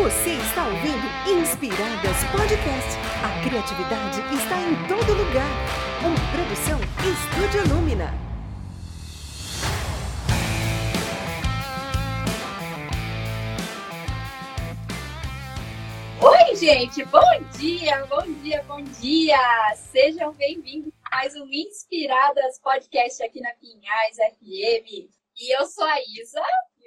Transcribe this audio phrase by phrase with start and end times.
[0.00, 2.96] Você está ouvindo Inspiradas Podcast.
[3.22, 5.50] A criatividade está em todo lugar.
[6.00, 8.10] Uma produção Estúdio Lumina.
[16.22, 17.04] Oi, gente!
[17.04, 17.20] Bom
[17.58, 19.36] dia, bom dia, bom dia!
[19.76, 25.10] Sejam bem-vindos a mais um Inspiradas Podcast aqui na Pinhais FM.
[25.36, 26.40] E eu sou a Isa.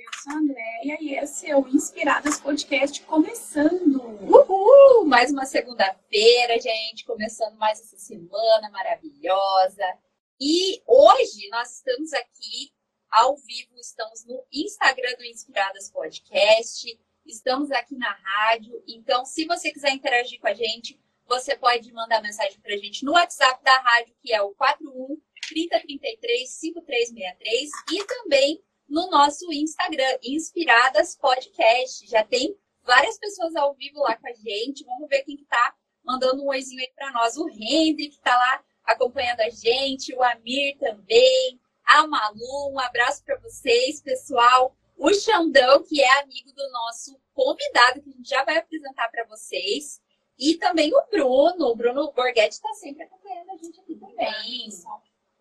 [0.04, 4.02] Eu sou a Andréia e esse é o Inspiradas Podcast começando.
[4.02, 5.06] Uhul!
[5.06, 9.98] Mais uma segunda-feira, gente, começando mais essa semana maravilhosa.
[10.42, 12.74] E hoje nós estamos aqui
[13.10, 18.84] ao vivo, estamos no Instagram do Inspiradas Podcast, estamos aqui na rádio.
[18.86, 23.06] Então, se você quiser interagir com a gente, você pode mandar mensagem para a gente
[23.06, 25.18] no WhatsApp da rádio, que é o 41
[25.48, 28.62] 3033 5363 e também
[28.94, 32.06] no nosso Instagram, Inspiradas Podcast.
[32.06, 34.86] Já tem várias pessoas ao vivo lá com a gente.
[34.86, 37.36] Vamos ver quem que tá mandando um oizinho aí para nós.
[37.36, 43.24] O Henry, que tá lá acompanhando a gente, o Amir também, a Malu, um abraço
[43.26, 44.78] para vocês, pessoal.
[44.96, 49.26] O Xandão, que é amigo do nosso convidado, que a gente já vai apresentar para
[49.26, 50.00] vocês.
[50.38, 54.70] E também o Bruno, o Bruno Borghetti está sempre acompanhando a gente aqui também.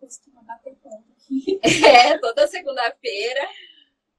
[0.03, 1.61] Costuma bater ponto aqui.
[1.63, 3.47] É, toda segunda-feira.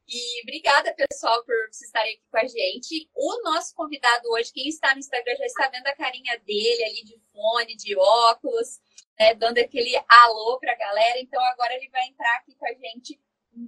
[0.08, 3.10] E obrigada, pessoal, por vocês estarem aqui com a gente.
[3.14, 7.04] O nosso convidado hoje, quem está no Instagram já está vendo a carinha dele ali
[7.04, 8.80] de fone, de óculos,
[9.18, 11.18] né, dando aquele alô para a galera.
[11.20, 13.20] Então agora ele vai entrar aqui com a gente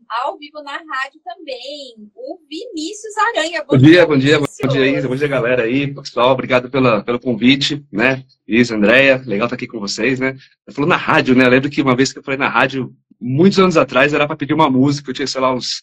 [0.08, 2.10] ao vivo na rádio também.
[2.14, 3.64] O Vinícius Aranha.
[3.64, 5.08] Bom, bom dia, bom dia, bom dia, Isa.
[5.08, 5.92] Bom dia, galera aí.
[5.92, 8.24] Pessoal, obrigado pela, pelo convite, né?
[8.46, 10.36] Isa, Andréia, legal estar aqui com vocês, né?
[10.72, 11.44] Falou na rádio, né?
[11.44, 14.36] Eu lembro que uma vez que eu falei na rádio, muitos anos atrás, era para
[14.36, 15.10] pedir uma música.
[15.10, 15.82] Eu tinha, sei lá, uns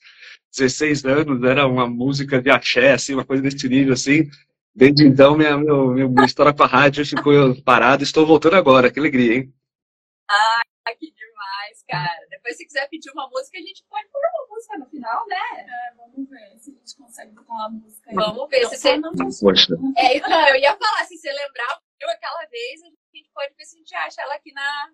[0.55, 4.29] 16 anos, era uma música de axé, assim, uma coisa desse nível, assim.
[4.75, 8.03] Desde então, minha, minha, minha história com a rádio ficou parada.
[8.03, 8.91] Estou voltando agora.
[8.91, 9.53] Que alegria, hein?
[10.29, 10.63] Ah,
[10.99, 11.32] que demais,
[11.87, 12.25] cara.
[12.29, 15.35] Depois, se quiser pedir uma música, a gente pode pôr uma música no final, né?
[15.57, 18.15] É, vamos ver se a gente consegue botar uma música aí.
[18.15, 18.67] Vamos ver.
[18.67, 18.97] Se você...
[18.97, 19.11] não...
[19.11, 19.73] Poxa.
[19.97, 22.85] É, não, eu ia falar, se você lembrar, eu aquela vez, a
[23.15, 24.91] gente pode ver se a gente acha ela aqui na,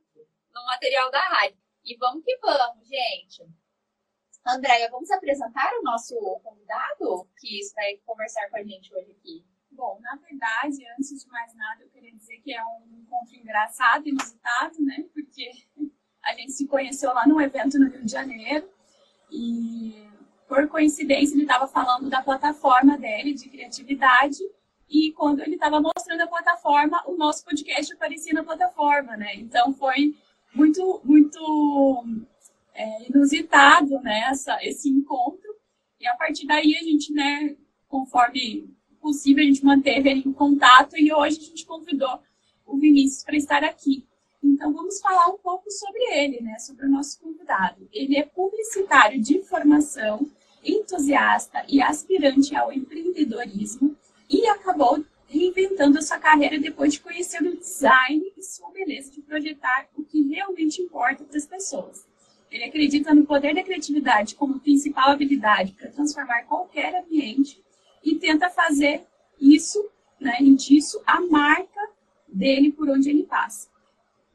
[0.53, 1.58] no material da rádio.
[1.84, 3.44] E vamos que vamos, gente.
[4.47, 9.46] Andréia, vamos apresentar o nosso convidado que vai conversar com a gente hoje aqui.
[9.72, 14.08] Bom, na verdade, antes de mais nada, eu queria dizer que é um encontro engraçado,
[14.08, 15.06] inusitado, né?
[15.13, 15.52] Porque
[16.24, 18.68] a gente se conheceu lá num evento no Rio de Janeiro
[19.31, 19.96] e,
[20.47, 24.40] por coincidência, ele estava falando da plataforma dele de criatividade
[24.90, 29.35] e quando ele estava mostrando a plataforma, o nosso podcast aparecia na plataforma, né?
[29.35, 30.16] Então foi
[30.53, 32.03] muito, muito
[32.74, 34.29] é, inusitado, né?
[34.31, 35.47] Essa, esse encontro
[36.00, 37.56] e a partir daí a gente, né?
[37.88, 38.68] Conforme
[39.00, 42.19] possível, a gente manteve ele em contato e hoje a gente convidou
[42.66, 44.09] o Vinícius para estar aqui.
[44.41, 46.57] Então, vamos falar um pouco sobre ele, né?
[46.59, 47.88] Sobre o nosso convidado.
[47.91, 50.29] Ele é publicitário de formação,
[50.63, 53.95] entusiasta e aspirante ao empreendedorismo
[54.29, 59.22] e acabou reinventando a sua carreira depois de conhecer o design e sua beleza de
[59.22, 62.05] projetar o que realmente importa para as pessoas.
[62.51, 67.63] Ele acredita no poder da criatividade como principal habilidade para transformar qualquer ambiente
[68.03, 69.05] e tenta fazer
[69.39, 69.88] isso,
[70.19, 71.89] né, disso, a marca
[72.28, 73.69] dele por onde ele passa.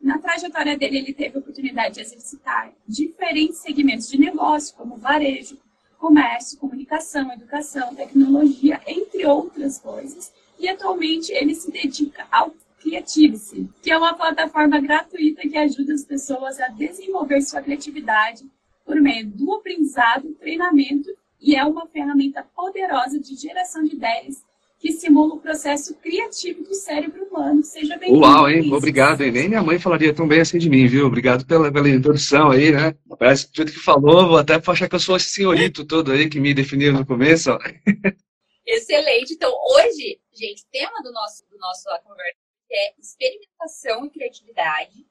[0.04, 5.56] Na trajetória dele, ele teve a oportunidade de exercitar diferentes segmentos de negócio, como varejo,
[5.98, 10.30] comércio, comunicação, educação, tecnologia, entre outras coisas.
[10.58, 16.04] E atualmente ele se dedica ao Creativice, que é uma plataforma gratuita que ajuda as
[16.04, 18.44] pessoas a desenvolver sua criatividade
[18.84, 21.08] por meio do aprendizado, treinamento
[21.40, 24.44] e é uma ferramenta poderosa de geração de ideias
[24.84, 27.64] que simula o processo criativo do cérebro humano.
[27.64, 28.20] Seja bem-vindo.
[28.20, 28.70] Uau, hein?
[28.70, 29.32] Obrigado, hein?
[29.32, 31.06] Nem minha mãe falaria tão bem assim de mim, viu?
[31.06, 32.94] Obrigado pela, pela introdução aí, né?
[33.18, 36.12] Parece que do jeito que falou, vou até achar que eu sou esse senhorito todo
[36.12, 37.48] aí que me definiu no começo.
[38.66, 39.32] Excelente.
[39.32, 42.36] Então, hoje, gente, o tema do nosso, do nosso conversa
[42.70, 45.06] é experimentação e criatividade.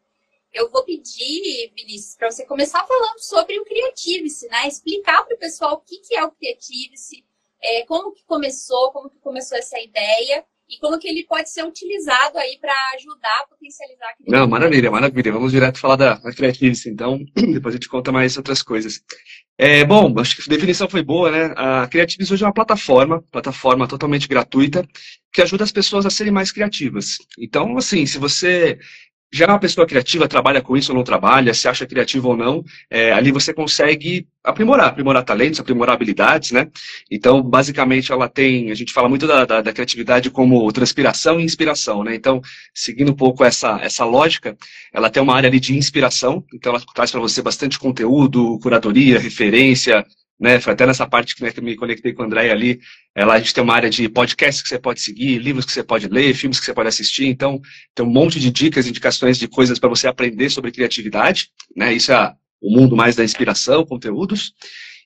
[0.54, 4.68] Eu vou pedir, Vinícius, para você começar falando sobre o Creativice, né?
[4.68, 7.26] Explicar para o pessoal o que, que é o Creativice,
[7.64, 11.64] é, como que começou, como que começou essa ideia e como que ele pode ser
[11.64, 15.32] utilizado aí para ajudar a potencializar a Não, maravilha, maravilha.
[15.32, 19.02] Vamos direto falar da, da Creativice, então, depois a gente conta mais outras coisas.
[19.58, 21.54] É, bom, acho que a definição foi boa, né?
[21.56, 24.86] A Creativice hoje é uma plataforma, plataforma totalmente gratuita,
[25.32, 27.18] que ajuda as pessoas a serem mais criativas.
[27.38, 28.80] Então, assim, se você
[29.34, 32.64] já uma pessoa criativa, trabalha com isso ou não trabalha, se acha criativo ou não,
[32.88, 36.70] é, ali você consegue aprimorar, aprimorar talentos, aprimorar habilidades, né?
[37.10, 41.44] Então, basicamente, ela tem, a gente fala muito da, da, da criatividade como transpiração e
[41.44, 42.14] inspiração, né?
[42.14, 42.42] Então,
[42.76, 44.56] seguindo um pouco essa, essa lógica,
[44.94, 49.18] ela tem uma área ali de inspiração, então ela traz para você bastante conteúdo, curadoria,
[49.18, 50.06] referência,
[50.40, 50.60] né?
[50.60, 52.80] Foi até nessa parte né, que eu me conectei com o André ali.
[53.16, 55.72] É, lá a gente tem uma área de podcasts que você pode seguir, livros que
[55.72, 57.28] você pode ler, filmes que você pode assistir.
[57.28, 57.62] Então,
[57.96, 61.50] tem um monte de dicas, indicações de coisas para você aprender sobre criatividade.
[61.76, 61.94] Né?
[61.94, 64.54] Isso é o mundo mais da inspiração, conteúdos.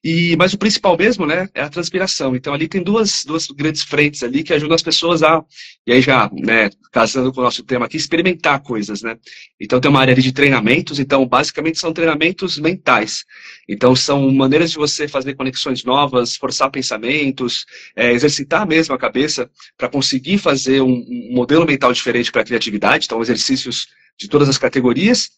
[0.03, 2.35] E, mas o principal mesmo, né, é a transpiração.
[2.35, 5.44] Então ali tem duas, duas grandes frentes ali que ajudam as pessoas a,
[5.85, 9.17] e aí já, né, casando com o nosso tema aqui, experimentar coisas, né.
[9.59, 13.25] Então tem uma área ali de treinamentos, então basicamente são treinamentos mentais.
[13.67, 17.65] Então são maneiras de você fazer conexões novas, forçar pensamentos,
[17.95, 22.45] é, exercitar mesmo a cabeça para conseguir fazer um, um modelo mental diferente para a
[22.45, 23.05] criatividade.
[23.05, 25.29] Então exercícios de todas as categorias.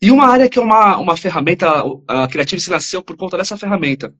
[0.00, 4.14] E uma área que é uma, uma ferramenta, a Creative nasceu por conta dessa ferramenta.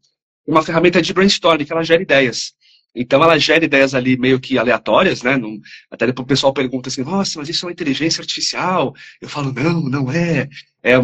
[0.46, 2.52] Uma ferramenta de brainstorming, que ela gera ideias.
[2.94, 5.36] Então ela gera ideias ali meio que aleatórias, né?
[5.36, 5.58] Não,
[5.90, 8.94] até depois o pessoal pergunta assim, nossa, mas isso é uma inteligência artificial.
[9.20, 10.48] Eu falo, não, não é.
[10.82, 10.94] É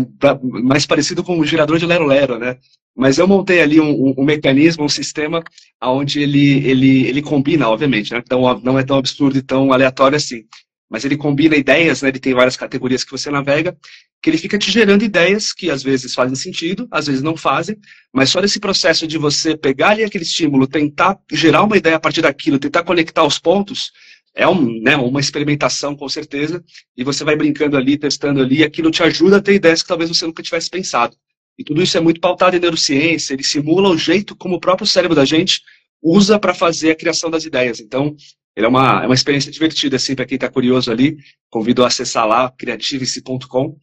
[0.42, 2.56] mais parecido com um gerador de lero-lero, né?
[2.96, 5.42] Mas eu montei ali um, um, mecanismo, um sistema,
[5.82, 8.22] onde ele, ele, ele combina, obviamente, né?
[8.24, 10.44] Então não é tão absurdo e tão aleatório assim
[10.94, 13.76] mas ele combina ideias, né, ele tem várias categorias que você navega,
[14.22, 17.76] que ele fica te gerando ideias que às vezes fazem sentido, às vezes não fazem,
[18.12, 21.98] mas só nesse processo de você pegar ali aquele estímulo, tentar gerar uma ideia a
[21.98, 23.90] partir daquilo, tentar conectar os pontos,
[24.36, 26.62] é um, né, uma experimentação com certeza,
[26.96, 29.88] e você vai brincando ali, testando ali, e aquilo te ajuda a ter ideias que
[29.88, 31.16] talvez você nunca tivesse pensado.
[31.58, 34.86] E tudo isso é muito pautado em neurociência, ele simula o jeito como o próprio
[34.86, 35.60] cérebro da gente
[36.00, 37.80] usa para fazer a criação das ideias.
[37.80, 38.14] Então,
[38.56, 41.18] ele é uma, é uma experiência divertida, assim, para quem está curioso ali.
[41.50, 43.76] Convido a acessar lá, criative.com,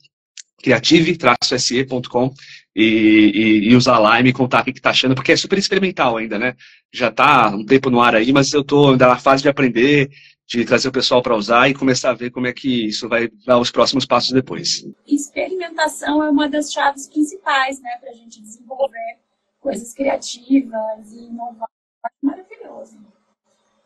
[0.62, 2.34] criative-se.com
[2.76, 5.58] e, e, e, usar lá e me contar o que está achando, porque é super
[5.58, 6.56] experimental ainda, né?
[6.94, 10.10] Já está um tempo no ar aí, mas eu estou ainda na fase de aprender,
[10.48, 13.30] de trazer o pessoal para usar e começar a ver como é que isso vai
[13.46, 14.88] dar os próximos passos depois.
[15.06, 19.18] Experimentação é uma das chaves principais, né, para a gente desenvolver
[19.60, 21.70] coisas criativas e inovar.
[22.22, 23.11] Maravilhoso.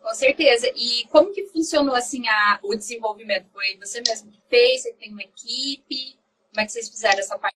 [0.05, 0.71] Com certeza.
[0.75, 3.47] E como que funcionou assim a, o desenvolvimento?
[3.51, 4.83] Foi você mesmo que fez?
[4.83, 6.15] Você tem uma equipe?
[6.51, 7.55] Como é que vocês fizeram essa parte?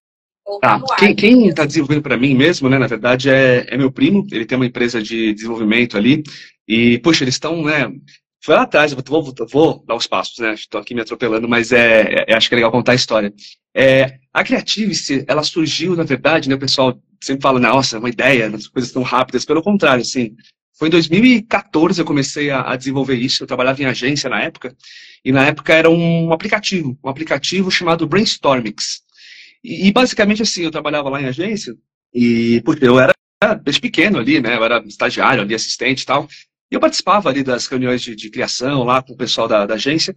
[0.63, 0.81] Ah,
[1.15, 4.25] quem está desenvolvendo para mim mesmo, né, na verdade, é, é, meu primo.
[4.31, 6.23] Ele tem uma empresa de desenvolvimento ali.
[6.67, 7.87] E, puxa, eles estão, né?
[8.43, 10.55] Foi lá atrás, eu vou, vou, vou dar os passos, né?
[10.55, 13.31] Estou aqui me atropelando, mas é, é, acho que é legal contar a história.
[13.75, 16.55] É, a Creative, ela surgiu, na verdade, né?
[16.55, 19.45] O pessoal sempre fala, nossa, é uma ideia, as coisas tão rápidas.
[19.45, 20.35] Pelo contrário, assim,
[20.79, 23.43] foi em 2014 eu comecei a, a, desenvolver isso.
[23.43, 24.73] Eu trabalhava em agência na época,
[25.25, 29.01] e na época era um aplicativo, um aplicativo chamado Brainstormix.
[29.61, 31.75] E, e basicamente assim, eu trabalhava lá em agência,
[32.13, 33.13] e porque eu era
[33.61, 34.55] desde pequeno ali, né?
[34.55, 36.29] Eu era estagiário ali, assistente e tal.
[36.71, 39.73] E eu participava ali das reuniões de, de criação lá com o pessoal da, da,
[39.73, 40.15] agência.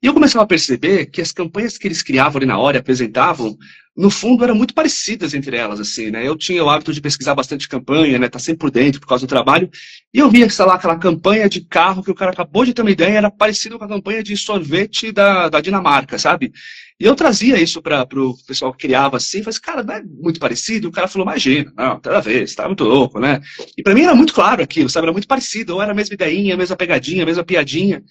[0.00, 3.56] E eu começava a perceber que as campanhas que eles criavam ali na hora, apresentavam,
[3.96, 6.26] no fundo, eram muito parecidas entre elas, assim, né?
[6.26, 8.28] Eu tinha o hábito de pesquisar bastante campanha, né?
[8.28, 9.70] Tá sempre por dentro por causa do trabalho.
[10.12, 12.82] E eu via, sei lá, aquela campanha de carro que o cara acabou de ter
[12.82, 16.52] uma ideia, era parecida com a campanha de sorvete da, da Dinamarca, sabe?
[16.98, 20.02] E eu trazia isso para o pessoal que criava assim, falei assim, cara, não é
[20.02, 20.86] muito parecido?
[20.86, 23.40] E o cara falou, imagina, não, toda vez, tá muito louco, né?
[23.76, 25.06] E para mim era muito claro aquilo, sabe?
[25.06, 28.02] Era muito parecido, ou era a mesma ideinha, a mesma pegadinha, a mesma piadinha.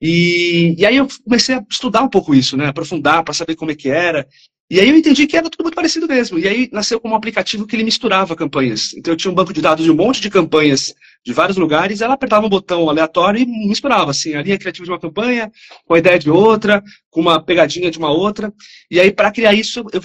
[0.00, 2.66] E, e aí eu comecei a estudar um pouco isso, né?
[2.66, 4.26] Aprofundar para saber como é que era.
[4.70, 6.38] E aí eu entendi que era tudo muito parecido mesmo.
[6.38, 8.92] E aí nasceu como um aplicativo que ele misturava campanhas.
[8.94, 10.94] Então eu tinha um banco de dados de um monte de campanhas
[11.24, 14.90] de vários lugares, ela apertava um botão aleatório e misturava, assim, a linha criativa de
[14.90, 15.50] uma campanha,
[15.84, 18.52] com a ideia de outra, com uma pegadinha de uma outra.
[18.90, 20.00] E aí, para criar isso, eu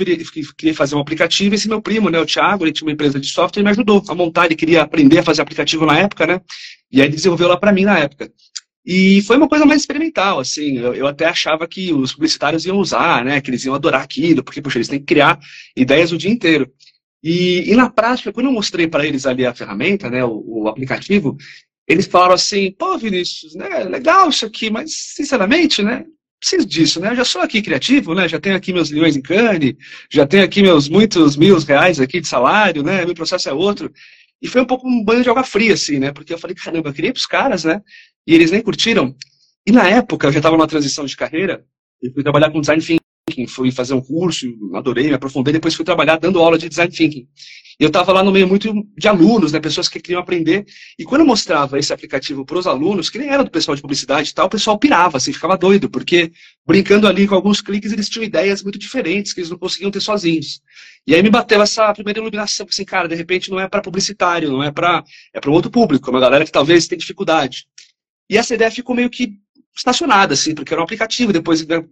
[0.58, 3.28] queria fazer um aplicativo, esse meu primo, né, o Thiago, ele tinha uma empresa de
[3.28, 6.42] software e me ajudou a montar, ele queria aprender a fazer aplicativo na época, né?
[6.92, 8.30] E aí ele desenvolveu lá para mim na época.
[8.86, 10.78] E foi uma coisa mais experimental, assim.
[10.78, 13.40] Eu, eu, até achava que os publicitários iam usar, né?
[13.40, 15.40] Que eles iam adorar aquilo, porque, poxa, eles têm que criar
[15.76, 16.70] ideias o dia inteiro.
[17.24, 20.68] E, e na prática, quando eu mostrei para eles ali a ferramenta, né, o, o,
[20.68, 21.38] aplicativo,
[21.88, 26.06] eles falaram assim, pô, Vinícius, né, legal isso aqui, mas, sinceramente, né,
[26.44, 27.12] preciso disso, né?
[27.12, 28.28] Eu já sou aqui criativo, né?
[28.28, 29.78] Já tenho aqui meus milhões em cane,
[30.12, 33.06] já tenho aqui meus muitos mil reais aqui de salário, né?
[33.06, 33.90] Meu processo é outro.
[34.42, 36.12] E foi um pouco um banho de água fria, assim, né?
[36.12, 37.82] Porque eu falei, caramba, eu criei pros caras, né?
[38.26, 39.16] E eles nem curtiram.
[39.66, 41.66] E na época, eu já estava numa transição de carreira,
[42.02, 43.00] e fui trabalhar com design thinking.
[43.30, 46.92] thinking, fui fazer um curso, adorei, me aprofundei, depois fui trabalhar dando aula de design
[46.92, 47.28] thinking.
[47.80, 50.66] E eu estava lá no meio muito de alunos, né, pessoas que queriam aprender.
[51.00, 53.82] E quando eu mostrava esse aplicativo para os alunos, que nem era do pessoal de
[53.82, 56.32] publicidade e tal, o pessoal pirava, assim, ficava doido, porque
[56.68, 60.02] brincando ali com alguns cliques, eles tinham ideias muito diferentes que eles não conseguiam ter
[60.02, 60.62] sozinhos.
[61.08, 64.52] E aí me bateu essa primeira iluminação, assim, cara, de repente não é para publicitário,
[64.52, 65.04] não é para
[65.34, 67.66] é para um outro público, é uma galera que talvez tenha dificuldade.
[68.34, 69.38] E essa ideia ficou meio que
[69.78, 71.84] estacionada, assim, porque era um aplicativo, depois a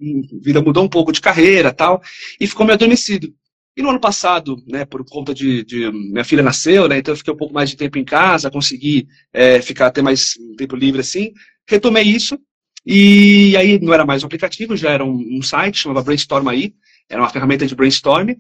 [0.42, 2.02] vida mudou um pouco de carreira tal,
[2.40, 3.32] e ficou meio adormecido.
[3.78, 7.18] E no ano passado, né, por conta de, de, minha filha nasceu, né, então eu
[7.18, 11.02] fiquei um pouco mais de tempo em casa, consegui é, ficar até mais tempo livre
[11.02, 11.32] assim,
[11.70, 12.40] retomei isso
[12.84, 16.74] e aí não era mais um aplicativo, já era um, um site, chamava Brainstorm aí,
[17.08, 18.32] era uma ferramenta de brainstorm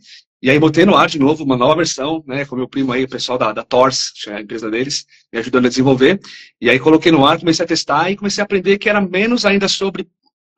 [0.42, 3.04] e aí botei no ar de novo uma nova versão, né, com meu primo aí,
[3.04, 6.20] o pessoal da, da Tors, a empresa deles, me ajudando a desenvolver.
[6.60, 9.46] E aí coloquei no ar, comecei a testar e comecei a aprender que era menos
[9.46, 10.08] ainda sobre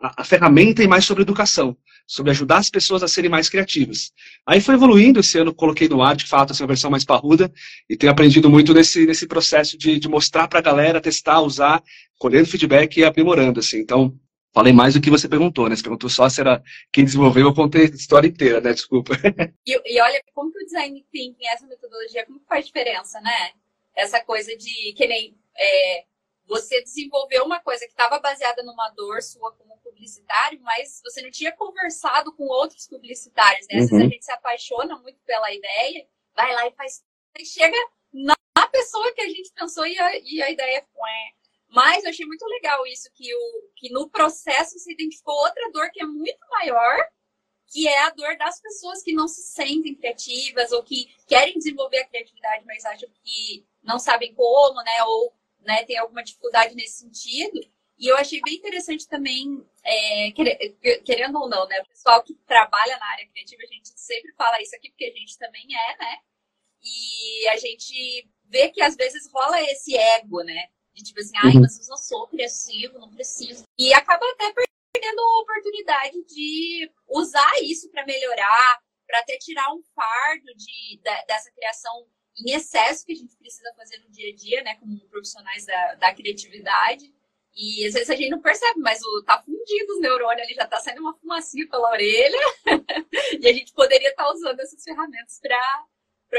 [0.02, 1.76] a, a ferramenta e mais sobre educação
[2.06, 4.12] sobre ajudar as pessoas a serem mais criativas.
[4.46, 7.52] Aí foi evoluindo, esse ano coloquei no ar, de fato, essa versão mais parruda,
[7.90, 11.82] e tenho aprendido muito nesse, nesse processo de, de mostrar para a galera, testar, usar,
[12.18, 13.80] colhendo feedback e aprimorando, assim.
[13.80, 14.14] Então,
[14.54, 15.76] falei mais do que você perguntou, né?
[15.76, 18.74] Você perguntou só se era quem desenvolveu, eu contei a história inteira, né?
[18.74, 19.14] Desculpa.
[19.66, 23.52] E, e olha, como que o design thinking, essa metodologia, como que faz diferença, né?
[23.96, 25.38] Essa coisa de que nem...
[25.56, 26.06] É,
[26.46, 31.32] você desenvolveu uma coisa que estava baseada numa dor sua como publicitário, mas você não
[31.32, 33.80] tinha conversado com outros publicitários, né?
[33.80, 33.98] Às uhum.
[33.98, 36.06] vezes a gente se apaixona muito pela ideia,
[36.36, 37.04] vai lá e faz.
[37.40, 37.78] E chega
[38.14, 38.36] na
[38.72, 41.43] pessoa que a gente pensou e a, e a ideia é.
[41.74, 45.90] Mas eu achei muito legal isso, que, o, que no processo se identificou outra dor
[45.92, 47.10] que é muito maior,
[47.68, 51.98] que é a dor das pessoas que não se sentem criativas ou que querem desenvolver
[51.98, 55.04] a criatividade, mas acham que não sabem como, né?
[55.04, 57.60] Ou né, tem alguma dificuldade nesse sentido.
[57.98, 60.32] E eu achei bem interessante também, é,
[61.04, 61.82] querendo ou não, né?
[61.82, 65.12] O pessoal que trabalha na área criativa, a gente sempre fala isso aqui, porque a
[65.12, 66.18] gente também é, né?
[66.84, 70.68] E a gente vê que às vezes rola esse ego, né?
[70.94, 71.62] De tipo assim, ai, uhum.
[71.62, 73.64] mas eu não sou criativo, não preciso.
[73.78, 79.82] E acaba até perdendo a oportunidade de usar isso para melhorar, para até tirar um
[79.96, 82.08] fardo de, dessa criação
[82.38, 85.96] em excesso que a gente precisa fazer no dia a dia, né, como profissionais da,
[85.96, 87.14] da criatividade.
[87.56, 90.66] E às vezes a gente não percebe, mas o, tá fundido os neurônios, ali já
[90.66, 92.40] tá saindo uma fumacinha pela orelha.
[93.40, 95.86] e a gente poderia estar tá usando essas ferramentas para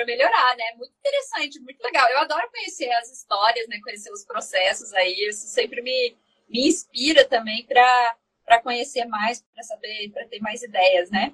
[0.04, 0.64] melhorar, né?
[0.76, 2.08] Muito interessante, muito legal.
[2.10, 3.78] Eu adoro conhecer as histórias, né?
[3.82, 5.14] Conhecer os processos aí.
[5.28, 6.16] Isso sempre me,
[6.48, 11.32] me inspira também para conhecer mais, para saber, para ter mais ideias, né?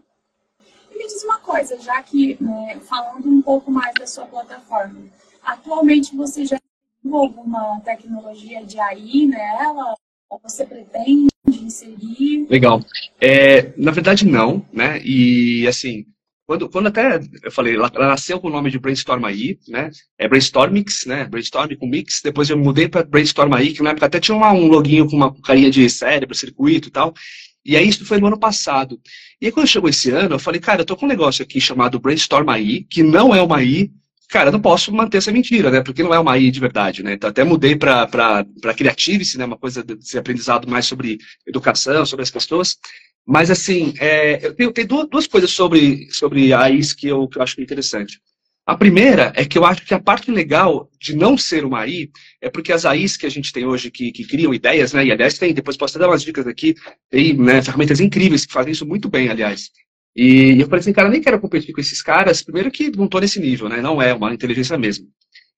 [1.00, 5.02] me diz uma coisa, já que né, falando um pouco mais da sua plataforma,
[5.42, 9.94] atualmente você já tem alguma tecnologia de AI nela?
[10.28, 12.46] Ou você pretende inserir?
[12.48, 12.80] Legal.
[13.20, 15.00] É, na verdade, não, né?
[15.02, 16.06] E assim,
[16.50, 19.88] quando, quando até eu falei, ela, nasceu com o nome de Brainstorm AI, né?
[20.18, 21.24] É Brainstormix, né?
[21.24, 22.20] Brainstorm com Mix.
[22.24, 25.14] Depois eu mudei para Brainstorm AI, que na época até tinha uma, um loginho com
[25.14, 27.14] uma carinha de cérebro, circuito e tal.
[27.64, 29.00] E aí isso foi no ano passado.
[29.40, 31.60] E aí quando chegou esse ano, eu falei, cara, eu tô com um negócio aqui
[31.60, 33.88] chamado Brainstorm AI, que não é uma AI.
[34.28, 35.82] Cara, eu não posso manter essa mentira, né?
[35.82, 37.12] Porque não é uma AI de verdade, né?
[37.12, 38.44] Então até mudei para
[38.76, 39.44] Creativice, né?
[39.44, 42.76] Uma coisa de aprendizado mais sobre educação, sobre as pessoas.
[43.26, 47.42] Mas assim, é, eu tenho, duas, duas, coisas sobre, sobre AIs que eu, que eu
[47.42, 48.20] acho é interessante.
[48.66, 52.10] A primeira é que eu acho que a parte legal de não ser uma AI
[52.40, 55.04] é porque as AIs que a gente tem hoje que, que criam ideias, né?
[55.04, 56.74] E aliás tem, depois posso até dar umas dicas aqui,
[57.08, 59.70] tem né, ferramentas incríveis que fazem isso muito bem, aliás.
[60.14, 63.20] E eu falei assim, cara, nem quero competir com esses caras, primeiro que não estou
[63.20, 63.80] nesse nível, né?
[63.80, 65.06] Não é uma inteligência mesmo.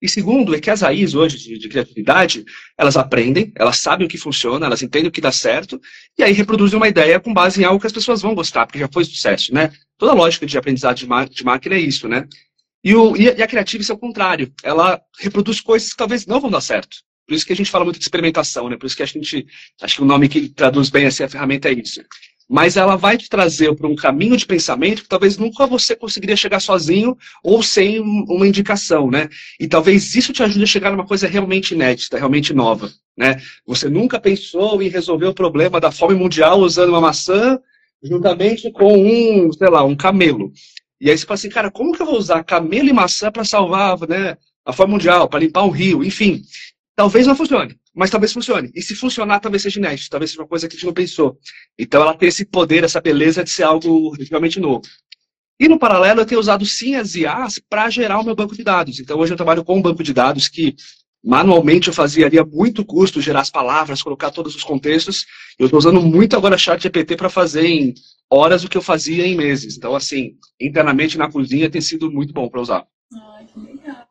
[0.03, 2.43] E segundo, é que as AIs hoje de, de, criatividade,
[2.77, 5.79] elas aprendem, elas sabem o que funciona, elas entendem o que dá certo,
[6.17, 8.79] e aí reproduzem uma ideia com base em algo que as pessoas vão gostar, porque
[8.79, 9.71] já foi sucesso, né?
[9.97, 12.27] Toda a lógica de aprendizado de, de máquina é isso, né?
[12.83, 14.53] E, o, e a Creative é o contrário.
[14.61, 16.97] Ela reproduz coisas que talvez não vão dar certo.
[17.25, 18.75] Por isso que a gente fala muito de experimentação, né?
[18.75, 19.47] Por isso que a gente,
[19.81, 22.03] acho que o nome que traduz bem assim, a ferramenta é isso.
[22.49, 26.35] Mas ela vai te trazer para um caminho de pensamento que talvez nunca você conseguiria
[26.35, 29.29] chegar sozinho ou sem uma indicação, né?
[29.59, 33.41] E talvez isso te ajude a chegar numa coisa realmente inédita, realmente nova, né?
[33.65, 37.59] Você nunca pensou em resolver o problema da fome mundial usando uma maçã
[38.03, 40.51] juntamente com um, sei lá, um camelo.
[40.99, 43.45] E aí você fala assim, cara, como que eu vou usar camelo e maçã para
[43.45, 46.41] salvar né, a fome mundial, para limpar um rio, enfim.
[46.95, 48.71] Talvez não funcione, mas talvez funcione.
[48.73, 51.37] E se funcionar, talvez seja inédito, talvez seja uma coisa que a gente não pensou.
[51.77, 54.81] Então ela tem esse poder, essa beleza de ser algo realmente novo.
[55.59, 58.63] E no paralelo, eu tenho usado sim as IAs para gerar o meu banco de
[58.63, 58.99] dados.
[58.99, 60.75] Então hoje eu trabalho com um banco de dados que
[61.23, 65.25] Manualmente eu fazia ali a muito custo, gerar as palavras, colocar todos os contextos.
[65.57, 67.93] Eu estou usando muito agora chat GPT para fazer em
[68.29, 69.77] horas o que eu fazia em meses.
[69.77, 72.85] Então, assim, internamente na cozinha tem sido muito bom para usar.
[73.13, 74.05] Ai, que legal.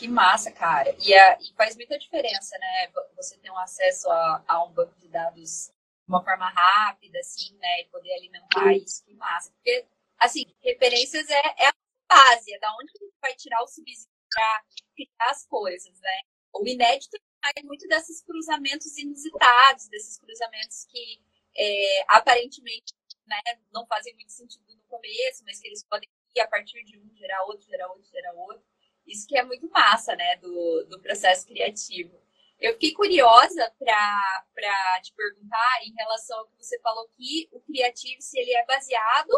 [0.00, 0.96] Que massa, cara.
[0.98, 2.90] E, e, faz muita diferença, né?
[3.16, 7.54] Você ter um acesso a, a, um banco de dados de uma forma rápida, assim,
[7.58, 7.82] né?
[7.82, 9.04] E poder alimentar isso.
[9.04, 9.52] Que massa.
[9.52, 9.86] Porque,
[10.18, 11.74] assim, referências é, é a
[12.08, 14.64] base, é da onde a gente vai tirar o subsídio para
[14.96, 16.20] criar as coisas, né?
[16.54, 17.18] O inédito
[17.54, 21.20] é muito desses cruzamentos inusitados, desses cruzamentos que
[21.54, 22.94] é, aparentemente
[23.26, 23.38] né,
[23.70, 27.14] não fazem muito sentido no começo, mas que eles podem ir a partir de um,
[27.16, 28.69] gerar outro, gerar outro, gerar outro.
[29.06, 32.18] Isso que é muito massa, né, do, do processo criativo.
[32.60, 38.20] Eu fiquei curiosa para te perguntar em relação ao que você falou que o criativo,
[38.20, 39.30] se ele é baseado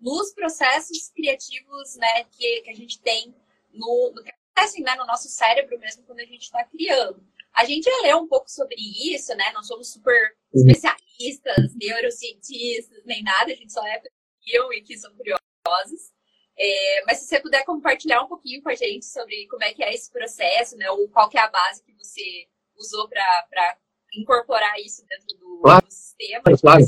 [0.00, 3.34] nos processos criativos, né, que, que a gente tem
[3.72, 7.22] no, no acontece né, no nosso cérebro mesmo quando a gente está criando.
[7.54, 9.52] A gente já leu um pouco sobre isso, né?
[9.52, 10.66] Não somos super uhum.
[10.70, 14.02] especialistas, neurocientistas, nem nada, a gente só é
[14.46, 16.12] eu e que são curiosos.
[16.58, 19.82] É, mas se você puder compartilhar um pouquinho com a gente sobre como é que
[19.82, 20.90] é esse processo, né?
[20.90, 23.76] Ou qual que é a base que você usou para
[24.14, 25.86] incorporar isso dentro do, claro.
[25.86, 26.42] do sistema.
[26.60, 26.84] Claro.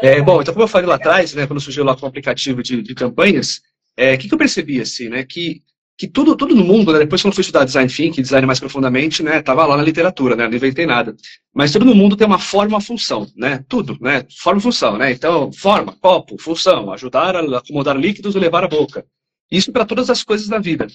[0.00, 2.62] É, bom, então como eu falei lá atrás, né, quando surgiu lá com o aplicativo
[2.62, 3.60] de, de campanhas, o
[3.96, 5.24] é, que, que eu percebi assim, né?
[5.24, 5.62] Que
[5.96, 8.58] que tudo, tudo no mundo, né, depois quando eu fui estudar design thinking, design mais
[8.58, 11.14] profundamente, né, tava lá na literatura, né, não inventei nada.
[11.54, 15.52] Mas tudo no mundo tem uma forma, função, né, tudo, né, forma função, né, então,
[15.52, 19.06] forma, copo, função, ajudar a acomodar líquidos e levar a boca.
[19.50, 20.86] Isso para todas as coisas da vida.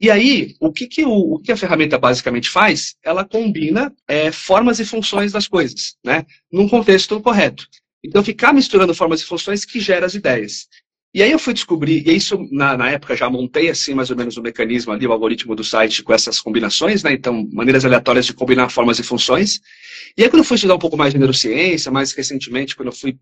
[0.00, 2.96] E aí, o que, que, o, o que a ferramenta basicamente faz?
[3.04, 7.66] Ela combina é, formas e funções das coisas, né, num contexto correto.
[8.02, 10.66] Então, ficar misturando formas e funções que gera as ideias.
[11.12, 14.16] E aí eu fui descobrir, e isso na, na, época já montei assim mais ou
[14.16, 17.12] menos o mecanismo ali, o algoritmo do site com essas combinações, né?
[17.12, 19.60] Então, maneiras aleatórias de combinar formas e funções.
[20.16, 22.92] E aí quando eu fui estudar um pouco mais de neurociência, mais recentemente, quando eu
[22.92, 23.18] fui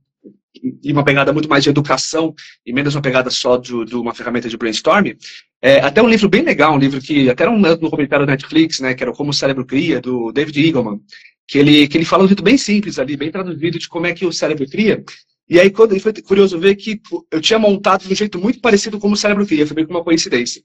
[0.84, 2.34] em uma pegada muito mais de educação
[2.66, 5.16] e menos uma pegada só de, de uma ferramenta de brainstorming,
[5.62, 8.32] é, até um livro bem legal, um livro que até era um no comentário da
[8.32, 8.94] Netflix, né?
[8.94, 11.00] Que era Como o Cérebro Cria, do David Eagleman,
[11.46, 14.12] que ele, que ele fala um jeito bem simples ali, bem traduzido de como é
[14.12, 15.02] que o cérebro cria.
[15.48, 17.00] E aí quando, foi curioso ver que
[17.30, 19.92] eu tinha montado de um jeito muito parecido como o cérebro cria, foi meio que
[19.92, 20.62] uma coincidência.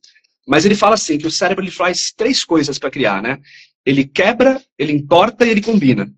[0.48, 3.40] Mas ele fala assim, que o cérebro ele faz três coisas para criar, né?
[3.86, 6.12] Ele quebra, ele importa e ele combina.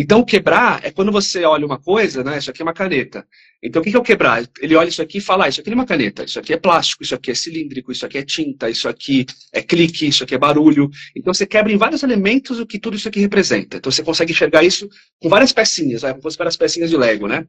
[0.00, 2.38] Então, quebrar é quando você olha uma coisa, né?
[2.38, 3.26] Isso aqui é uma caneta.
[3.60, 4.48] Então, o que é o quebrar?
[4.60, 6.56] Ele olha isso aqui e fala, ah, isso aqui é uma caneta, isso aqui é
[6.56, 10.36] plástico, isso aqui é cilíndrico, isso aqui é tinta, isso aqui é clique, isso aqui
[10.36, 10.88] é barulho.
[11.16, 13.78] Então, você quebra em vários elementos o que tudo isso aqui representa.
[13.78, 14.88] Então, você consegue enxergar isso
[15.20, 17.44] com várias pecinhas, vai, como fosse várias pecinhas de Lego, né?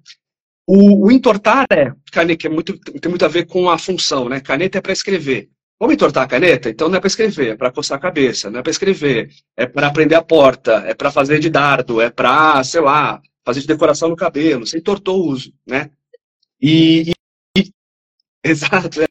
[0.72, 4.40] O, o entortar é, caneta, é muito, tem muito a ver com a função, né?
[4.40, 5.50] Caneta é para escrever.
[5.80, 6.70] Vamos entortar a caneta?
[6.70, 9.66] Então não é para escrever, é para coçar a cabeça, não é para escrever, é
[9.66, 13.68] para aprender a porta, é para fazer de dardo, é para, sei lá, fazer de
[13.68, 14.68] decoração no cabelo.
[14.68, 15.90] Você entortou o uso, né?
[16.62, 17.14] E,
[17.58, 17.72] e, e
[18.46, 19.02] exato.
[19.02, 19.10] É.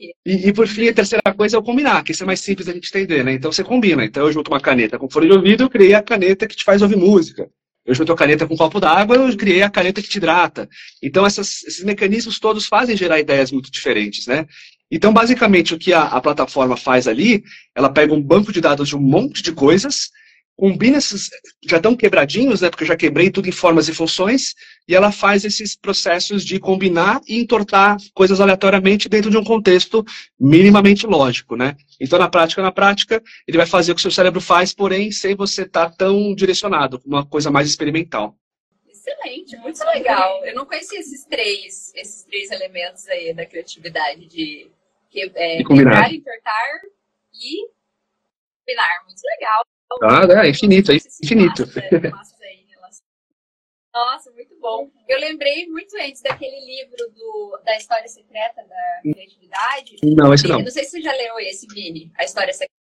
[0.00, 2.66] E, e, por fim, a terceira coisa é o combinar, que isso é mais simples
[2.66, 3.34] da gente entender, né?
[3.34, 4.04] Então você combina.
[4.04, 6.64] Então eu junto uma caneta com fone de ouvido, eu criei a caneta que te
[6.64, 7.48] faz ouvir música.
[7.88, 10.68] Eu junto a caneta com um copo d'água, eu criei a caneta que te hidrata.
[11.02, 14.46] Então, essas, esses mecanismos todos fazem gerar ideias muito diferentes, né?
[14.90, 17.42] Então, basicamente, o que a, a plataforma faz ali,
[17.74, 20.10] ela pega um banco de dados de um monte de coisas,
[20.58, 21.30] combina esses,
[21.64, 24.56] já estão quebradinhos, né, porque eu já quebrei tudo em formas e funções,
[24.88, 30.04] e ela faz esses processos de combinar e entortar coisas aleatoriamente dentro de um contexto
[30.38, 31.76] minimamente lógico, né?
[32.00, 35.12] Então, na prática, na prática, ele vai fazer o que o seu cérebro faz, porém,
[35.12, 38.36] sem você estar tá tão direcionado, uma coisa mais experimental.
[38.88, 40.44] Excelente, muito legal.
[40.44, 44.68] Eu não conhecia esses três, esses três elementos aí da criatividade de,
[45.08, 46.80] que, é, quebrar, entortar
[47.32, 47.70] e
[48.66, 49.04] combinar.
[49.06, 49.64] Muito legal.
[50.02, 51.64] Ah, é infinito, é infinito.
[53.98, 54.90] Nossa, muito bom.
[55.08, 59.96] Eu lembrei muito antes daquele livro do, da História Secreta da Criatividade.
[60.04, 60.60] Não, esse não.
[60.60, 62.72] não sei se você já leu esse, Vini, A História Secreta.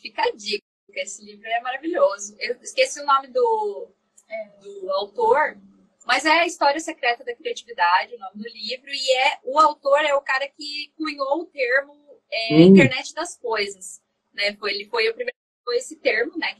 [0.00, 2.34] Fica a dica, porque esse livro é maravilhoso.
[2.40, 3.92] Eu esqueci o nome do,
[4.28, 5.56] é, do autor,
[6.04, 10.04] mas é a História Secreta da Criatividade, o nome do livro, e é o autor
[10.04, 11.94] é o cara que cunhou o termo
[12.32, 12.60] é, hum.
[12.62, 14.02] Internet das Coisas.
[14.34, 14.56] Né?
[14.56, 15.37] Foi, ele foi o primeiro
[15.72, 16.58] esse termo, né,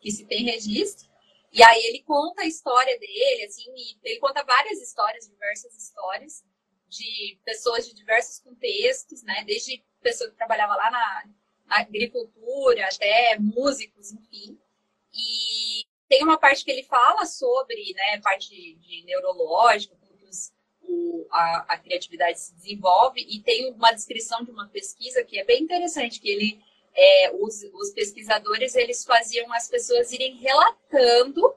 [0.00, 1.10] que se tem registro.
[1.52, 3.64] E aí ele conta a história dele, assim,
[4.02, 6.44] ele conta várias histórias, diversas histórias
[6.88, 11.24] de pessoas de diversos contextos, né, desde pessoa que trabalhava lá na,
[11.66, 14.58] na agricultura até músicos, enfim.
[15.12, 20.12] E tem uma parte que ele fala sobre, né, parte de, de neurológica, como
[20.82, 25.44] o, a, a criatividade se desenvolve, e tem uma descrição de uma pesquisa que é
[25.44, 26.60] bem interessante, que ele
[26.94, 31.54] é, os, os, organizadores, eles faziam as pessoas irem relatando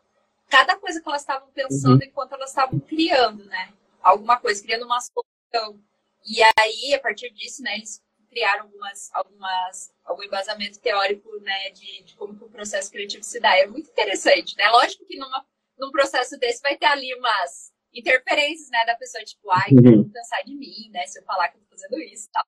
[0.49, 2.07] cada coisa que elas estavam pensando uhum.
[2.07, 3.73] enquanto elas estavam criando, né?
[4.01, 5.79] Alguma coisa, criando uma solução.
[6.25, 12.03] E aí, a partir disso, né, eles criaram algumas, algumas, algum embasamento teórico, né, de,
[12.03, 13.57] de como que o processo criativo se dá.
[13.57, 14.69] É muito interessante, né?
[14.69, 15.45] Lógico que numa,
[15.77, 20.09] num processo desse vai ter ali umas interferências, né, da pessoa, tipo, ai, que uhum.
[20.09, 22.45] pensar de mim, né, se eu falar que eu tô fazendo isso e tal.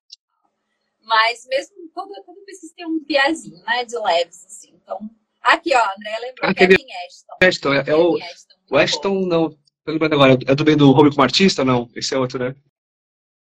[1.08, 4.74] Mas mesmo, toda, toda pesquisa tem um piazinho, né, de leves, assim.
[4.76, 5.00] Então,
[5.41, 6.76] aqui, ó, André lembrou, Aquele...
[6.76, 7.34] Kevin Ashton.
[7.41, 8.17] Ashton, é, é o...
[8.17, 9.26] Ashton, o Ashton, bom.
[9.26, 11.89] não, tô lembrando agora, é do bem do Home como artista, não?
[11.96, 12.54] Esse é outro, né?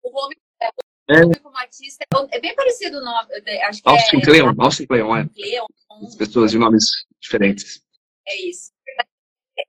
[0.02, 1.38] O Home, é, o é.
[1.38, 3.28] como artista, é, é bem parecido o nome,
[3.62, 4.22] acho que Austin é...
[4.22, 5.28] Cleon, Austin Cleon, é.
[5.28, 5.66] Cleon.
[6.04, 6.84] As pessoas de nomes
[7.20, 7.80] diferentes.
[8.26, 8.72] É isso.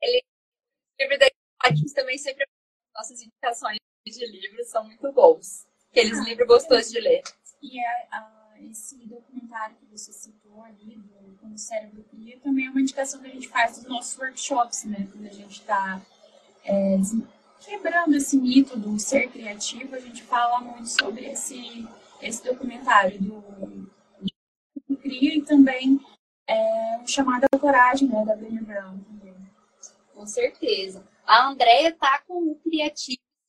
[0.01, 0.23] Ele,
[0.99, 1.27] livro da
[1.65, 2.43] ótimos também sempre
[2.95, 5.67] nossas indicações de livros são muito bons.
[5.91, 7.21] Aqueles ah, livros gostosos de ler.
[7.63, 11.23] E uh, esse documentário que você citou ali, do
[11.54, 15.08] o Cérebro Cria, também é uma indicação que a gente faz dos nossos workshops, né?
[15.12, 16.02] Quando a gente está
[16.65, 16.97] é,
[17.62, 21.88] quebrando esse mito do ser criativo, a gente fala muito sobre esse,
[22.21, 23.41] esse documentário do,
[24.88, 25.99] do Cria e também
[26.47, 28.26] é, o Chamado Coragem, né?
[28.26, 29.36] Da Brené Brown também.
[30.13, 31.08] Com certeza.
[31.26, 32.56] A Andrea tá com o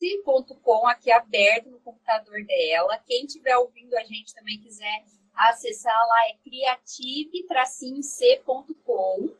[0.04, 3.00] criative.com aqui aberto no computador dela.
[3.06, 5.02] Quem estiver ouvindo a gente também quiser
[5.34, 9.34] acessar lá é criative-c.com.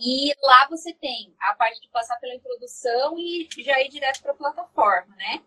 [0.00, 4.30] E lá você tem a parte de passar pela introdução e já ir direto para
[4.32, 5.42] a plataforma, né?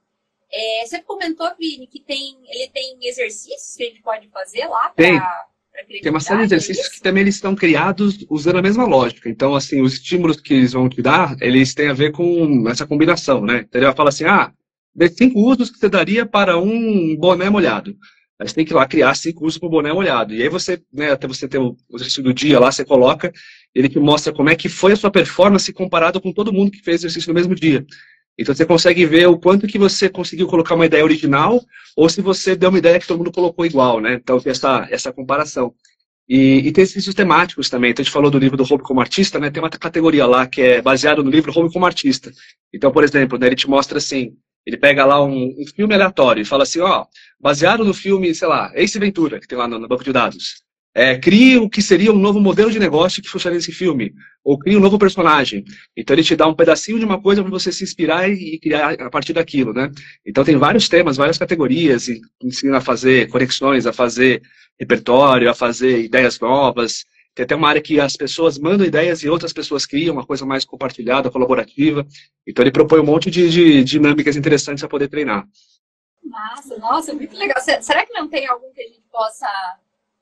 [0.52, 4.89] É, você comentou, Vini, que tem, ele tem exercícios que a gente pode fazer lá
[4.89, 5.47] para
[6.02, 9.30] tem uma série de exercícios que também eles estão criados usando a mesma lógica.
[9.30, 12.86] Então, assim, os estímulos que eles vão te dar, eles têm a ver com essa
[12.86, 13.66] combinação, né?
[13.68, 14.52] Então, ele vai falar assim, ah,
[14.96, 17.96] dê cinco usos que você daria para um boné molhado.
[18.40, 20.34] Aí você tem que ir lá criar cinco usos para o boné molhado.
[20.34, 23.32] E aí você, né, até você ter o exercício do dia lá, você coloca,
[23.74, 26.82] ele que mostra como é que foi a sua performance comparado com todo mundo que
[26.82, 27.86] fez exercício no mesmo dia.
[28.38, 31.62] Então você consegue ver o quanto que você conseguiu colocar uma ideia original
[31.96, 34.13] ou se você deu uma ideia que todo mundo colocou igual, né?
[34.15, 35.74] Então tem essa, essa comparação.
[36.28, 37.91] E, e tem exercícios temáticos também.
[37.91, 39.50] Então a gente falou do livro do Home como Artista, né?
[39.50, 42.32] Tem uma categoria lá que é baseado no livro Home como Artista.
[42.74, 44.34] Então, por exemplo, né, ele te mostra assim,
[44.65, 47.06] ele pega lá um, um filme aleatório e fala assim, ó,
[47.39, 50.63] baseado no filme, sei lá, Ace Ventura, que tem lá no, no banco de dados.
[50.93, 54.60] É, crie o que seria um novo modelo de negócio que funcionaria nesse filme, ou
[54.60, 55.63] crie um novo personagem.
[55.95, 58.93] Então ele te dá um pedacinho de uma coisa para você se inspirar e, criar
[58.93, 59.89] a partir daquilo, né?
[60.25, 64.41] Então tem vários temas, várias categorias, e ensina a fazer conexões, a fazer
[64.77, 67.06] repertório, a fazer ideias novas.
[67.34, 70.45] Tem até uma área que as pessoas mandam ideias e outras pessoas criam, uma coisa
[70.45, 72.06] mais compartilhada, colaborativa.
[72.45, 75.47] Então ele propõe um monte de, de dinâmicas interessantes para poder treinar.
[76.21, 77.58] Nossa, nossa, muito legal.
[77.62, 79.47] Será que não tem algum que a gente possa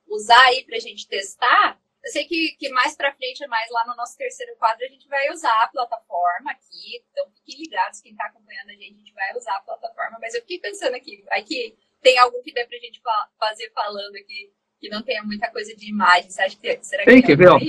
[0.10, 3.86] usar aí para a gente testar, eu sei que, que mais para frente, mais lá
[3.86, 7.04] no nosso terceiro quadro, a gente vai usar a plataforma aqui.
[7.12, 10.18] Então, fiquem ligados, quem está acompanhando a gente, a gente vai usar a plataforma.
[10.22, 13.02] Mas eu fiquei pensando aqui, aqui tem algo que dê para a gente
[13.38, 16.30] fazer falando aqui, que não tenha muita coisa de imagem.
[16.30, 17.22] Você acha que será que tem?
[17.22, 17.50] Quer ver?
[17.50, 17.60] Ó,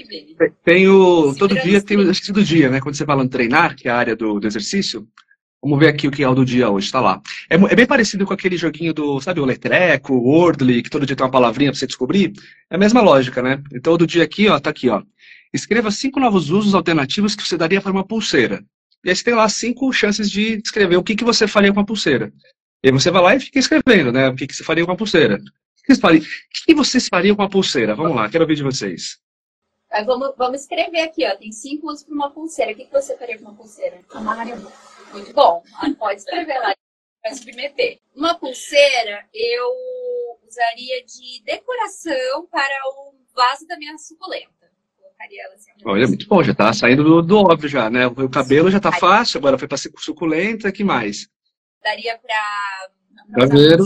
[0.65, 2.81] tem o, todo dia tem o exercício do dia, né?
[2.81, 5.09] Quando você fala em treinar, que é a área do, do exercício,
[5.63, 7.21] Vamos ver aqui o que é o do dia hoje, tá lá.
[7.49, 11.05] É, é, bem parecido com aquele joguinho do, sabe, o Letreco, o Wordly, que todo
[11.05, 12.33] dia tem uma palavrinha para você descobrir.
[12.71, 13.63] É a mesma lógica, né?
[13.73, 15.03] Então o do dia aqui, ó, tá aqui, ó.
[15.53, 18.65] Escreva cinco novos usos alternativos que você daria para uma pulseira.
[19.05, 21.81] E aí você tem lá cinco chances de escrever o que, que você faria com
[21.81, 22.33] a pulseira.
[22.83, 24.29] E aí você vai lá e fica escrevendo, né?
[24.29, 25.37] O que, que você faria com a pulseira.
[25.37, 27.95] O que, vocês o que vocês fariam com a pulseira?
[27.95, 29.19] Vamos lá, quero ouvir de vocês.
[30.07, 31.37] Vamos, vamos escrever aqui, ó.
[31.37, 32.73] Tem cinco usos para uma pulseira.
[32.73, 34.01] O que, que você faria com uma pulseira?
[34.15, 34.57] Amarraria
[35.13, 35.63] muito bom.
[35.99, 36.75] Pode escrever lá.
[37.23, 37.99] Vai submeter.
[38.15, 39.69] Uma pulseira eu
[40.47, 44.71] usaria de decoração para o vaso da minha suculenta.
[44.97, 45.71] Colocaria ela assim.
[45.85, 46.43] Olha, muito bom.
[46.43, 48.07] Já tá saindo do, do óbvio já, né?
[48.07, 50.73] O cabelo já tá fácil, agora foi para suculenta.
[50.73, 51.29] que mais?
[51.83, 52.91] Daria para...
[53.39, 53.85] Chaveiro.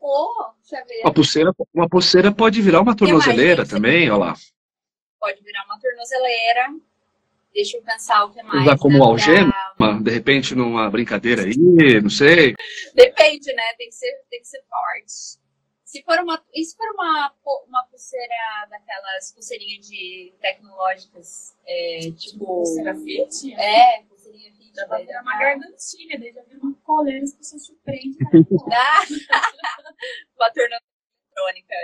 [0.00, 1.02] Oh, chaveiro.
[1.02, 4.34] Uma pulseira, uma pulseira pode virar uma tornozeleira também, olha lá.
[5.18, 6.74] Pode virar uma tornozeleira.
[7.54, 8.66] Deixa eu pensar o que mais.
[8.66, 9.92] Usar como algema, pra...
[9.92, 12.54] de repente, numa brincadeira aí, não sei.
[12.94, 13.62] Depende, né?
[13.78, 15.44] Tem que ser, tem que ser forte.
[15.84, 17.32] Se for uma, e se for uma,
[17.68, 18.34] uma pulseira
[18.68, 22.44] daquelas pulseirinhas de tecnológicas, é, tipo.
[22.44, 23.54] Pulseira fit?
[23.54, 24.74] É, pulseirinha fit.
[24.74, 28.18] Já vai virar uma gargantilha, daí já vira uma coleira, as pessoas surpreendem.
[28.72, 29.02] ah,
[30.36, 30.82] uma tornozela
[31.36, 31.74] eletrônica.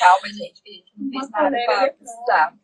[0.00, 2.61] Calma, gente, que a gente não fez nada pra precisar.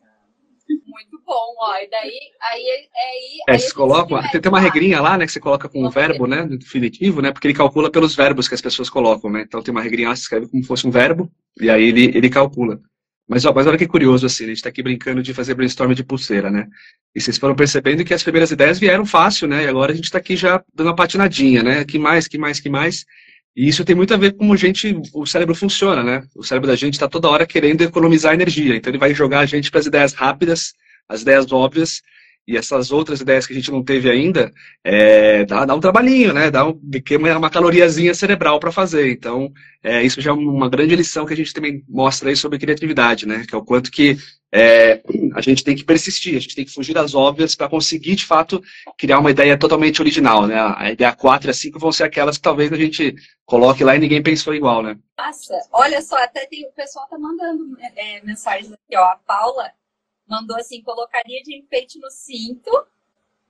[0.69, 1.75] Muito bom, ó.
[1.77, 2.19] E daí,
[2.51, 2.63] aí,
[2.95, 5.83] aí, é, aí você coloca, tem, tem uma regrinha lá, né, que você coloca com
[5.83, 9.43] o verbo, né, definitivo, né, porque ele calcula pelos verbos que as pessoas colocam, né.
[9.47, 12.05] Então tem uma regrinha lá, você escreve como se fosse um verbo, e aí ele,
[12.15, 12.79] ele calcula.
[13.27, 15.93] Mas, ó, mas olha que curioso, assim, a gente está aqui brincando de fazer brainstorm
[15.93, 16.67] de pulseira, né?
[17.13, 19.65] E vocês foram percebendo que as primeiras ideias vieram fácil, né?
[19.65, 21.85] E agora a gente está aqui já dando uma patinadinha, né?
[21.85, 23.05] Que mais, que mais, que mais?
[23.55, 26.23] E isso tem muito a ver com como a gente, o cérebro funciona, né?
[26.35, 28.75] O cérebro da gente está toda hora querendo economizar energia.
[28.75, 30.73] Então ele vai jogar a gente para as ideias rápidas,
[31.07, 32.01] as ideias óbvias,
[32.47, 34.51] e essas outras ideias que a gente não teve ainda,
[34.83, 36.49] é, dá, dá, um trabalhinho, né?
[36.49, 36.81] Dá um,
[37.19, 39.11] uma, uma caloriazinha cerebral para fazer.
[39.11, 39.51] Então,
[39.83, 43.27] é, isso já é uma grande lição que a gente também mostra aí sobre criatividade,
[43.27, 43.45] né?
[43.47, 44.17] Que é o quanto que
[44.51, 45.01] é,
[45.35, 48.25] a gente tem que persistir, a gente tem que fugir das óbvias para conseguir, de
[48.25, 48.61] fato,
[48.97, 50.55] criar uma ideia totalmente original, né?
[50.75, 53.95] A ideia 4 e a 5 vão ser aquelas que talvez a gente coloque lá
[53.95, 54.97] e ninguém pensou igual, né?
[55.17, 59.03] Nossa, olha só, até tem, o pessoal tá mandando é, mensagens aqui, ó.
[59.03, 59.71] A Paula
[60.27, 62.71] mandou assim, colocaria de enfeite no cinto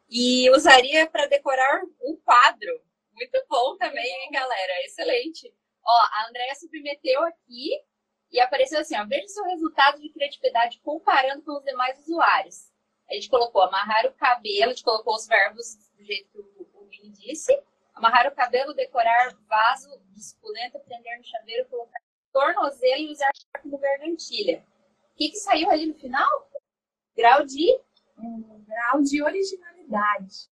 [0.10, 2.82] e usaria para decorar um quadro.
[3.14, 4.74] Muito bom também, hein, galera?
[4.86, 5.54] Excelente.
[5.86, 7.72] Ó, a Andrea submeteu aqui
[8.32, 12.70] e apareceu assim, ó, veja seu resultado de criatividade comparando com os demais usuários.
[13.10, 16.70] A gente colocou amarrar o cabelo, a gente colocou os verbos do jeito que o,
[16.76, 17.60] o Mini disse.
[17.96, 22.00] Amarrar o cabelo, decorar vaso de suculenta, prender no chaveiro, colocar
[22.32, 24.64] tornozelo e usar como gargantilha.
[25.12, 26.50] O que, que saiu ali no final?
[27.18, 27.80] Grau de?
[28.18, 30.50] Um grau de originalidade.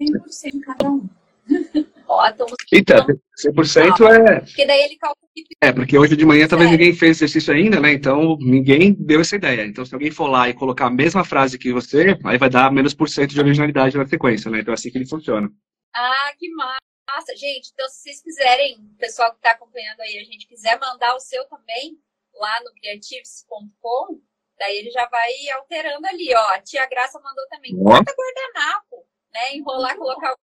[0.00, 1.08] 100% cada um.
[2.12, 3.06] Ó, então, Eita,
[3.42, 4.40] 100% é.
[4.40, 5.26] Porque daí ele calcula.
[5.62, 7.92] É, porque hoje de manhã talvez ninguém fez exercício ainda, né?
[7.92, 9.64] Então ninguém deu essa ideia.
[9.64, 12.70] Então se alguém for lá e colocar a mesma frase que você, aí vai dar
[12.70, 14.60] menos por cento de originalidade na sequência, né?
[14.60, 15.50] Então é assim que ele funciona.
[15.94, 17.34] Ah, que massa!
[17.34, 21.14] Gente, então se vocês quiserem, o pessoal que está acompanhando aí, a gente quiser mandar
[21.14, 21.98] o seu também
[22.34, 24.20] lá no creatives.com,
[24.58, 26.48] Daí ele já vai alterando ali, ó.
[26.50, 27.76] A tia Graça mandou também.
[27.82, 29.56] Corta guardanapo, né?
[29.56, 30.36] Enrolar, colocar o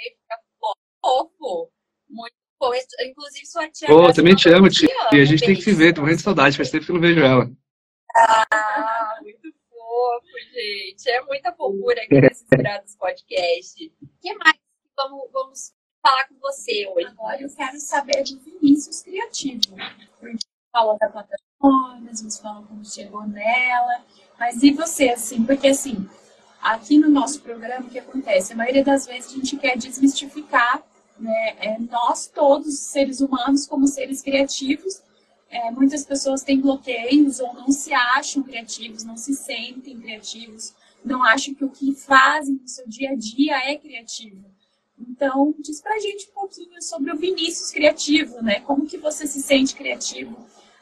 [0.00, 0.47] fica
[1.04, 1.70] fofo.
[2.08, 2.70] Muito bom.
[3.02, 3.88] Inclusive, sua tia.
[3.88, 4.88] Pô, também te amo, tia.
[5.12, 6.94] E a gente tem que se ver, tô morrendo de saudade, faz tempo que eu
[6.94, 7.50] não vejo ela.
[8.16, 11.10] Ah, muito fofo, gente.
[11.10, 13.92] É muita fofura aqui nesse Inspirados Podcast.
[14.02, 14.58] O que mais
[14.96, 17.06] vamos, vamos falar com você hoje?
[17.06, 19.76] Agora eu quero saber de Vinícius Criativo.
[20.72, 21.48] Falou da plataforma
[22.22, 24.04] nos falam como chegou nela.
[24.38, 25.44] Mas e você, assim?
[25.44, 26.08] Porque, assim,
[26.60, 28.52] aqui no nosso programa, o que acontece?
[28.52, 30.82] A maioria das vezes a gente quer desmistificar
[31.18, 35.02] né, é, nós todos, seres humanos, como seres criativos.
[35.50, 41.22] É, muitas pessoas têm bloqueios ou não se acham criativos, não se sentem criativos, não
[41.22, 44.44] acham que o que fazem no seu dia a dia é criativo.
[44.98, 48.60] Então, diz pra gente um pouquinho sobre o Vinícius criativo, né?
[48.60, 50.36] Como que você se sente criativo?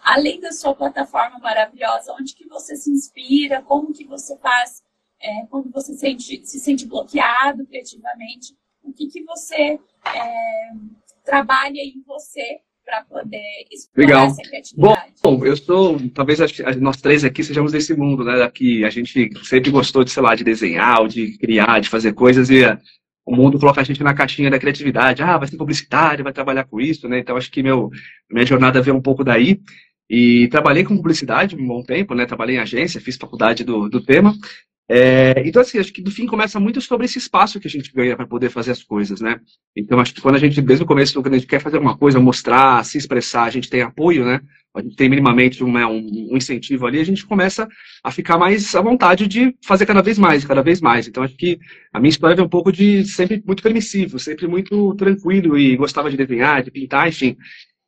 [0.06, 4.80] além da sua plataforma maravilhosa, onde que você se inspira, como que você faz
[5.20, 9.78] é, quando você sente, se sente bloqueado criativamente, o que que você
[10.14, 10.70] é,
[11.24, 14.26] trabalha em você para poder explorar Legal.
[14.26, 15.12] essa criatividade.
[15.20, 16.38] Bom, eu sou, talvez
[16.80, 18.40] nós três aqui sejamos desse mundo, né?
[18.44, 22.48] Aqui a gente sempre gostou de, sei lá, de desenhar, de criar, de fazer coisas
[22.48, 22.62] e
[23.26, 25.20] o mundo coloca a gente na caixinha da criatividade.
[25.20, 27.18] Ah, vai ser publicitário, vai trabalhar com isso, né?
[27.18, 27.90] Então acho que meu,
[28.30, 29.60] minha jornada veio um pouco daí.
[30.08, 32.24] E trabalhei com publicidade um bom tempo, né?
[32.24, 34.32] Trabalhei em agência, fiz faculdade do, do tema.
[34.88, 37.92] É, então, assim, acho que do fim começa muito sobre esse espaço que a gente
[37.92, 39.40] ganha para poder fazer as coisas, né?
[39.76, 41.96] Então, acho que quando a gente, desde o começo, quando a gente quer fazer uma
[41.96, 44.40] coisa, mostrar, se expressar, a gente tem apoio, né?
[44.74, 47.66] A gente tem minimamente um, um incentivo ali, a gente começa
[48.04, 51.08] a ficar mais à vontade de fazer cada vez mais, cada vez mais.
[51.08, 51.58] Então, acho que
[51.92, 56.10] a minha história vem um pouco de sempre muito permissivo, sempre muito tranquilo e gostava
[56.10, 57.36] de desenhar, de pintar, enfim.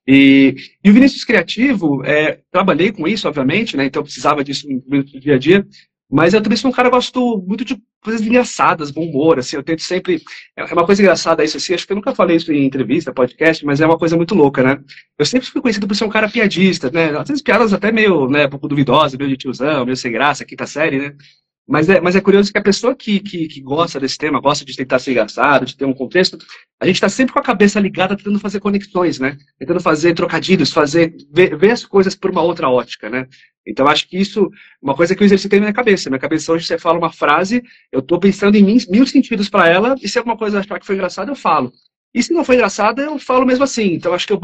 [0.06, 3.84] E, e o Vinícius Criativo, é, trabalhei com isso, obviamente, né?
[3.84, 5.66] Então precisava disso no dia a dia.
[6.10, 9.56] Mas eu também sou um cara que gosto muito de coisas engraçadas, bom humor, assim,
[9.56, 10.22] eu tento sempre...
[10.56, 13.12] É, é uma coisa engraçada isso, assim, acho que eu nunca falei isso em entrevista,
[13.12, 14.80] podcast, mas é uma coisa muito louca, né?
[15.18, 17.10] Eu sempre fui conhecido por ser um cara piadista, né?
[17.18, 20.44] Às vezes piadas até meio, né, um pouco duvidosas, meio de tiozão, meio sem graça,
[20.44, 21.16] quinta série, né?
[21.68, 24.64] Mas é, mas é curioso que a pessoa que, que, que, gosta desse tema, gosta
[24.64, 26.38] de tentar ser engraçado, de ter um contexto,
[26.80, 29.36] a gente está sempre com a cabeça ligada tentando fazer conexões, né?
[29.58, 33.28] Tentando fazer trocadilhos, fazer, ver, ver, as coisas por uma outra ótica, né?
[33.66, 34.50] Então acho que isso,
[34.80, 36.08] uma coisa que eu exercitei na minha cabeça.
[36.08, 39.68] Minha cabeça hoje você fala uma frase, eu estou pensando em mil, mil sentidos para
[39.68, 41.70] ela, e se alguma coisa achar que foi engraçada, eu falo.
[42.14, 43.92] E se não foi engraçada, eu falo mesmo assim.
[43.92, 44.40] Então acho que eu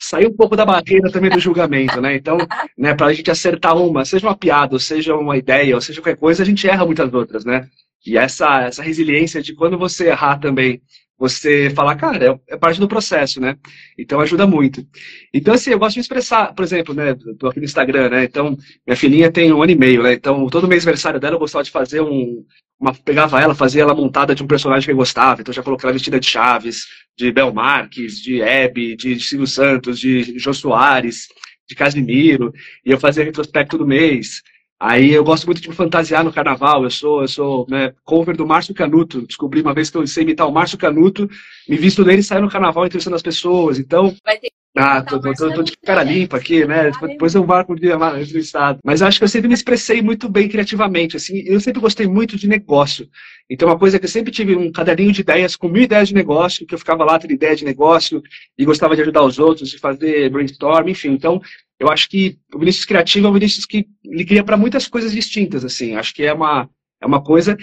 [0.00, 2.16] sair um pouco da barreira também do julgamento, né?
[2.16, 2.38] Então,
[2.76, 6.18] né, para a gente acertar uma, seja uma piada, seja uma ideia, ou seja qualquer
[6.18, 7.68] coisa, a gente erra muitas outras, né?
[8.06, 10.80] E essa, essa resiliência de quando você errar também,
[11.20, 13.58] você falar, cara, é, é, parte do processo, né?
[13.98, 14.86] Então ajuda muito.
[15.34, 17.14] Então, assim, eu gosto de expressar, por exemplo, né?
[17.38, 18.24] Tô aqui no Instagram, né?
[18.24, 18.56] Então,
[18.86, 20.14] minha filhinha tem um ano e meio, né?
[20.14, 22.42] Então, todo mês aniversário dela eu gostava de fazer um.
[22.80, 25.42] Uma, pegava ela, fazia ela montada de um personagem que eu gostava.
[25.42, 30.00] Então, já coloquei ela vestida de Chaves, de Bel Marques, de Hebe, de Silvio Santos,
[30.00, 31.28] de Jô Soares,
[31.68, 32.50] de Casimiro,
[32.82, 34.42] e eu fazia retrospecto do mês.
[34.80, 38.46] Aí eu gosto muito de fantasiar no carnaval, eu sou, eu sou né, cover do
[38.46, 39.26] Márcio Canuto.
[39.26, 41.28] Descobri uma vez que eu sei imitar o Márcio Canuto,
[41.68, 43.78] me visto dele e saio no carnaval entrevistando as pessoas.
[43.78, 46.92] Então, Vai ter ah, tô, tô, tô, tô de cara limpa aqui, né?
[47.02, 48.78] Depois eu marco um dia mais no estado.
[48.84, 51.42] Mas acho que eu sempre me expressei muito bem criativamente, assim.
[51.44, 53.08] Eu sempre gostei muito de negócio.
[53.50, 56.14] Então, uma coisa que eu sempre tive um caderninho de ideias com mil ideias de
[56.14, 58.22] negócio, que eu ficava lá tendo ideia de negócio
[58.56, 61.10] e gostava de ajudar os outros, de fazer brainstorm, enfim.
[61.10, 61.42] Então,
[61.80, 65.12] eu acho que o Vinícius Criativo é um Vinícius que ele cria para muitas coisas
[65.12, 65.94] distintas, assim.
[65.94, 66.68] Acho que é uma,
[67.00, 67.56] é uma coisa.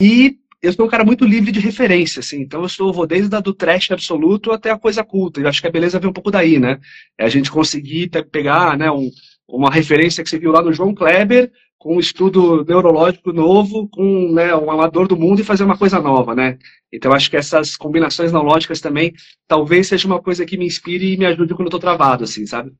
[0.00, 3.34] E eu sou um cara muito livre de referência, assim, então eu sou, vou desde
[3.36, 6.12] a do trash absoluto até a coisa culta, e acho que a beleza vem um
[6.12, 6.78] pouco daí, né?
[7.18, 9.10] É a gente conseguir pegar, né, um,
[9.46, 14.32] uma referência que você viu lá no João Kleber, com um estudo neurológico novo, com
[14.32, 16.56] né, um amador do mundo e fazer uma coisa nova, né?
[16.90, 19.12] Então acho que essas combinações neurológicas também
[19.46, 22.46] talvez seja uma coisa que me inspire e me ajude quando eu tô travado, assim,
[22.46, 22.72] sabe?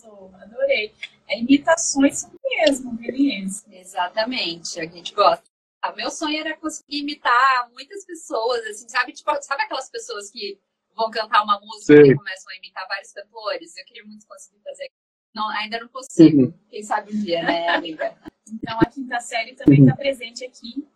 [0.00, 0.94] Maravilhoso, adorei.
[1.28, 3.64] É imitações mesmo, Vinícius.
[3.70, 5.44] Exatamente, a gente gosta.
[5.82, 9.12] Ah, meu sonho era conseguir imitar muitas pessoas, assim, sabe?
[9.12, 10.58] Tipo, sabe aquelas pessoas que
[10.94, 12.12] vão cantar uma música Sim.
[12.12, 13.76] e começam a imitar vários cantores?
[13.76, 14.90] Eu queria muito conseguir fazer.
[15.34, 16.42] Não, ainda não consigo.
[16.42, 16.54] Uhum.
[16.70, 18.16] Quem sabe um dia, né, amiga?
[18.52, 19.98] Então a quinta série também está uhum.
[19.98, 20.86] presente aqui.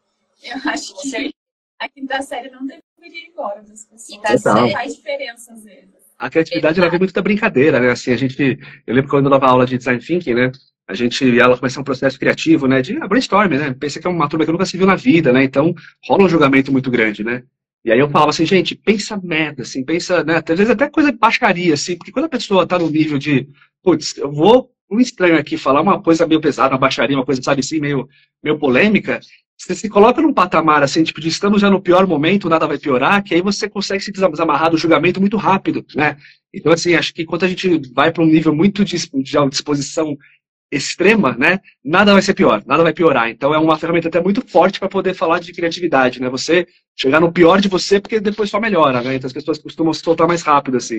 [0.42, 1.34] Eu acho que
[1.78, 4.06] a quinta série não deveria ir embora das pessoas.
[4.06, 6.05] Quinta série faz diferença às vezes.
[6.18, 7.90] A criatividade ela vem muito da brincadeira, né?
[7.90, 10.52] Assim, a gente, eu lembro quando eu dava aula de design thinking, né?
[10.88, 14.10] a gente, ela começa um processo criativo, né, de ah, brainstorm, né, pensa que é
[14.10, 15.74] uma turma que nunca se viu na vida, né, então
[16.06, 17.42] rola um julgamento muito grande, né,
[17.84, 21.10] e aí eu falava assim, gente, pensa merda, assim, pensa, né, às vezes até coisa
[21.10, 23.48] de baixaria, assim, porque quando a pessoa tá no nível de,
[23.82, 27.42] putz, eu vou, um estranho aqui, falar uma coisa meio pesada, uma baixaria, uma coisa,
[27.42, 28.08] sabe, assim, meio,
[28.42, 29.18] meio polêmica,
[29.58, 32.78] você se coloca num patamar, assim, tipo, de estamos já no pior momento, nada vai
[32.78, 36.16] piorar, que aí você consegue se desamarrar do julgamento muito rápido, né,
[36.56, 40.16] então, assim, acho que quando a gente vai para um nível muito de, de disposição
[40.72, 43.28] extrema, né, nada vai ser pior, nada vai piorar.
[43.28, 46.30] Então é uma ferramenta até muito forte para poder falar de criatividade, né?
[46.30, 46.66] Você
[46.96, 49.14] chegar no pior de você porque depois só melhora, né?
[49.14, 50.98] Então as pessoas costumam se soltar mais rápido assim.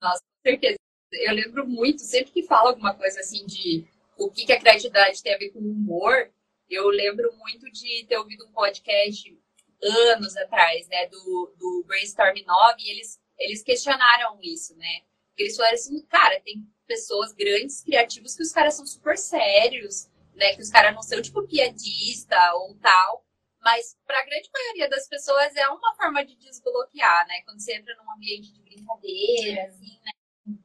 [0.00, 0.76] Nossa, com certeza.
[1.12, 3.84] Eu lembro muito, sempre que fala alguma coisa assim de
[4.16, 6.28] o que, que a criatividade tem a ver com humor,
[6.68, 9.38] eu lembro muito de ter ouvido um podcast
[9.82, 15.02] anos atrás, né, do, do Brainstorm 9, e eles, eles questionaram isso, né?
[15.36, 20.54] Eles falaram assim, cara, tem pessoas grandes, criativos, que os caras são super sérios, né?
[20.54, 23.24] Que os caras não são, tipo, piadista ou tal.
[23.60, 27.42] Mas para a grande maioria das pessoas é uma forma de desbloquear, né?
[27.44, 29.66] Quando você entra num ambiente de brincadeira, é.
[29.66, 30.12] assim, né?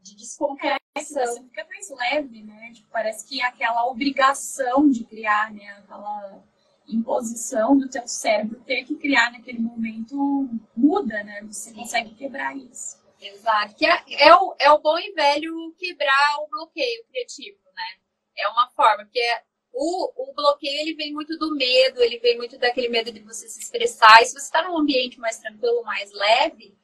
[0.02, 0.81] De descompressão.
[0.96, 2.72] É, você fica mais leve, né?
[2.74, 5.70] Tipo, parece que aquela obrigação de criar, né?
[5.80, 6.44] Aquela
[6.88, 11.42] imposição do teu cérebro ter que criar naquele momento muda, né?
[11.44, 13.00] Você consegue quebrar isso.
[13.22, 13.76] Exato.
[13.76, 18.02] Que é, é, o, é o bom e velho quebrar o bloqueio criativo, né?
[18.38, 19.22] É uma forma, porque
[19.72, 23.48] o, o bloqueio ele vem muito do medo, ele vem muito daquele medo de você
[23.48, 24.22] se expressar.
[24.22, 26.76] E se você está num ambiente mais tranquilo, mais leve,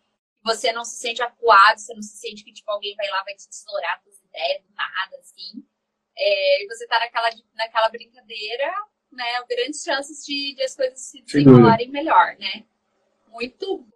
[0.47, 3.35] você não se sente acuado, você não se sente que tipo, alguém vai lá vai
[3.35, 5.63] te tesourar suas ideias do nada, assim.
[6.17, 8.73] É, e você está naquela, naquela brincadeira,
[9.11, 9.25] né?
[9.47, 12.65] Grandes chances de, de as coisas se desenrolarem melhor, né?
[13.27, 13.87] Muito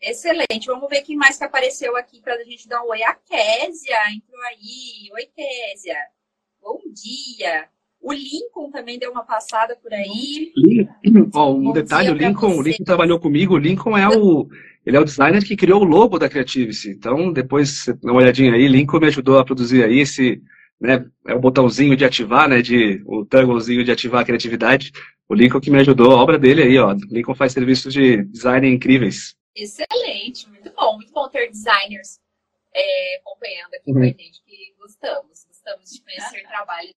[0.00, 0.66] Excelente.
[0.66, 3.02] Vamos ver quem mais que apareceu aqui para a gente dar um oi.
[3.02, 5.10] A Késia entrou aí.
[5.12, 5.96] Oi, Késia.
[6.60, 7.68] Bom dia.
[8.00, 10.52] O Lincoln também deu uma passada por aí.
[11.30, 13.54] Bom, um Bom detalhe, o Lincoln, o Lincoln trabalhou comigo.
[13.54, 14.46] O Lincoln é o,
[14.84, 16.90] ele é o designer que criou o logo da Creativity.
[16.90, 18.68] Então, depois, dá uma olhadinha aí.
[18.68, 20.42] Lincoln me ajudou a produzir aí esse,
[20.80, 24.92] né, é o botãozinho de ativar, né, de, o togglezinho de ativar a criatividade.
[25.28, 26.92] O Lincoln que me ajudou, a obra dele aí, ó.
[26.92, 29.34] O Lincoln faz serviços de design incríveis.
[29.56, 32.18] Excelente, muito bom, muito bom ter designers
[32.74, 33.94] é, acompanhando aqui uhum.
[33.94, 36.90] com a gente, que gostamos, gostamos de conhecer ah, trabalho.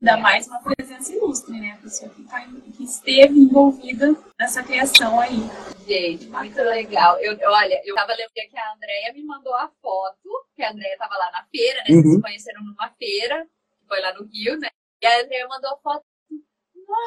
[0.00, 1.72] Ainda mais uma presença ilustre, né?
[1.72, 5.38] A pessoa que, tá, que esteve envolvida nessa criação aí.
[5.86, 7.18] Gente, muito legal.
[7.18, 10.96] Eu, olha, eu tava lembrando que a Andrea me mandou a foto, que a Andrea
[10.98, 11.96] tava lá na feira, né?
[11.96, 12.02] Uhum.
[12.02, 13.44] Vocês conheceram numa feira,
[13.80, 14.68] que foi lá no Rio, né?
[15.02, 16.04] E a Andrea mandou a foto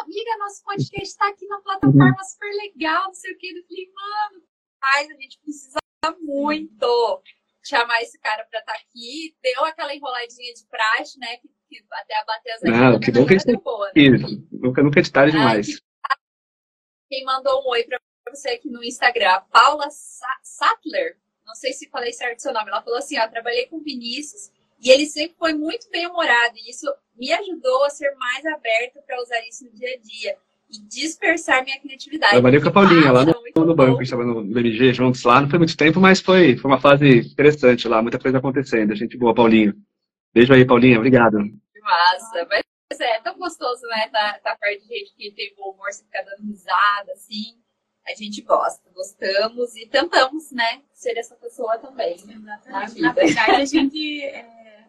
[0.02, 2.24] amiga, nosso podcast está aqui na plataforma uhum.
[2.24, 3.48] super legal, não sei o que.
[3.48, 4.44] Eu falei, mano,
[4.80, 5.80] faz, a gente precisa
[6.20, 7.24] muito
[7.64, 9.36] chamar esse cara para estar tá aqui.
[9.42, 11.38] Deu aquela enroladinha de praxe, né?
[11.38, 14.10] Que, que até bater as Não, que bom que a boa, né?
[14.52, 15.82] Nunca, nunca é de tarde demais.
[17.10, 21.18] Quem mandou um oi para você aqui no Instagram, Paula Sattler.
[21.46, 22.70] Não sei se falei certo seu nome.
[22.70, 24.52] Ela falou assim: ó, trabalhei com Vinícius
[24.82, 26.56] e ele sempre foi muito bem humorado.
[26.58, 30.38] E isso me ajudou a ser mais aberta para usar isso no dia a dia
[30.70, 32.34] e dispersar minha criatividade.
[32.34, 35.42] Trabalhei com a Paulinha lá no, no banco, a gente estava no BMG juntos lá,
[35.42, 38.92] não foi muito tempo, mas foi, foi uma fase interessante lá, muita coisa acontecendo.
[38.94, 39.76] A gente boa, Paulinho.
[40.34, 40.98] Beijo aí, Paulinha.
[40.98, 41.38] Obrigado.
[41.74, 42.48] Que massa.
[42.50, 44.08] Mas é tão gostoso, né?
[44.10, 47.58] Tá, tá perto de gente que tem bom humor, você fica dando risada, assim.
[48.08, 50.82] A gente gosta, gostamos e tentamos, né?
[50.92, 52.16] Ser essa pessoa também.
[52.16, 53.02] Exatamente.
[53.02, 54.24] Na, na verdade, a gente.
[54.24, 54.88] É,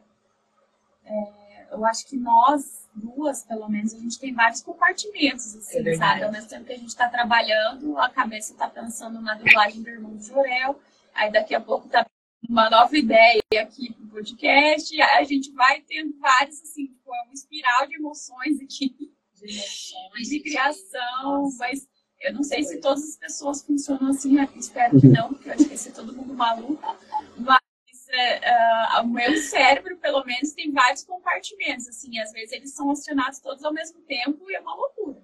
[1.04, 5.96] é, eu acho que nós duas, pelo menos, a gente tem vários compartimentos, assim, é
[5.96, 6.24] sabe?
[6.24, 9.88] Ao mesmo tempo que a gente está trabalhando, a cabeça está pensando na dublagem do
[9.88, 10.78] Irmão de Jorel,
[11.14, 12.06] aí daqui a pouco tá
[12.48, 17.32] uma nova ideia aqui pro podcast, a gente vai tendo vários, assim, tipo, é uma
[17.32, 18.94] espiral de emoções aqui.
[19.42, 20.28] De emoções.
[20.28, 21.56] De criação, Nossa.
[21.58, 21.88] mas
[22.20, 24.48] eu não sei se todas as pessoas funcionam assim, né?
[24.54, 26.96] espero que não, porque eu acho que ia ser todo mundo maluco,
[27.38, 32.88] mas uh, o meu cérebro, pelo menos, tem vários compartimentos, assim, às vezes eles são
[32.90, 35.20] acionados todos ao mesmo tempo e é uma loucura.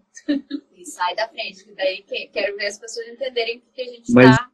[0.75, 2.03] E sai da frente, que daí
[2.33, 4.48] quero ver as pessoas entenderem o que a gente está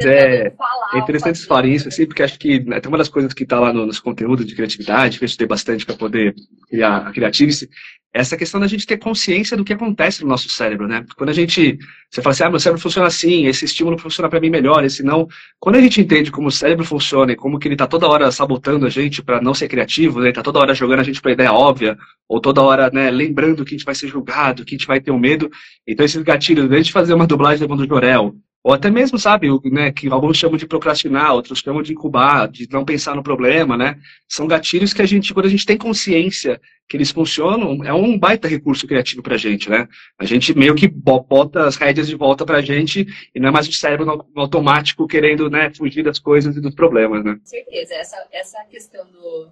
[0.00, 0.52] é,
[0.92, 3.44] é interessante vocês falarem isso, assim, porque acho que né, tem uma das coisas que
[3.44, 6.34] está lá no, nos conteúdos de criatividade, que eu estudei bastante para poder
[6.68, 7.68] criar a Creativice,
[8.12, 11.04] é essa questão da gente ter consciência do que acontece no nosso cérebro, né?
[11.16, 11.76] Quando a gente,
[12.08, 15.02] você fala assim, ah, meu cérebro funciona assim, esse estímulo funciona para mim melhor, esse
[15.02, 15.26] não.
[15.58, 18.30] Quando a gente entende como o cérebro funciona e como que ele está toda hora
[18.30, 20.26] sabotando a gente para não ser criativo, né?
[20.26, 21.96] Ele está toda hora jogando a gente para ideia óbvia,
[22.28, 25.00] ou toda hora, né, lembrando que a gente vai ser julgado, que a gente vai
[25.00, 25.50] ter um medo.
[25.86, 28.34] Então esses gatilhos, desde fazer uma dublagem do Jorel,
[28.64, 32.66] ou até mesmo, sabe, né, que alguns chamam de procrastinar, outros chamam de incubar, de
[32.72, 34.00] não pensar no problema, né?
[34.26, 36.58] São gatilhos que a gente, quando a gente tem consciência
[36.88, 39.86] que eles funcionam, é um baita recurso criativo pra gente, né?
[40.18, 43.68] A gente meio que bota as rédeas de volta pra gente e não é mais
[43.68, 47.34] o cérebro no automático querendo, né, fugir das coisas e dos problemas, né?
[47.34, 49.50] Com certeza, essa, essa questão do,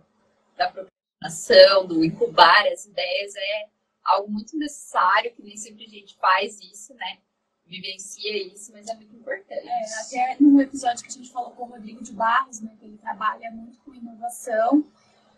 [0.57, 3.67] da procrastinação, do incubar as ideias é
[4.03, 7.19] algo muito necessário, que nem sempre a gente faz isso, né?
[7.67, 9.67] Vivencia isso, mas é muito importante.
[9.67, 12.85] É, até no episódio que a gente falou com o Rodrigo de Barros, né, que
[12.85, 14.85] ele trabalha muito com inovação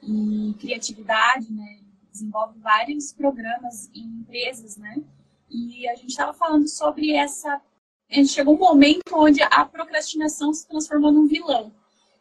[0.03, 4.97] e criatividade, né, desenvolve vários programas em empresas, né,
[5.49, 7.61] e a gente estava falando sobre essa.
[8.11, 11.73] A gente chegou um momento onde a procrastinação se transformou num vilão.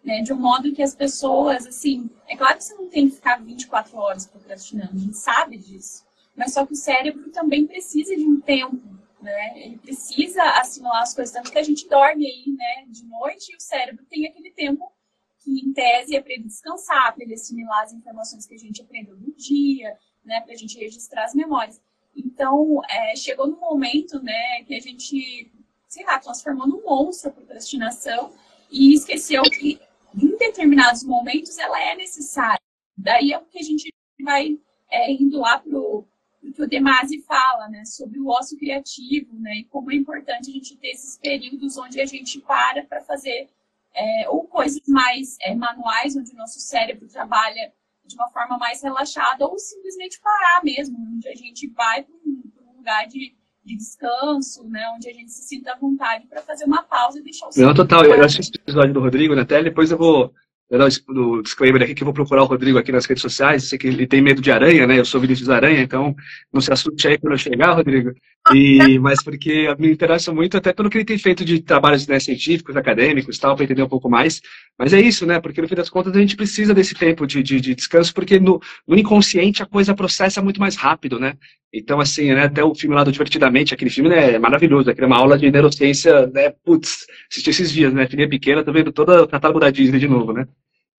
[0.03, 3.15] Né, de um modo que as pessoas, assim, é claro que você não tem que
[3.15, 6.03] ficar 24 horas procrastinando, a gente sabe disso,
[6.35, 8.81] mas só que o cérebro também precisa de um tempo
[9.23, 9.59] né?
[9.59, 13.55] Ele precisa assimilar as coisas, tanto que a gente dorme aí, né, de noite e
[13.55, 14.91] o cérebro tem aquele tempo
[15.39, 18.81] que, em tese, é para ele descansar, para ele assimilar as informações que a gente
[18.81, 21.81] aprendeu no dia, né, para a gente registrar as memórias.
[22.15, 25.51] Então, é, chegou no momento, né, que a gente,
[25.87, 28.31] sei lá, transformou num monstro a procrastinação
[28.69, 29.79] e esqueceu que,
[30.15, 32.61] em determinados momentos, ela é necessária.
[32.95, 33.91] Daí é o que a gente
[34.23, 34.59] vai
[34.89, 36.05] é, indo lá pro
[36.51, 40.53] que o Demasi fala, né, sobre o ócio criativo, né, e como é importante a
[40.53, 43.47] gente ter esses períodos onde a gente para para fazer
[43.95, 47.71] é, ou coisas mais é, manuais, onde o nosso cérebro trabalha
[48.05, 52.43] de uma forma mais relaxada, ou simplesmente parar mesmo, onde a gente vai para um,
[52.67, 53.33] um, lugar de,
[53.63, 57.23] de, descanso, né, onde a gente se sinta à vontade para fazer uma pausa e
[57.23, 60.33] deixar o Não, total, eu assisti o episódio do Rodrigo, né, até depois eu vou
[60.69, 63.69] eu dar o disclaimer aqui que eu vou procurar o Rodrigo aqui nas redes sociais.
[63.69, 64.99] Sei que ele tem medo de aranha, né?
[64.99, 66.15] Eu sou Vinícius Aranha, então
[66.51, 68.13] não se assuste aí quando eu chegar, Rodrigo.
[68.51, 72.19] E, mas porque me interessa muito, até pelo que ele tem feito de trabalhos né,
[72.19, 74.41] científicos, acadêmicos tal, para entender um pouco mais.
[74.77, 75.39] Mas é isso, né?
[75.39, 78.39] Porque no fim das contas a gente precisa desse tempo de, de, de descanso, porque
[78.39, 81.35] no, no, inconsciente a coisa processa muito mais rápido, né?
[81.71, 85.05] Então, assim, né, até o filme lá do Divertidamente, aquele filme né, é maravilhoso, aquele
[85.05, 86.49] é uma aula de neurociência, né?
[86.65, 88.07] Putz, assisti esses dias, né?
[88.07, 90.45] Filhinha pequena, tô vendo toda o catálogo da Disney de novo, né?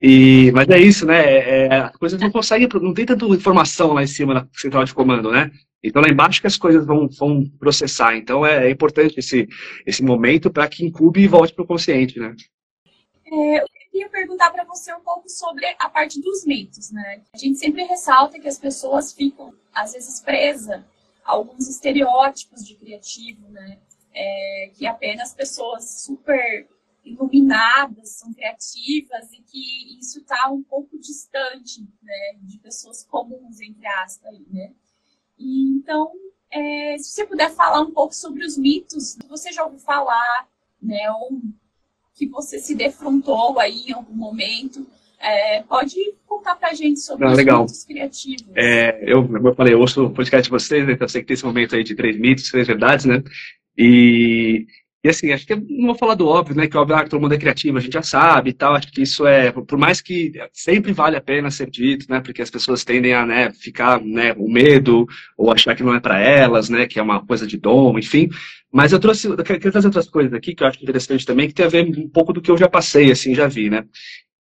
[0.07, 1.19] E, mas é isso, né?
[1.25, 4.85] É, é as coisas não conseguem, não tem tanta informação lá em cima na central
[4.85, 5.51] de comando, né?
[5.83, 8.15] Então, lá embaixo que as coisas vão, vão processar.
[8.15, 9.49] Então, é, é importante esse,
[9.87, 12.37] esse momento para que incube e volte para o consciente, né?
[13.27, 17.23] É, eu queria perguntar para você um pouco sobre a parte dos mitos, né?
[17.35, 20.83] A gente sempre ressalta que as pessoas ficam, às vezes, presas
[21.25, 23.79] a alguns estereótipos de criativo, né?
[24.15, 26.67] É, que apenas pessoas super
[27.05, 32.39] iluminadas são criativas e que isso está um pouco distante, né?
[32.41, 34.73] De pessoas comuns, entre aspas, né?
[35.39, 36.13] E, então,
[36.51, 40.49] é, se você puder falar um pouco sobre os mitos que você já ouviu falar,
[40.81, 41.41] né, ou
[42.15, 44.87] que você se defrontou aí em algum momento,
[45.19, 45.97] é, pode
[46.27, 47.61] contar pra gente sobre ah, os legal.
[47.63, 48.47] mitos criativos.
[48.55, 51.23] É, eu, como eu falei, eu ouço o podcast de vocês, né, então eu sei
[51.23, 53.23] que tem esse momento aí de três mitos, três verdades, né?
[53.77, 54.67] E
[55.05, 56.67] e assim, acho que não vou falar do óbvio, né?
[56.67, 58.75] Que óbvio, ah, todo mundo é criativo, a gente já sabe e tal.
[58.75, 62.21] Acho que isso é, por mais que sempre vale a pena ser dito, né?
[62.21, 66.01] Porque as pessoas tendem a né, ficar, né, o medo, ou achar que não é
[66.01, 66.87] para elas, né?
[66.87, 68.31] Que é uma coisa de dom, enfim.
[68.73, 71.55] Mas eu trouxe, eu quero trazer outras coisas aqui que eu acho interessante também, que
[71.55, 73.85] tem a ver um pouco do que eu já passei, assim, já vi, né?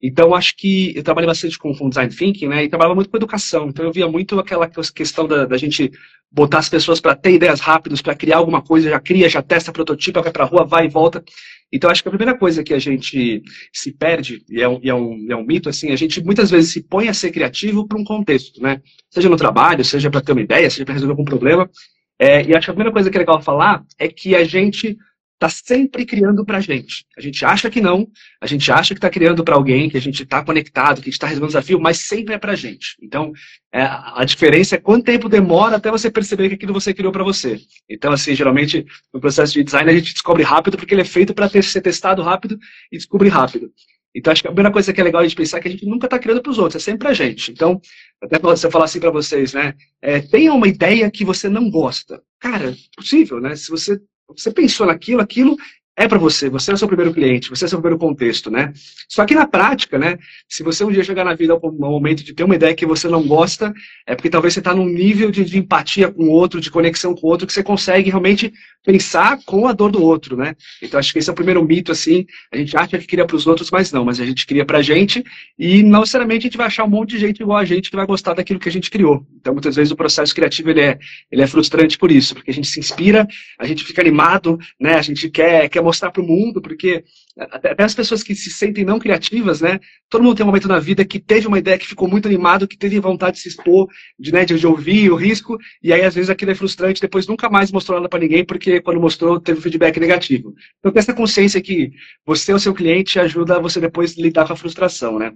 [0.07, 2.63] Então, acho que eu trabalhei bastante com, com design thinking, né?
[2.63, 3.69] E trabalhava muito com educação.
[3.71, 5.91] Então, eu via muito aquela questão da, da gente
[6.31, 9.73] botar as pessoas para ter ideias rápidas, para criar alguma coisa, já cria, já testa,
[9.73, 11.25] prototipa, vai para a rua, vai e volta.
[11.73, 13.41] Então, acho que a primeira coisa que a gente
[13.73, 16.51] se perde, e é um, e é um, é um mito, assim, a gente muitas
[16.51, 18.83] vezes se põe a ser criativo para um contexto, né?
[19.09, 21.71] Seja no trabalho, seja para ter uma ideia, seja para resolver algum problema.
[22.19, 24.99] É, e acho que a primeira coisa que é legal falar é que a gente
[25.35, 27.05] está sempre criando para a gente.
[27.17, 28.07] A gente acha que não,
[28.41, 31.11] a gente acha que está criando para alguém, que a gente está conectado, que a
[31.11, 32.97] gente está resolvendo desafio, mas sempre é para a gente.
[33.03, 33.33] Então,
[33.73, 37.25] é, a diferença é quanto tempo demora até você perceber que aquilo você criou para
[37.25, 37.61] você.
[37.89, 41.35] Então, assim, geralmente, no processo de design, a gente descobre rápido porque ele é feito
[41.35, 42.59] para ser testado rápido
[42.91, 43.71] e descobrir rápido.
[44.15, 45.71] Então, acho que a primeira coisa que é legal a gente pensar é que a
[45.73, 47.51] gente nunca está criando para os outros, é sempre para a gente.
[47.51, 47.81] Então,
[48.23, 49.75] até se eu falar assim para vocês, né?
[50.01, 52.23] É, tenha uma ideia que você não gosta.
[52.39, 53.57] Cara, é possível, né?
[53.57, 55.57] Se você você pensou naquilo, aquilo
[55.97, 58.51] é para você, você é o seu primeiro cliente, você é o seu primeiro contexto,
[58.51, 58.73] né?
[59.09, 60.19] Só que na prática, né,
[60.49, 63.09] se você um dia chegar na vida ao momento de ter uma ideia que você
[63.09, 63.73] não gosta,
[64.05, 67.15] é porque talvez você está num nível de, de, empatia com o outro, de conexão
[67.15, 68.53] com o outro, que você consegue realmente
[68.85, 70.57] pensar com a dor do outro, né?
[70.83, 73.37] Então acho que esse é o primeiro mito, assim, a gente acha que cria para
[73.37, 75.25] os outros, mas não, mas a gente cria para a gente
[75.57, 77.97] e não necessariamente a gente vai achar um monte de gente igual a gente que
[77.97, 79.25] vai gostar daquilo que a gente criou.
[79.41, 80.99] Então muitas vezes o processo criativo ele é,
[81.31, 83.27] ele é frustrante por isso, porque a gente se inspira,
[83.59, 84.95] a gente fica animado, né?
[84.95, 87.05] A gente quer, quer mostrar para o mundo, porque
[87.37, 89.79] até as pessoas que se sentem não criativas, né?
[90.09, 92.67] Todo mundo tem um momento na vida que teve uma ideia que ficou muito animado,
[92.67, 96.15] que teve vontade de se expor, de, né, de ouvir o risco, e aí às
[96.15, 99.61] vezes aquilo é frustrante, depois nunca mais mostrou nada para ninguém, porque quando mostrou teve
[99.61, 100.55] feedback negativo.
[100.79, 101.93] Então ter essa consciência que
[102.25, 105.33] você é o seu cliente ajuda você depois lidar com a frustração, né?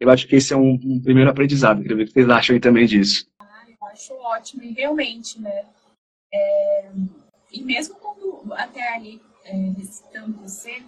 [0.00, 1.80] Eu acho que esse é um, um primeiro aprendizado.
[1.80, 3.26] Queria ver o que vocês acham aí também disso.
[3.38, 5.64] Ah, eu acho ótimo, e realmente, né?
[6.34, 6.90] É...
[7.52, 10.82] E mesmo quando até ali é, recitando você,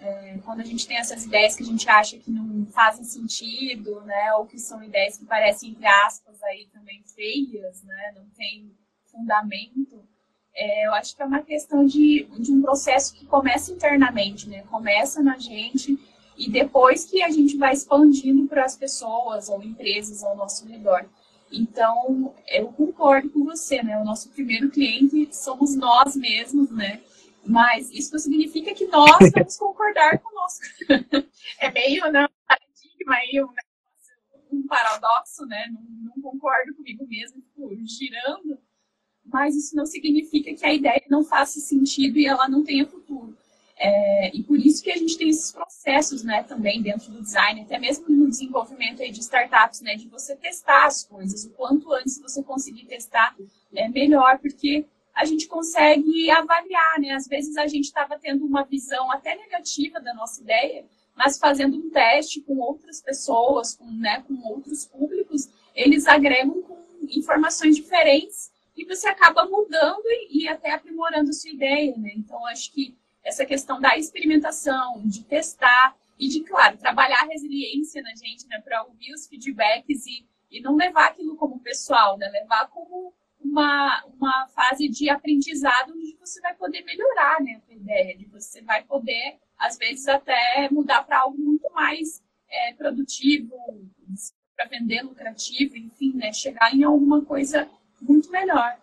[0.00, 4.00] é, quando a gente tem essas ideias que a gente acha que não fazem sentido,
[4.02, 8.72] né, ou que são ideias que parecem, entre aspas, aí também feias, né, não tem
[9.10, 10.02] fundamento,
[10.54, 14.62] é, eu acho que é uma questão de, de um processo que começa internamente, né,
[14.62, 15.98] começa na gente
[16.36, 21.06] e depois que a gente vai expandindo para as pessoas ou empresas ao nosso redor.
[21.52, 23.98] Então, eu concordo com você, né?
[23.98, 27.02] O nosso primeiro cliente somos nós mesmos, né?
[27.44, 30.60] Mas isso não significa que nós vamos concordar com o nosso.
[31.58, 35.66] é meio né, um paradigma aí, um, um paradoxo, né?
[35.72, 35.82] Não,
[36.14, 38.58] não, concordo comigo mesmo, fico girando.
[39.24, 43.36] Mas isso não significa que a ideia não faça sentido e ela não tenha futuro.
[43.76, 47.62] É, e por isso que a gente tem esses processos, né, também dentro do design,
[47.62, 51.44] até mesmo no desenvolvimento aí de startups, né, de você testar as coisas.
[51.44, 53.34] O quanto antes você conseguir testar,
[53.74, 57.10] é melhor, porque a gente consegue avaliar, né?
[57.12, 60.84] Às vezes a gente estava tendo uma visão até negativa da nossa ideia,
[61.14, 66.78] mas fazendo um teste com outras pessoas, com, né, com outros públicos, eles agregam com
[67.08, 72.12] informações diferentes e você acaba mudando e, e até aprimorando a sua ideia, né?
[72.16, 78.02] Então, acho que essa questão da experimentação, de testar e de, claro, trabalhar a resiliência
[78.02, 82.28] na gente, né, para ouvir os feedbacks e, e não levar aquilo como pessoal, né?
[82.30, 83.12] Levar como
[83.44, 88.24] uma, uma fase de aprendizado onde você vai poder melhorar né, a tua ideia, de
[88.26, 93.54] você vai poder, às vezes, até mudar para algo muito mais é, produtivo,
[94.56, 97.68] para vender lucrativo, enfim, né, chegar em alguma coisa
[98.00, 98.78] muito melhor.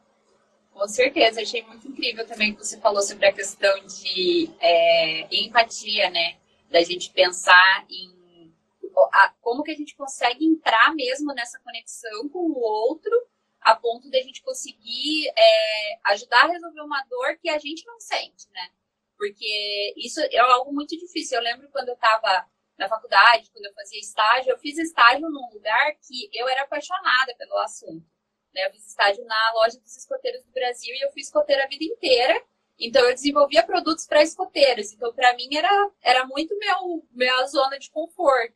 [0.72, 6.10] Com certeza, achei muito incrível também que você falou sobre a questão de é, empatia,
[6.10, 6.38] né?
[6.72, 8.18] Da gente pensar em
[9.12, 13.12] a, como que a gente consegue entrar mesmo nessa conexão com o outro
[13.62, 17.86] a ponto de a gente conseguir é, ajudar a resolver uma dor que a gente
[17.86, 18.70] não sente, né?
[19.18, 21.38] Porque isso é algo muito difícil.
[21.38, 22.48] Eu lembro quando eu estava
[22.78, 27.36] na faculdade, quando eu fazia estágio, eu fiz estágio num lugar que eu era apaixonada
[27.38, 28.06] pelo assunto.
[28.54, 28.66] Né?
[28.66, 31.84] Eu fiz estágio na loja dos escoteiros do Brasil e eu fui escoteira a vida
[31.84, 32.42] inteira.
[32.80, 34.94] Então eu desenvolvia produtos para escoteiros.
[34.94, 38.56] Então para mim era, era muito meu minha zona de conforto.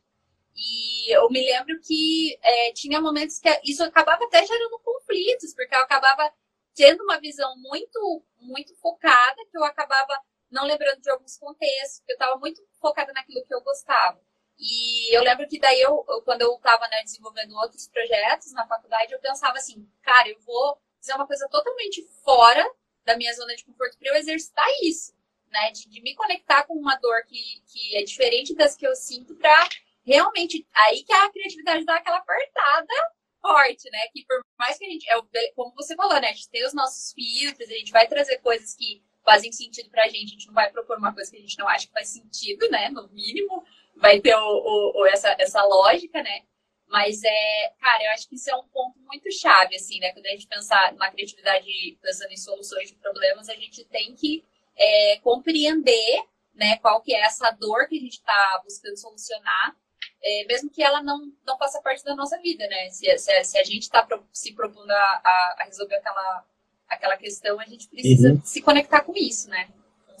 [0.56, 5.74] E eu me lembro que é, tinha momentos que isso acabava até gerando conflitos, porque
[5.74, 6.32] eu acabava
[6.74, 10.18] tendo uma visão muito, muito focada, que eu acabava
[10.50, 14.20] não lembrando de alguns contextos, porque eu estava muito focada naquilo que eu gostava.
[14.58, 18.66] E eu lembro que daí, eu, eu quando eu estava né, desenvolvendo outros projetos na
[18.66, 22.64] faculdade, eu pensava assim, cara, eu vou fazer uma coisa totalmente fora
[23.04, 25.12] da minha zona de conforto para eu exercitar isso,
[25.48, 25.70] né?
[25.72, 29.34] De, de, me conectar com uma dor que, que é diferente das que eu sinto
[29.34, 29.68] para
[30.04, 32.94] realmente aí que a criatividade dá aquela apertada
[33.40, 33.98] forte, né?
[34.12, 36.28] Que por mais que a gente, é, como você falou, né?
[36.28, 40.08] A gente tem os nossos filtros, a gente vai trazer coisas que fazem sentido pra
[40.08, 42.08] gente, a gente não vai propor uma coisa que a gente não acha que faz
[42.08, 42.88] sentido, né?
[42.88, 43.64] No mínimo.
[43.96, 46.42] vai ter o, o, essa, essa lógica, né?
[46.86, 50.12] Mas é, cara, eu acho que isso é um ponto muito chave, assim, né?
[50.12, 54.44] Quando a gente pensar na criatividade, pensando em soluções de problemas, a gente tem que
[54.76, 56.24] é, compreender,
[56.54, 59.76] né, qual que é essa dor que a gente está buscando solucionar,
[60.22, 62.90] é, mesmo que ela não, não faça parte da nossa vida, né?
[62.90, 66.44] Se, se, se a gente está se propondo a, a, a, resolver aquela,
[66.88, 68.40] aquela questão, a gente precisa uhum.
[68.42, 69.68] se conectar com isso, né?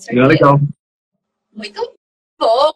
[0.08, 0.60] Com é legal.
[1.52, 1.94] Muito
[2.38, 2.72] bom.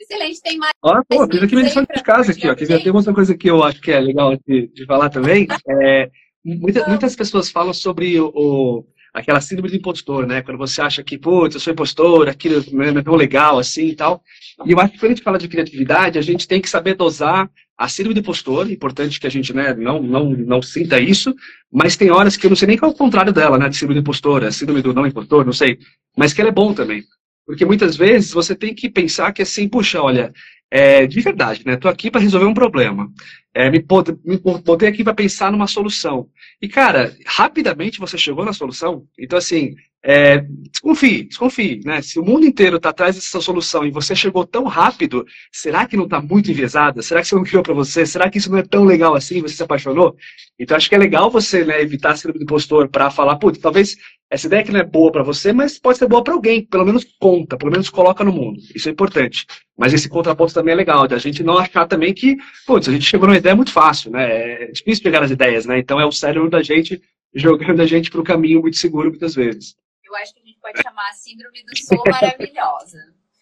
[0.00, 0.72] Excelente, tem mais.
[0.82, 2.54] Ó, pô, fiz aqui minha lição de casa aqui, ó.
[2.54, 5.46] Tem outra coisa que eu acho que é legal de, de falar também.
[5.68, 6.10] É,
[6.42, 10.42] muita, muitas pessoas falam sobre o, o, aquela síndrome do impostor, né?
[10.42, 14.22] Quando você acha que, putz, eu sou impostor, aquilo é tão legal assim e tal.
[14.64, 16.94] E eu acho que quando a gente fala de criatividade, a gente tem que saber
[16.94, 21.34] dosar a síndrome do impostor, importante que a gente né, não, não, não sinta isso,
[21.72, 23.68] mas tem horas que eu não sei nem qual é o contrário dela, né?
[23.68, 25.78] De síndrome do impostor, a síndrome do não impostor, não sei.
[26.16, 27.02] Mas que ela é bom também.
[27.46, 30.32] Porque muitas vezes você tem que pensar que assim, puxa, olha,
[30.70, 31.74] é, de verdade, né?
[31.74, 33.10] Estou aqui para resolver um problema.
[33.54, 33.84] É, me,
[34.24, 36.28] me botei aqui para pensar numa solução.
[36.62, 39.04] E, cara, rapidamente você chegou na solução.
[39.18, 40.38] Então, assim, é,
[40.70, 42.00] desconfie, desconfie, né?
[42.00, 45.96] Se o mundo inteiro está atrás dessa solução e você chegou tão rápido, será que
[45.96, 47.02] não está muito enviesada?
[47.02, 48.06] Será que você não criou para você?
[48.06, 49.42] Será que isso não é tão legal assim?
[49.42, 50.16] Você se apaixonou?
[50.58, 53.96] Então, acho que é legal você né, evitar ser do impostor para falar, putz, talvez
[54.30, 56.64] essa ideia que não é boa para você, mas pode ser boa para alguém.
[56.64, 58.60] Pelo menos conta, pelo menos coloca no mundo.
[58.74, 59.44] Isso é importante.
[59.76, 62.36] Mas esse contraponto também é legal, de a gente não achar também que,
[62.66, 64.64] putz, a gente chegou numa ideia muito fácil, né?
[64.64, 65.78] É difícil pegar as ideias, né?
[65.78, 67.02] Então é o cérebro da gente
[67.34, 69.76] jogando a gente para o caminho muito seguro muitas vezes.
[70.04, 72.98] Eu acho que a gente pode chamar a síndrome do sou maravilhosa.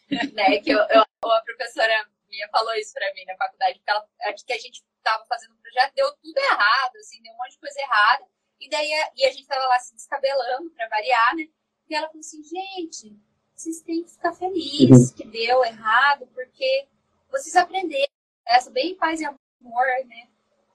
[0.34, 0.58] né?
[0.60, 4.52] Que eu, eu, a professora minha falou isso para mim na faculdade, porque ela, que
[4.52, 7.80] a gente estava fazendo um projeto, deu tudo errado, assim, deu um monte de coisa
[7.80, 8.24] errada.
[8.60, 11.48] E daí e a gente tava lá se descabelando para variar, né?
[11.88, 13.16] E ela falou assim, gente,
[13.54, 15.16] vocês têm que ficar felizes uhum.
[15.16, 16.86] que deu errado, porque
[17.30, 18.12] vocês aprenderam
[18.46, 20.28] essa bem paz e amor, né?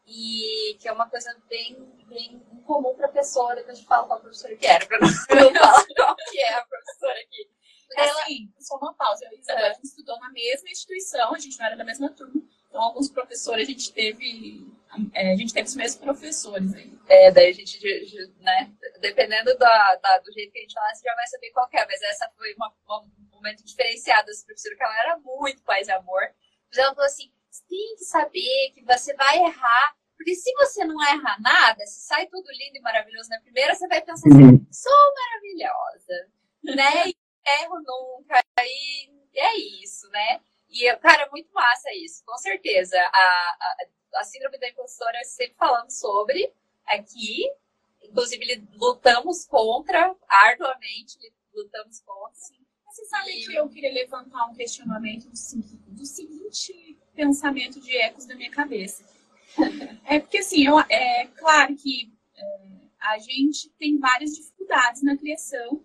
[0.05, 1.75] E que é uma coisa bem,
[2.07, 3.55] bem incomum para a pessoa.
[3.55, 5.07] Depois eu falo qual professora que era, para não
[5.53, 7.49] falar qual que é a professora aqui.
[7.95, 8.21] Ela...
[8.23, 9.27] Assim, só uma pausa.
[9.27, 9.69] A Isabel, é.
[9.69, 12.41] a gente estudou na mesma instituição, a gente não era da mesma turma.
[12.67, 14.65] Então, alguns professores a gente teve
[15.13, 16.93] é, a gente teve os mesmos professores aí.
[17.07, 17.79] É, daí a gente,
[18.39, 21.67] né, dependendo da, da, do jeito que a gente falar, você já vai saber qual
[21.71, 21.85] é.
[21.85, 22.71] Mas essa foi uma,
[23.01, 26.21] um momento diferenciado dessa professora, que ela era muito paz e amor.
[26.69, 27.31] Mas ela falou assim,
[27.61, 32.27] tem que saber que você vai errar, porque se você não erra nada, se sai
[32.27, 34.67] tudo lindo e maravilhoso na primeira, você vai pensar assim, uhum.
[34.71, 36.31] sou maravilhosa,
[36.63, 37.09] né?
[37.09, 37.17] E
[37.61, 40.39] erro nunca, e é isso, né?
[40.69, 42.97] E, cara, é muito massa isso, com certeza.
[42.97, 43.77] A, a,
[44.15, 46.51] a síndrome da impostora sempre falamos sobre
[46.87, 47.47] aqui.
[48.01, 51.17] Inclusive, lutamos contra, arduamente
[51.53, 52.33] lutamos contra.
[52.33, 52.65] Sim.
[52.85, 53.45] Mas você sabe e...
[53.45, 56.73] que eu queria levantar um questionamento do, do seguinte
[57.15, 59.03] pensamento de ecos da minha cabeça.
[60.05, 62.59] é porque, assim, eu, é claro que é,
[62.99, 65.83] a gente tem várias dificuldades na criação,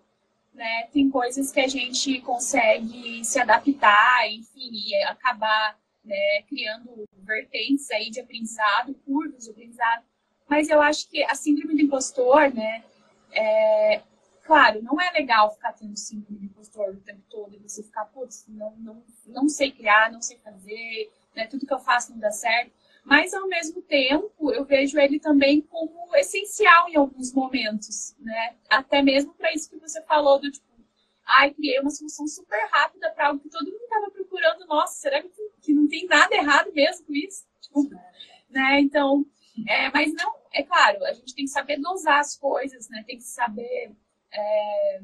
[0.53, 0.87] né?
[0.91, 8.09] Tem coisas que a gente consegue se adaptar, enfim, e acabar né, criando vertentes aí
[8.09, 10.03] de aprendizado, curvas de aprendizado.
[10.47, 12.83] Mas eu acho que a síndrome do impostor, né,
[13.31, 14.01] é,
[14.43, 18.05] claro, não é legal ficar tendo síndrome do impostor o tempo todo e você ficar,
[18.05, 22.19] putz, não, não, não sei criar, não sei fazer, né, tudo que eu faço não
[22.19, 22.71] dá certo.
[23.03, 28.55] Mas, ao mesmo tempo, eu vejo ele também como essencial em alguns momentos, né?
[28.69, 30.67] Até mesmo para isso que você falou do tipo,
[31.25, 34.65] ai, criei uma solução super rápida para algo que todo mundo estava procurando.
[34.67, 35.29] Nossa, será que,
[35.61, 37.47] que não tem nada errado mesmo com isso?
[37.61, 37.89] Tipo,
[38.49, 38.79] né?
[38.79, 39.25] Então,
[39.67, 43.03] é, mas não, é claro, a gente tem que saber dosar as coisas, né?
[43.07, 43.95] Tem que saber
[44.31, 45.01] é,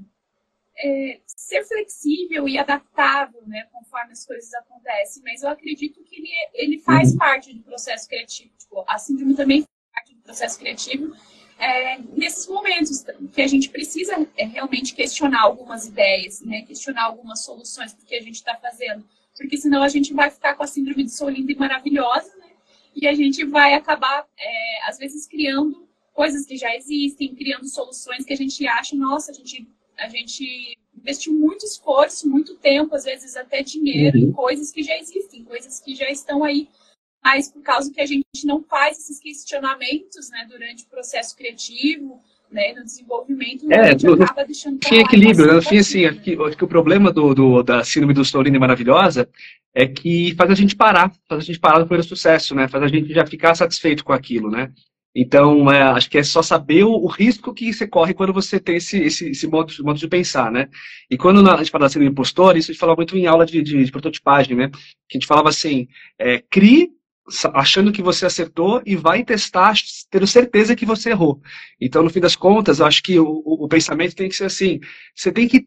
[0.77, 3.67] é, ser flexível e adaptável, né?
[3.71, 5.23] Conforme as coisas acontecem.
[5.23, 7.17] Mas eu acredito que ele, ele faz uhum.
[7.17, 8.51] parte do processo criativo.
[8.57, 11.15] Tipo, a síndrome também faz parte do processo criativo
[11.57, 16.63] é, nesses momentos que a gente precisa é, realmente questionar algumas ideias, né?
[16.63, 19.05] questionar algumas soluções do que a gente está fazendo,
[19.37, 22.49] porque senão a gente vai ficar com a síndrome de sou linda e maravilhosa, né?
[22.95, 28.25] e a gente vai acabar, é, às vezes, criando coisas que já existem, criando soluções
[28.25, 29.67] que a gente acha, nossa, a gente,
[29.97, 34.23] a gente investiu muito esforço, muito tempo, às vezes até dinheiro, uhum.
[34.25, 36.67] em coisas que já existem, coisas que já estão aí
[37.25, 42.21] mas por causa que a gente não faz esses questionamentos né, durante o processo criativo,
[42.51, 44.77] né, no desenvolvimento, é, a gente no, acaba deixando...
[44.77, 45.53] Tem equilíbrio, né?
[45.53, 49.27] no fim, assim, aqui, acho que o problema do, do, da síndrome do Storine maravilhosa
[49.73, 52.83] é que faz a gente parar, faz a gente parar no primeiro sucesso, né, faz
[52.83, 54.71] a gente já ficar satisfeito com aquilo, né.
[55.15, 58.59] Então, é, acho que é só saber o, o, risco que você corre quando você
[58.59, 60.67] tem esse, esse, esse modo, modo, de pensar, né?
[61.09, 63.45] E quando a gente fala assim do impostor, isso a gente fala muito em aula
[63.45, 64.69] de, de, de prototipagem, né?
[65.07, 65.87] Que a gente falava assim,
[66.19, 66.89] é, crie
[67.53, 69.73] achando que você acertou e vai testar
[70.11, 71.41] tendo certeza que você errou.
[71.81, 74.45] Então, no fim das contas, eu acho que o, o, o pensamento tem que ser
[74.45, 74.79] assim,
[75.15, 75.65] você tem que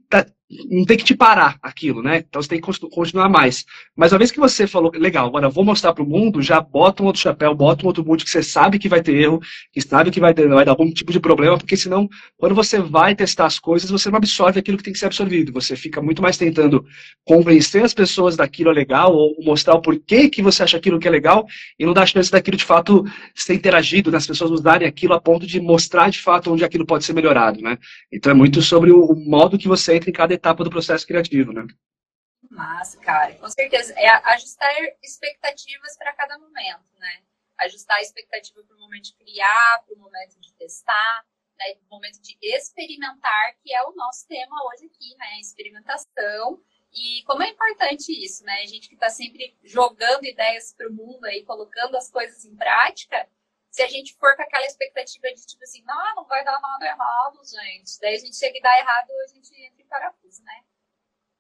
[0.71, 2.25] não tem que te parar aquilo, né?
[2.27, 3.67] Então você tem que continuar mais.
[3.95, 7.03] Mas uma vez que você falou, legal, agora vou mostrar para o mundo, já bota
[7.03, 9.41] um outro chapéu, bota um outro boot que você sabe que vai ter erro,
[9.73, 12.81] que sabe que vai, ter, vai dar algum tipo de problema, porque senão, quando você
[12.81, 15.53] vai testar as coisas, você não absorve aquilo que tem que ser absorvido.
[15.53, 16.83] Você fica muito mais tentando
[17.25, 21.07] convencer as pessoas daquilo é legal, ou mostrar o porquê que você acha aquilo que
[21.07, 21.47] é legal,
[21.79, 25.47] e não dá chance daquilo de fato ser interagido, das pessoas usarem aquilo a ponto
[25.47, 27.77] de mostrar de fato onde aquilo pode ser melhorado, né?
[28.11, 31.53] Então é muito sobre o modo que você entra em cada etapa do processo criativo,
[31.53, 31.67] né?
[32.51, 33.93] Massa, cara, com certeza.
[33.97, 34.71] É ajustar
[35.03, 37.23] expectativas para cada momento, né?
[37.59, 41.27] Ajustar a expectativa para o momento de criar, para o momento de testar,
[41.59, 41.75] né?
[41.75, 45.41] para o momento de experimentar, que é o nosso tema hoje aqui, né?
[45.41, 46.63] Experimentação.
[46.93, 48.63] E como é importante isso, né?
[48.63, 52.57] A gente que está sempre jogando ideias para o mundo aí, colocando as coisas em
[52.57, 53.29] prática,
[53.71, 56.87] se a gente for com aquela expectativa de tipo assim, não, não vai dar nada
[56.87, 57.99] errado, gente.
[58.01, 60.65] Daí a gente chega e dá errado, a gente entra em parafuso, né?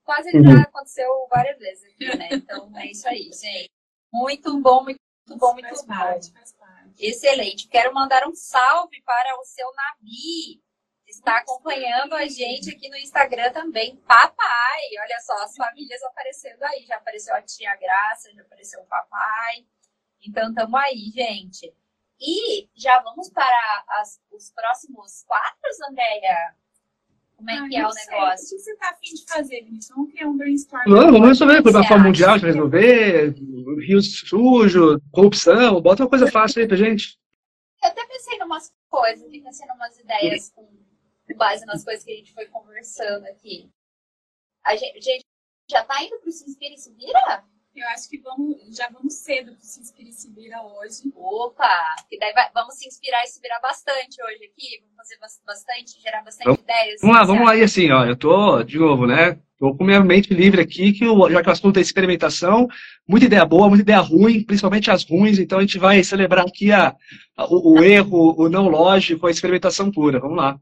[0.04, 0.44] Quase uhum.
[0.44, 2.28] já aconteceu várias vezes aqui, né?
[2.32, 3.70] Então é isso aí, gente.
[4.12, 5.00] Muito bom, muito
[5.36, 5.86] bom, muito faz bom.
[5.88, 7.06] Parte, faz parte.
[7.06, 7.68] Excelente.
[7.68, 10.62] Quero mandar um salve para o seu Nabi,
[11.04, 13.96] que está acompanhando a gente aqui no Instagram também.
[13.96, 16.84] Papai, olha só, as famílias aparecendo aí.
[16.86, 19.66] Já apareceu a tia Graça, já apareceu o papai.
[20.26, 21.74] Então, tamo aí, gente.
[22.20, 26.54] E já vamos para as, os próximos quadros, Andréia?
[27.36, 28.06] Como é ah, que é o sei.
[28.06, 28.46] negócio?
[28.46, 29.96] O que você está afim de fazer, Vinícius?
[29.96, 30.82] Vamos criar um brainstorm.
[30.88, 31.62] Não, vamos resolver.
[31.62, 33.34] Plataforma mundial, de resolver.
[33.86, 35.80] Rio sujo, corrupção.
[35.80, 37.16] Bota uma coisa fácil aí pra gente.
[37.80, 40.68] Eu até pensei em umas coisas, pensei em umas ideias com
[41.36, 43.70] base nas coisas que a gente foi conversando aqui.
[44.64, 45.26] A gente, a gente
[45.70, 47.44] já tá indo pro Se Inspira e Se Vira?
[47.78, 51.12] Eu acho que vamos, já vamos cedo para se inspirar e se virar hoje.
[51.14, 51.94] Opa!
[52.10, 54.80] Que daí vai, vamos se inspirar e se virar bastante hoje aqui.
[54.82, 55.16] Vamos fazer
[55.46, 57.00] bastante, gerar bastante vamos, ideias.
[57.00, 57.56] Vamos lá, vamos lá.
[57.56, 59.38] E assim, ó, eu tô, de novo, né?
[59.58, 62.68] Tô com minha mente livre aqui, que eu, já que o assunto é experimentação,
[63.06, 66.70] muita ideia boa, muita ideia ruim, principalmente as ruins, então a gente vai celebrar aqui
[66.70, 66.94] a,
[67.36, 70.20] a o, o erro, o não lógico, a experimentação pura.
[70.20, 70.60] Vamos lá.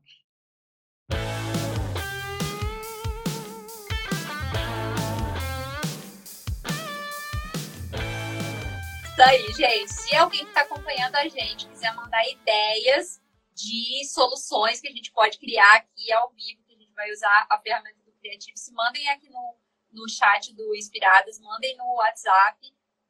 [9.56, 9.92] Gente.
[9.92, 13.22] Se alguém que está acompanhando a gente quiser mandar ideias
[13.54, 17.46] de soluções que a gente pode criar aqui ao vivo, que a gente vai usar
[17.50, 19.56] a ferramenta do Criativo, se mandem aqui no,
[19.92, 22.58] no chat do Inspiradas, mandem no WhatsApp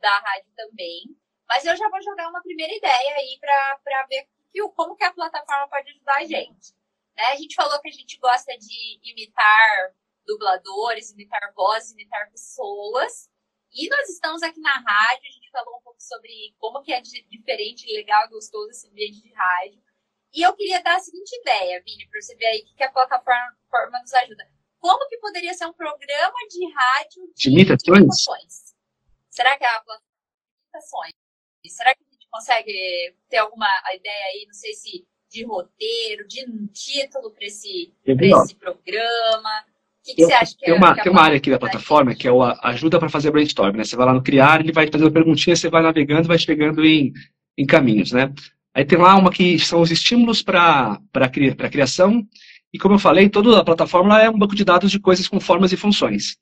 [0.01, 1.17] da rádio também.
[1.49, 5.13] Mas eu já vou jogar uma primeira ideia aí para ver que, como que a
[5.13, 6.75] plataforma pode ajudar a gente.
[7.17, 7.25] Né?
[7.25, 9.95] A gente falou que a gente gosta de imitar
[10.25, 13.29] dubladores, imitar vozes, imitar pessoas.
[13.73, 17.01] E nós estamos aqui na rádio, a gente falou um pouco sobre como que é
[17.01, 19.83] diferente, legal, gostoso esse ambiente de rádio.
[20.35, 22.93] E eu queria dar a seguinte ideia, Vini, para você ver aí o que a
[22.93, 24.47] plataforma nos ajuda.
[24.79, 27.99] Como que poderia ser um programa de rádio de, de imitações?
[27.99, 28.75] imitações?
[29.31, 30.03] Será que é a plataforma
[30.45, 31.13] de imitações?
[31.69, 36.45] Será que a gente consegue ter alguma ideia aí, não sei se de roteiro, de
[36.45, 39.67] um título para esse, esse programa?
[40.07, 40.77] Que, que você acha que tem é?
[40.77, 43.85] Uma, tem uma área aqui da plataforma que é o ajuda para fazer brainstorm, né?
[43.85, 47.13] Você vai lá no criar, ele vai fazendo perguntinhas, você vai navegando, vai chegando em,
[47.59, 48.33] em caminhos, né?
[48.75, 52.25] Aí tem lá uma que são os estímulos para a criação,
[52.73, 55.41] e como eu falei, toda a plataforma é um banco de dados de coisas com
[55.41, 56.37] formas e funções.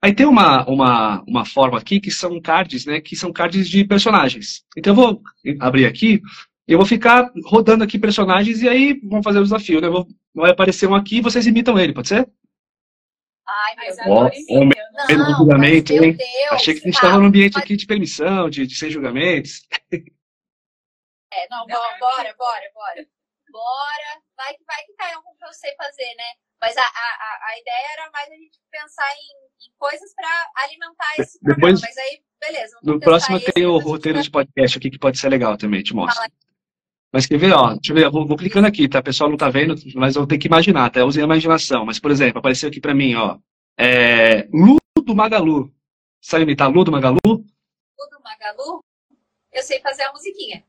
[0.00, 3.00] Aí tem uma, uma, uma forma aqui que são cards, né?
[3.00, 4.64] Que são cards de personagens.
[4.76, 5.22] Então eu vou
[5.60, 6.20] abrir aqui,
[6.66, 9.88] eu vou ficar rodando aqui personagens e aí vamos fazer o desafio, né?
[9.88, 12.28] Vou, vai aparecer um aqui e vocês imitam ele, pode ser?
[13.46, 14.06] Ai, meu Deus.
[14.06, 16.16] Oh, de julgamento, hein?
[16.16, 19.66] Deus, Achei que a gente estava num ambiente aqui de permissão, de, de sem julgamentos.
[21.32, 23.06] É, não, bora, bora, bora, bora.
[23.50, 24.22] Bora.
[24.36, 26.24] Vai que vai que cai algum que eu sei fazer, né?
[26.60, 31.12] Mas a, a, a ideia era mais a gente pensar em, em coisas para alimentar
[31.18, 31.80] esse Depois, programa.
[31.82, 32.78] Mas aí, beleza.
[32.82, 36.22] No próximo tem o roteiro de podcast aqui que pode ser legal também, te mostro.
[37.12, 39.00] Mas quer ver, ó, deixa eu ver, eu vou, vou, clicando aqui, tá?
[39.00, 41.00] O pessoal não tá vendo, mas eu tenho que imaginar, tá?
[41.00, 41.84] Eu usei a imaginação.
[41.84, 43.36] Mas, por exemplo, apareceu aqui pra mim, ó.
[43.78, 45.70] É, Lu do Magalu.
[46.22, 47.18] Sabe imitar Lu do Magalu?
[47.26, 47.40] Lu
[48.10, 48.82] do Magalu?
[49.52, 50.64] Eu sei fazer a musiquinha.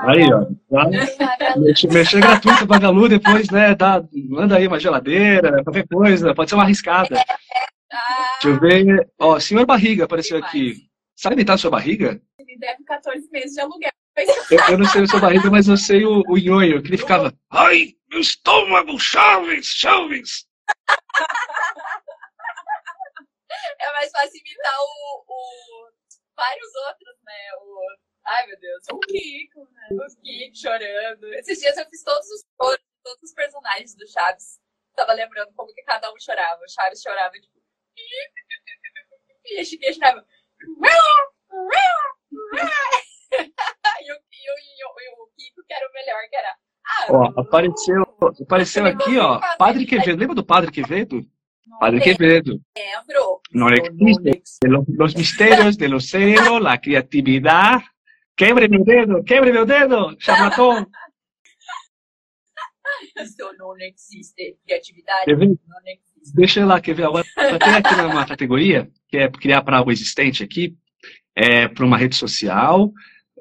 [0.00, 0.44] Aí, ó.
[0.70, 1.56] Tá?
[1.90, 3.74] Mexer gratuito do Magalu, depois, né?
[3.74, 7.16] Dá, manda aí uma geladeira, qualquer coisa, pode ser uma arriscada.
[7.16, 7.66] É, é.
[7.90, 9.08] Ah, Deixa eu ver.
[9.18, 10.86] Ó, Senhor Barriga apareceu aqui.
[11.16, 12.20] Sabe imitar a sua barriga?
[12.38, 13.90] Ele deve 14 meses de aluguel
[14.50, 17.32] Eu, eu não sei o seu barriga, mas eu sei o, o que ele ficava.
[17.50, 20.46] Ai, meu estômago, Chaves, Chaves!
[23.80, 25.90] É mais fácil imitar o, o
[26.36, 27.54] vários outros, né?
[27.60, 27.86] O,
[28.26, 28.84] ai, meu Deus.
[28.92, 29.88] O Kiko, né?
[29.92, 31.34] O Kiko chorando.
[31.34, 32.44] Esses dias eu fiz todos os
[33.08, 34.60] todos os personagens do Chaves.
[34.94, 36.60] Tava lembrando como que cada um chorava.
[36.62, 37.58] O Chaves chorava, tipo.
[39.44, 40.26] E a Chiquinha chorava.
[44.02, 46.48] e, o, e, o, Kiko, que era o melhor, que era.
[46.86, 48.02] Ah, ó, apareceu,
[48.42, 49.40] apareceu aqui, ó.
[49.58, 50.18] Padre Quevedo.
[50.18, 51.20] Lembra do Padre Quevedo?
[51.78, 52.60] Padre Quevedo.
[52.76, 53.40] Lembro.
[53.52, 54.42] No existe.
[54.66, 57.80] Los, los misterios del océano, la creatividad.
[58.36, 60.86] Quebre meu dedo, quebre meu dedo, charlatão.
[63.20, 64.56] Isso não existe.
[64.64, 65.46] Criatividade não
[65.86, 66.34] existe.
[66.34, 67.04] Deixa eu lá, quer ver?
[67.04, 70.76] Agora, tem aqui uma categoria, que é criar para algo existente aqui,
[71.34, 72.92] é, para uma rede social,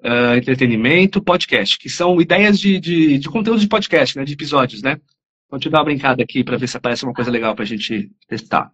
[0.03, 4.81] ah, entretenimento, podcast, que são ideias de, de, de conteúdo de podcast, né, de episódios,
[4.81, 4.99] né?
[5.49, 7.67] Vou te dar uma brincada aqui para ver se aparece uma coisa legal para a
[7.67, 8.71] gente testar.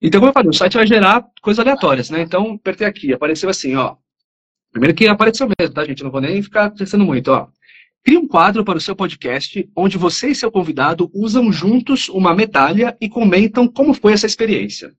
[0.00, 2.22] Então, como eu falei, o site vai gerar coisas aleatórias, né?
[2.22, 3.96] Então, apertei aqui, apareceu assim, ó.
[4.70, 6.04] Primeiro que apareceu mesmo, tá, gente?
[6.04, 7.48] Não vou nem ficar pensando muito, ó.
[8.04, 12.34] Crie um quadro para o seu podcast onde você e seu convidado usam juntos uma
[12.34, 14.94] medalha e comentam como foi essa experiência.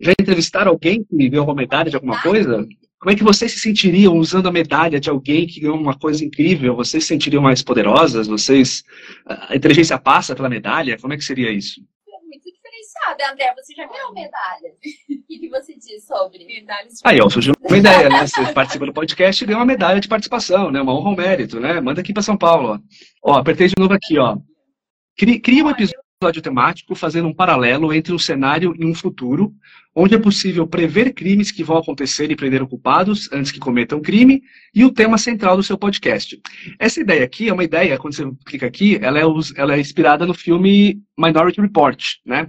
[0.00, 2.66] Já entrevistaram alguém que ganhou uma medalha de alguma coisa?
[3.04, 6.24] Como é que vocês se sentiriam usando a medalha de alguém que ganhou uma coisa
[6.24, 6.74] incrível?
[6.74, 8.26] Vocês se sentiriam mais poderosas?
[8.26, 8.82] Vocês.
[9.26, 10.96] A inteligência passa pela medalha?
[10.98, 11.82] Como é que seria isso?
[12.08, 13.30] É muito diferenciada.
[13.30, 14.70] André, você já ganhou medalha?
[14.72, 16.46] O que, que você diz sobre?
[16.46, 18.26] Medalhas de Aí, ó, surgiu uma ideia, né?
[18.26, 20.80] Você participa do podcast e ganha uma medalha de participação, né?
[20.80, 21.82] Uma honra ao mérito, né?
[21.82, 22.80] Manda aqui para São Paulo,
[23.22, 23.32] ó.
[23.32, 24.38] Ó, apertei de novo aqui, ó.
[25.14, 26.00] Cri- Cria um episódio
[26.32, 29.54] temático fazendo um paralelo entre um cenário e um futuro,
[29.94, 34.42] onde é possível prever crimes que vão acontecer e prender culpados antes que cometam crime,
[34.74, 36.40] e o tema central do seu podcast.
[36.78, 39.22] Essa ideia aqui é uma ideia, quando você clica aqui, ela é,
[39.56, 42.48] ela é inspirada no filme Minority Report, né?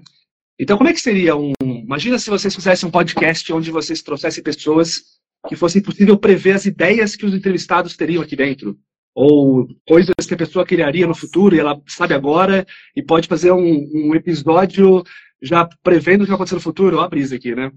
[0.59, 1.51] Então, como é que seria um.
[1.61, 5.15] Imagina se vocês fizessem um podcast onde vocês trouxessem pessoas
[5.47, 8.77] que fosse possível prever as ideias que os entrevistados teriam aqui dentro.
[9.15, 13.51] Ou coisas que a pessoa criaria no futuro e ela sabe agora e pode fazer
[13.51, 15.03] um, um episódio
[15.41, 16.97] já prevendo o que vai acontecer no futuro.
[16.97, 17.71] Ó a brisa aqui, né?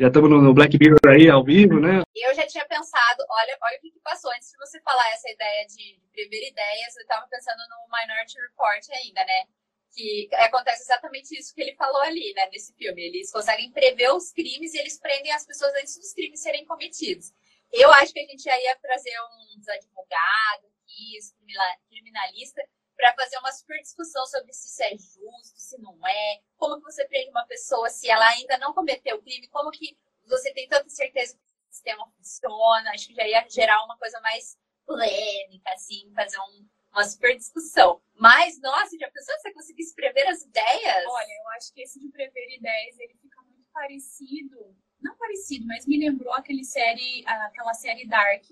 [0.00, 2.02] Já estamos no Black Mirror aí, ao vivo, né?
[2.14, 5.66] Eu já tinha pensado, olha, olha o que, passou antes de você falar essa ideia
[5.66, 9.44] de, de prever ideias, eu estava pensando no Minority Report ainda, né?
[9.92, 13.02] Que acontece exatamente isso que ele falou ali, né, nesse filme.
[13.02, 17.32] Eles conseguem prever os crimes e eles prendem as pessoas antes dos crimes serem cometidos.
[17.72, 19.12] Eu acho que a gente já ia trazer
[19.58, 20.70] uns advogados,
[21.16, 21.34] isso,
[21.88, 22.62] criminalista,
[22.96, 26.82] para fazer uma super discussão sobre se isso é justo, se não é, como que
[26.82, 29.96] você prende uma pessoa se ela ainda não cometeu o crime, como que
[30.26, 34.20] você tem tanta certeza que o sistema funciona, acho que já ia gerar uma coisa
[34.20, 38.02] mais polêmica, assim, fazer um- uma super discussão.
[38.14, 41.04] Mas, nossa, já pensou se você conseguisse prever as ideias?
[41.06, 45.86] Olha, eu acho que esse de prever ideias, ele fica muito parecido, não parecido, mas
[45.86, 48.42] me lembrou aquele série, aquela série Dark,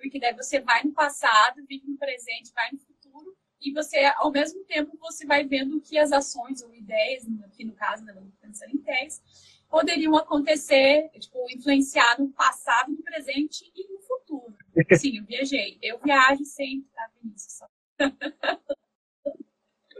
[0.00, 4.30] porque daí você vai no passado, vive no presente, vai no futuro, e você, ao
[4.30, 8.34] mesmo tempo, você vai vendo que as ações ou ideias, aqui no caso, né, vamos
[8.40, 9.22] pensando em ideias,
[9.68, 14.56] poderiam acontecer, tipo, influenciar no passado, no presente e no futuro.
[14.98, 15.78] Sim, eu viajei.
[15.82, 17.58] Eu viajo sempre, tá, Vinícius?
[17.58, 17.68] Só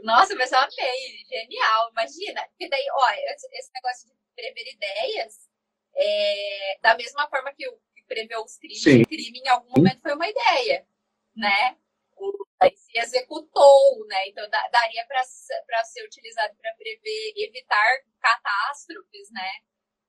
[0.03, 2.41] Nossa, mas eu amei, genial, imagina.
[2.49, 5.47] Porque daí, olha, esse esse negócio de prever ideias,
[5.95, 7.79] é, da mesma forma que o
[8.11, 9.01] que preveu os crimes, Sim.
[9.01, 10.85] o crime em algum momento foi uma ideia,
[11.35, 11.75] né?
[12.61, 14.27] Aí se executou, né?
[14.27, 15.23] Então da- daria para
[15.83, 17.87] ser utilizado para prever, evitar
[18.19, 19.49] catástrofes, né?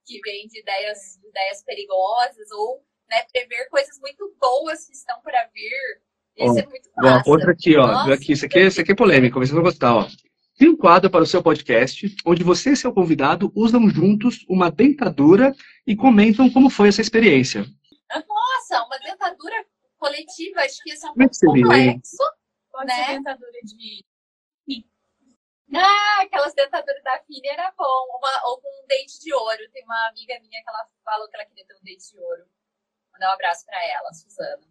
[0.07, 5.20] Que vêm de ideias, de ideias perigosas, ou né, prever coisas muito boas que estão
[5.22, 6.03] para vir.
[6.36, 7.30] Isso é muito massa.
[7.30, 7.86] outra aqui, ó.
[7.86, 8.14] Nossa.
[8.14, 10.09] Aqui, isso, aqui, isso aqui é polêmico, vocês vão gostar, ó.
[10.59, 14.70] Tem um quadro para o seu podcast onde você e seu convidado usam juntos uma
[14.70, 15.55] dentadura
[15.86, 17.64] e comentam como foi essa experiência.
[20.03, 21.62] Nossa, uma dentadura coletiva, acho que um é hein?
[21.62, 22.16] complexo.
[22.70, 23.05] Pode Né?
[23.05, 24.05] ser dentadura de
[25.74, 28.18] Ah, aquelas dentaduras da Fini era bom.
[28.18, 29.70] Uma, ou com um dente de ouro.
[29.72, 32.42] Tem uma amiga minha que ela falou que ela queria ter um dente de ouro.
[33.11, 34.62] Vou dar um abraço pra ela, Suzana.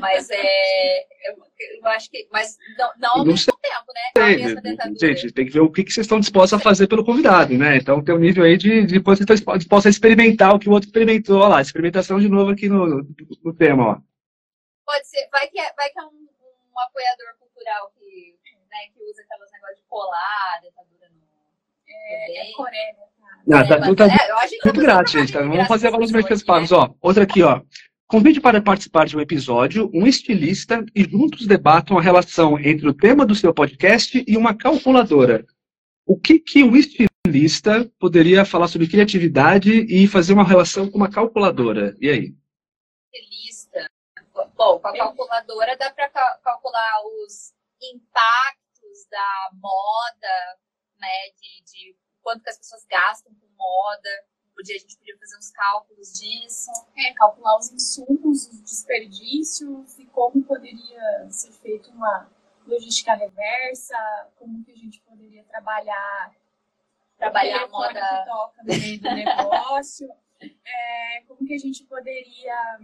[0.00, 1.06] Mas é.
[1.24, 1.36] Eu,
[1.78, 2.28] eu acho que.
[2.32, 4.36] Mas não, não ao Não mesmo tempo, né?
[4.36, 4.98] Mesma dentadura.
[4.98, 7.76] Gente, tem que ver o que, que vocês estão dispostos a fazer pelo convidado, né?
[7.76, 10.72] Então tem um nível aí de, de vocês estão dispostos a experimentar o que o
[10.72, 11.38] outro experimentou.
[11.38, 13.06] Olha lá, experimentação de novo aqui no,
[13.44, 14.11] no tema, ó.
[14.84, 15.28] Pode ser.
[15.30, 16.28] Vai que é, vai que é um,
[16.72, 18.36] um apoiador cultural que,
[18.70, 21.22] né, que usa aqueles negócios de colar, dentadura no.
[21.88, 22.52] é, é.
[22.52, 22.96] Coreia.
[23.46, 25.32] Não, tá, É, tudo tá mas, é, eu acho que muito você grátis, tá gente.
[25.32, 25.40] Tá?
[25.40, 26.94] Vamos fazer graça agora os pras meus pessoas, pagos, ó.
[27.00, 27.60] Outra aqui, ó.
[28.06, 32.92] Convide para participar de um episódio um estilista e juntos debatam a relação entre o
[32.92, 35.46] tema do seu podcast e uma calculadora.
[36.04, 41.08] O que, que o estilista poderia falar sobre criatividade e fazer uma relação com uma
[41.08, 41.96] calculadora?
[42.00, 42.34] E aí?
[44.34, 50.58] Bom, com a calculadora dá para calcular os impactos da moda,
[50.98, 54.08] né, de, de quanto que as pessoas gastam com moda.
[54.54, 56.70] Podia, a gente podia fazer uns cálculos disso.
[56.96, 62.30] É, calcular os insumos, os desperdícios e como poderia ser feita uma
[62.66, 63.96] logística reversa,
[64.36, 66.34] como que a gente poderia trabalhar
[67.16, 70.08] trabalhar a moda que toca no meio do negócio,
[70.40, 72.80] é, como que a gente poderia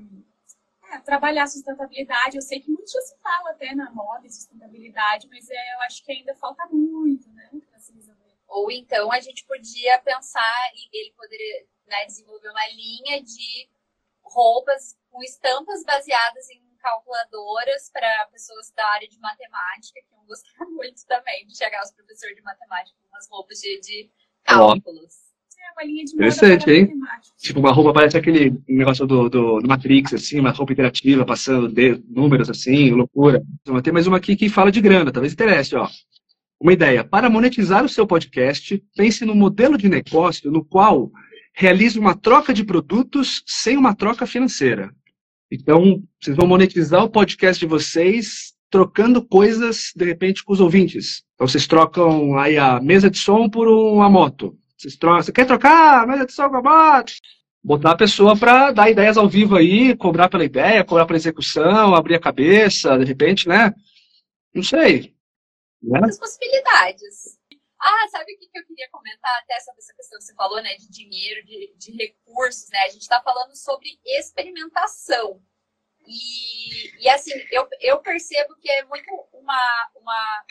[0.91, 2.37] é, trabalhar sustentabilidade.
[2.37, 5.81] Eu sei que muito já se fala até na moda e sustentabilidade, mas é, eu
[5.83, 8.37] acho que ainda falta muito, né, para se resolver.
[8.47, 13.69] Ou então a gente podia pensar e ele poderia né, desenvolver uma linha de
[14.23, 20.65] roupas com estampas baseadas em calculadoras para pessoas da área de matemática, que vão gostar
[20.71, 24.11] muito também de chegar aos professores de matemática com umas roupas de, de
[24.45, 25.28] cálculos.
[25.69, 26.89] É uma linha de Interessante, hein?
[27.37, 31.69] Tipo, uma roupa parece aquele negócio do, do, do, Matrix, assim, uma roupa interativa, passando
[31.69, 33.43] de, números assim, loucura.
[33.83, 35.87] Tem mais uma aqui que fala de grana, talvez interesse, ó.
[36.61, 37.05] Uma ideia.
[37.05, 41.11] Para monetizar o seu podcast, pense no modelo de negócio no qual
[41.55, 44.91] realize uma troca de produtos sem uma troca financeira.
[45.53, 51.23] Então, vocês vão monetizar o podcast de vocês trocando coisas, de repente, com os ouvintes.
[51.35, 54.57] Então, vocês trocam aí a mesa de som por uma moto.
[54.79, 57.13] Vocês trocam, você quer trocar a mesa de moto?
[57.65, 61.97] Botar a pessoa para dar ideias ao vivo aí, cobrar pela ideia, cobrar pela execução,
[61.97, 63.75] abrir a cabeça, de repente, né?
[64.55, 65.17] Não sei.
[65.83, 65.99] Né?
[65.99, 67.37] Muitas possibilidades.
[67.81, 70.77] Ah, sabe o que eu queria comentar até sobre essa questão que você falou, né,
[70.77, 72.79] de dinheiro, de, de recursos, né?
[72.85, 75.43] A gente está falando sobre experimentação.
[76.07, 80.45] E, e assim, eu, eu percebo que é muito uma, uma,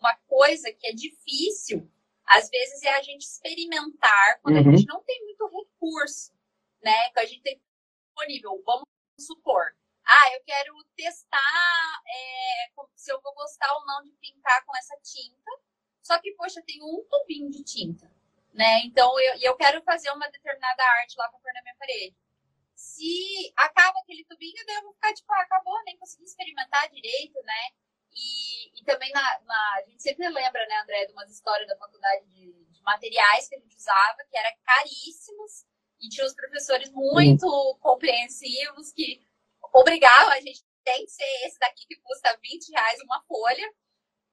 [0.00, 1.90] uma coisa que é difícil,
[2.26, 4.72] às vezes, é a gente experimentar quando uhum.
[4.72, 6.32] a gente não tem muito recurso,
[6.82, 7.10] né?
[7.10, 7.60] Que a gente tem
[8.06, 8.62] disponível.
[8.64, 8.86] Vamos
[9.18, 9.74] supor,
[10.06, 14.96] ah, eu quero testar é, se eu vou gostar ou não de pintar com essa
[15.02, 15.50] tinta.
[16.02, 18.10] Só que, poxa, eu tenho um tubinho de tinta,
[18.52, 18.82] né?
[18.84, 22.16] Então, eu, eu quero fazer uma determinada arte lá para pôr na minha parede.
[22.74, 27.40] Se acaba aquele tubinho, daí eu vou ficar tipo, ah, acabou, nem consegui experimentar direito,
[27.42, 27.70] né?
[28.14, 31.76] E, e também na, na, a gente sempre lembra, né, André, de umas histórias da
[31.76, 35.64] faculdade de, de materiais que a gente usava, que eram caríssimos,
[36.00, 37.78] e tinha os professores muito uhum.
[37.78, 39.26] compreensivos que
[39.72, 43.66] obrigavam a gente tem que ser esse daqui que custa 20 reais uma folha.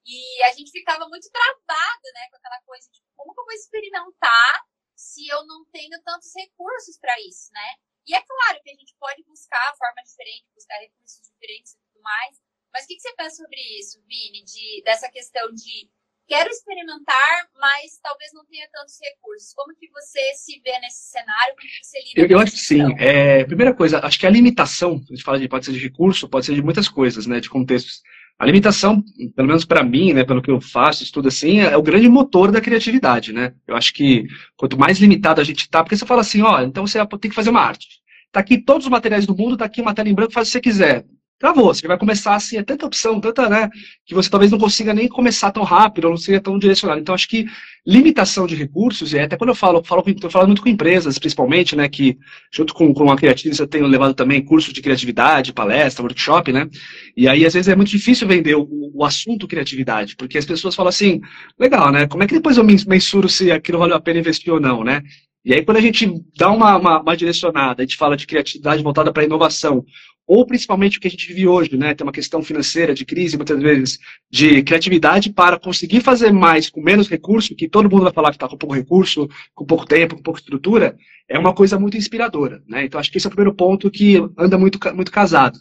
[0.06, 3.54] E a gente ficava muito travado, né, com aquela coisa de como que eu vou
[3.54, 4.66] experimentar
[4.96, 7.76] se eu não tenho tantos recursos para isso, né?
[8.08, 12.02] E é claro que a gente pode buscar formas diferentes, buscar recursos diferentes e tudo
[12.02, 12.42] mais.
[12.74, 14.44] Mas o que, que você pensa sobre isso, Vini?
[14.44, 15.90] De, dessa questão de
[16.32, 19.54] quero experimentar, mas talvez não tenha tantos recursos.
[19.54, 21.54] Como que você se vê nesse cenário?
[21.56, 22.96] Como que você lida Eu, eu acho que sim.
[22.98, 26.30] É, primeira coisa, acho que a limitação, a gente fala de pode ser de recurso,
[26.30, 28.02] pode ser de muitas coisas, né, de contextos.
[28.40, 29.04] A limitação,
[29.36, 32.50] pelo menos para mim, né, pelo que eu faço, estudo assim, é o grande motor
[32.50, 33.54] da criatividade, né?
[33.68, 36.88] Eu acho que quanto mais limitado a gente tá, porque você fala assim, ó, então
[36.88, 38.02] você tem que fazer uma arte.
[38.32, 40.50] Tá aqui todos os materiais do mundo, tá aqui uma tela em branco, faz o
[40.50, 41.06] que você quiser
[41.42, 41.74] travou.
[41.74, 43.70] Você vai começar assim, é tanta opção, tanta, né?
[44.06, 47.02] Que você talvez não consiga nem começar tão rápido, ou não seja tão direcionado.
[47.02, 47.48] Então, acho que
[47.86, 51.18] limitação de recursos, e até quando eu falo, eu falo, eu falo muito com empresas,
[51.18, 51.90] principalmente, né?
[51.90, 52.16] Que
[52.54, 56.70] junto com, com a Criativos eu tenho levado também cursos de criatividade, palestra, workshop, né?
[57.18, 60.76] E aí, às vezes, é muito difícil vender o, o assunto criatividade, porque as pessoas
[60.76, 61.20] falam assim,
[61.60, 62.06] legal, né?
[62.06, 65.02] Como é que depois eu mensuro se aquilo valeu a pena investir ou não, né?
[65.44, 68.84] E aí, quando a gente dá uma, uma, uma direcionada, a gente fala de criatividade
[68.84, 69.84] voltada para inovação,
[70.28, 71.94] ou principalmente o que a gente vive hoje, né?
[71.94, 74.00] Tem uma questão financeira de crise, muitas vezes,
[74.30, 78.38] de criatividade para conseguir fazer mais com menos recurso, que todo mundo vai falar que
[78.38, 80.96] está com pouco recurso, com pouco tempo, com pouca estrutura,
[81.28, 82.86] é uma coisa muito inspiradora, né?
[82.86, 85.60] Então acho que esse é o primeiro ponto que anda muito, muito casado.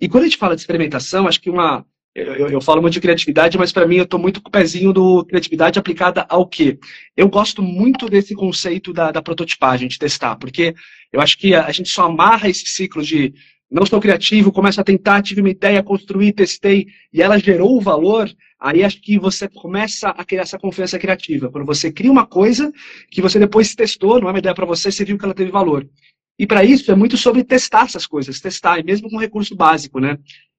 [0.00, 1.84] E quando a gente fala de experimentação, acho que uma.
[2.14, 4.92] Eu, eu falo muito de criatividade, mas para mim eu estou muito com o pezinho
[4.92, 6.78] do criatividade aplicada ao quê?
[7.16, 10.74] Eu gosto muito desse conceito da, da prototipagem, de testar, porque
[11.12, 13.32] eu acho que a, a gente só amarra esse ciclo de
[13.70, 17.80] não sou criativo, começo a tentar, tive uma ideia, construí, testei, e ela gerou o
[17.80, 21.50] valor, aí acho que você começa a criar essa confiança criativa.
[21.50, 22.72] Quando você cria uma coisa
[23.10, 25.50] que você depois testou, não é uma ideia para você, você viu que ela teve
[25.50, 25.86] valor.
[26.38, 29.98] E para isso é muito sobre testar essas coisas, testar, e mesmo com recurso básico,
[29.98, 30.16] né?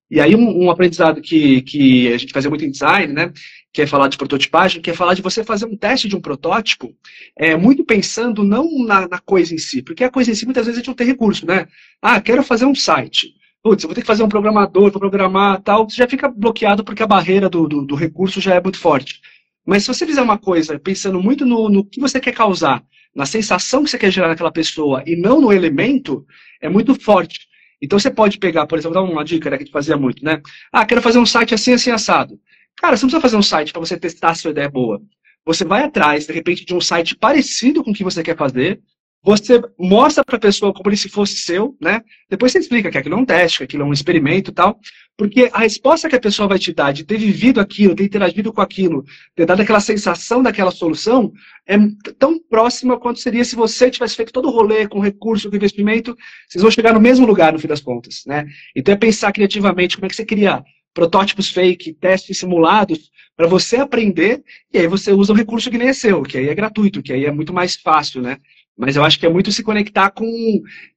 [0.10, 3.32] E aí um, um, aprendizado que, que a gente fazia muito em design, né?
[3.72, 6.22] Que é falar de prototipagem, que é falar de você fazer um teste de um
[6.22, 6.92] protótipo,
[7.38, 10.66] é, muito pensando não na, na coisa em si, porque a coisa em si muitas
[10.66, 11.68] vezes a gente não tem recurso, né?
[12.02, 13.34] Ah, quero fazer um site.
[13.62, 17.04] Putz, vou ter que fazer um programador para programar tal, você já fica bloqueado porque
[17.04, 19.20] a barreira do, do, do, recurso já é muito forte.
[19.66, 22.82] Mas se você fizer uma coisa pensando muito no, no que você quer causar,
[23.14, 26.26] na sensação que você quer gerar naquela pessoa e não no elemento,
[26.62, 27.49] é muito forte.
[27.82, 30.24] Então você pode pegar, por exemplo, dar uma dica né, que a gente fazia muito,
[30.24, 30.42] né?
[30.72, 32.40] Ah, quero fazer um site assim, assim, assado.
[32.78, 34.70] Cara, você não precisa fazer um site para você testar se a sua ideia é
[34.70, 35.02] boa.
[35.46, 38.82] Você vai atrás, de repente, de um site parecido com o que você quer fazer,
[39.22, 42.02] você mostra para a pessoa como se fosse seu, né?
[42.30, 44.80] Depois você explica que aquilo é um teste, que aquilo é um experimento e tal.
[45.18, 48.54] Porque a resposta que a pessoa vai te dar de ter vivido aquilo, ter interagido
[48.54, 49.04] com aquilo,
[49.36, 51.34] ter dado aquela sensação daquela solução,
[51.68, 51.78] é
[52.18, 56.16] tão próxima quanto seria se você tivesse feito todo o rolê com recurso, com investimento,
[56.48, 58.48] vocês vão chegar no mesmo lugar no fim das contas, né?
[58.74, 60.64] Então é pensar criativamente como é que você cria
[60.94, 64.44] protótipos fake, testes simulados, para você aprender,
[64.74, 67.14] e aí você usa um recurso que nem é seu, que aí é gratuito, que
[67.14, 68.38] aí é muito mais fácil, né?
[68.80, 70.26] Mas eu acho que é muito se conectar com.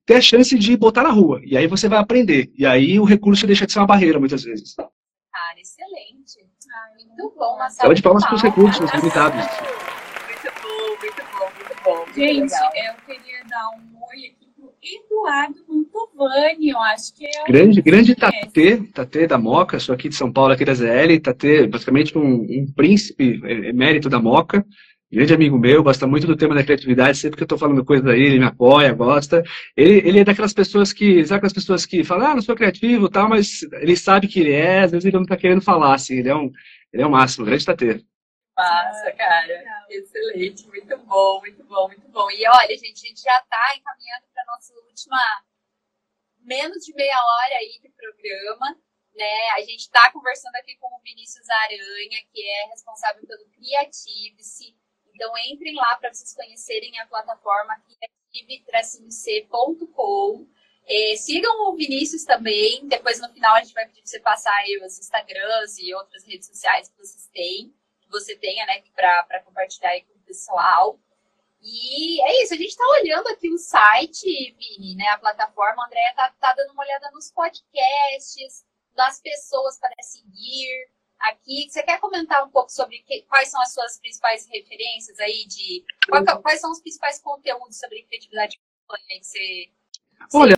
[0.07, 1.41] ter a chance de botar na rua.
[1.45, 2.53] E aí você vai aprender.
[2.57, 4.77] E aí o recurso deixa de ser uma barreira, muitas vezes.
[4.77, 6.47] Cara, excelente.
[7.09, 7.81] muito bom, Marcelo.
[7.81, 9.45] Salve de palmas para os recursos limitados.
[9.45, 11.97] Muito bom, muito bom, muito bom.
[11.97, 12.71] Muito Gente, legal.
[12.77, 17.47] eu queria dar um oi aqui pro Eduardo Mantovani, eu acho que é o.
[17.47, 21.19] Grande, grande Tatê, Tatê da Moca, sou aqui de São Paulo, aqui da ZL.
[21.21, 24.65] Tatê, basicamente um, um príncipe emérito da Moca
[25.13, 28.11] grande amigo meu, gosta muito do tema da criatividade, sempre que eu estou falando coisa
[28.11, 29.43] aí, ele me apoia, gosta.
[29.77, 33.11] Ele, ele é daquelas pessoas que, sabe aquelas pessoas que falam, ah, não sou criativo
[33.11, 36.19] tal, mas ele sabe que ele é, às vezes ele não está querendo falar, assim,
[36.19, 36.51] ele é um,
[36.93, 38.03] ele é um máximo, grande tateiro.
[38.57, 39.87] Massa, cara.
[39.91, 42.31] Excelente, muito bom, muito bom, muito bom.
[42.31, 45.19] E olha, gente, a gente já está encaminhando para nossa última
[46.45, 48.79] menos de meia hora aí de programa.
[49.15, 49.51] Né?
[49.57, 54.75] A gente está conversando aqui com o Vinícius Aranha, que é responsável pelo Creative-se,
[55.23, 57.81] então entrem lá para vocês conhecerem a plataforma
[58.33, 60.49] criative-c.com.
[60.85, 62.89] É, sigam o Vinícius também.
[62.89, 66.25] Depois no final a gente vai pedir para você passar aí os Instagrams e outras
[66.25, 70.99] redes sociais que vocês têm, que você tenha, né, para compartilhar aí com o pessoal.
[71.61, 75.07] E é isso, a gente está olhando aqui o site, Vini, né?
[75.11, 78.65] A plataforma, a Andrea tá, tá dando uma olhada nos podcasts,
[78.97, 80.91] das pessoas para seguir
[81.23, 81.69] aqui.
[81.69, 85.85] Você quer comentar um pouco sobre que, quais são as suas principais referências aí de
[86.09, 89.71] qual, quais são os principais conteúdos sobre criatividade que você
[90.35, 90.57] Olha,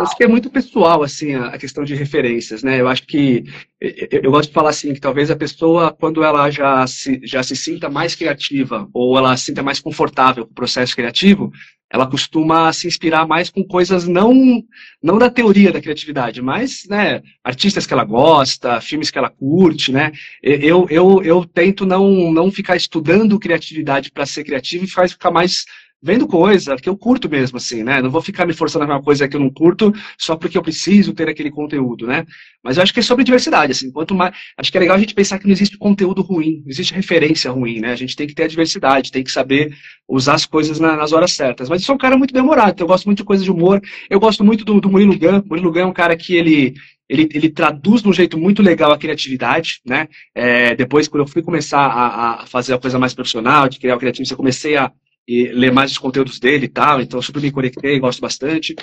[0.00, 2.80] acho que é muito pessoal, assim, a questão de referências, né?
[2.80, 3.44] Eu acho que,
[3.80, 7.42] eu, eu, gosto de falar assim, que talvez a pessoa, quando ela já se, já
[7.42, 11.52] se sinta mais criativa, ou ela se sinta mais confortável com o processo criativo,
[11.92, 14.62] ela costuma se inspirar mais com coisas não,
[15.02, 19.90] não da teoria da criatividade, mas né, artistas que ela gosta, filmes que ela curte,
[19.90, 20.12] né?
[20.40, 25.32] Eu, eu, eu tento não, não ficar estudando criatividade para ser criativo e faz ficar
[25.32, 25.64] mais
[26.02, 28.00] vendo coisa que eu curto mesmo, assim, né?
[28.00, 30.56] Não vou ficar me forçando a ver uma coisa que eu não curto só porque
[30.56, 32.24] eu preciso ter aquele conteúdo, né?
[32.62, 33.90] Mas eu acho que é sobre diversidade, assim.
[33.90, 34.34] Quanto mais.
[34.56, 37.50] Acho que é legal a gente pensar que não existe conteúdo ruim, não existe referência
[37.50, 37.92] ruim, né?
[37.92, 39.74] A gente tem que ter a diversidade, tem que saber
[40.08, 41.68] usar as coisas na, nas horas certas.
[41.68, 43.80] Mas eu sou um cara muito demorado, então eu gosto muito de coisa de humor.
[44.08, 45.42] Eu gosto muito do, do Murilo Gun.
[45.46, 46.74] Murilo Gun é um cara que ele.
[47.08, 50.06] Ele, ele, traduz de um jeito muito legal a criatividade, né?
[50.32, 53.96] É, depois, quando eu fui começar a, a, fazer a coisa mais profissional, de criar
[53.96, 54.92] o criativo, eu comecei a,
[55.26, 58.74] e ler mais os conteúdos dele e tal, então super me conectei, gosto bastante.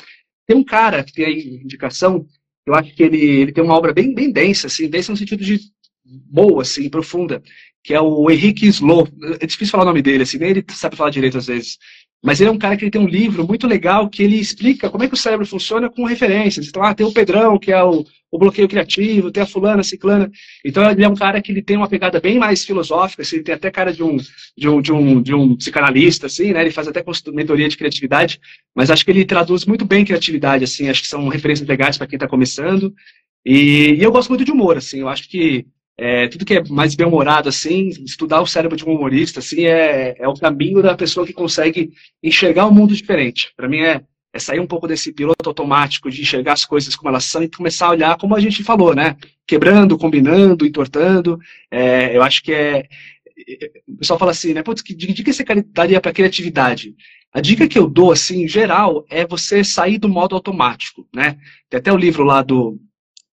[0.48, 2.26] Tem um cara que tem indicação,
[2.66, 5.44] eu acho que ele, ele tem uma obra bem, bem densa, assim, densa no sentido
[5.44, 5.60] de
[6.06, 7.44] boa, assim, profunda,
[7.84, 9.08] que é o Henrique Slow.
[9.40, 11.78] É difícil falar o nome dele, assim, nem ele sabe falar direito às vezes.
[12.24, 14.90] Mas ele é um cara que ele tem um livro muito legal que ele explica
[14.90, 16.68] como é que o cérebro funciona com referências.
[16.68, 19.84] Então, ah, tem o Pedrão, que é o, o bloqueio criativo, tem a fulana, a
[19.84, 20.30] ciclana.
[20.66, 23.44] Então, ele é um cara que ele tem uma pegada bem mais filosófica, assim, ele
[23.44, 24.18] tem até cara de um,
[24.58, 26.62] de um, de um, de um psicanalista, assim, né?
[26.62, 28.40] Ele faz até mentoria de criatividade,
[28.76, 32.08] mas acho que ele traduz muito bem criatividade, assim, acho que são referências legais para
[32.08, 32.94] quem está começando.
[33.46, 35.66] E, e eu gosto muito de humor, assim, eu acho que
[35.98, 40.16] é, tudo que é mais bem-humorado, assim, estudar o cérebro de um humorista, assim, é,
[40.20, 41.92] é o caminho da pessoa que consegue
[42.22, 43.52] enxergar um mundo diferente.
[43.58, 44.02] Para mim é,
[44.32, 47.50] é sair um pouco desse piloto automático de enxergar as coisas como elas são e
[47.50, 49.18] começar a olhar como a gente falou, né?
[49.48, 51.40] Quebrando, combinando, entortando.
[51.72, 52.88] É, eu acho que é.
[53.88, 54.62] O pessoal fala assim, né?
[54.62, 56.96] Putz, que dica você daria para criatividade?
[57.34, 61.38] A dica que eu dou, assim, em geral, é você sair do modo automático, né?
[61.70, 62.80] Tem até o livro lá do,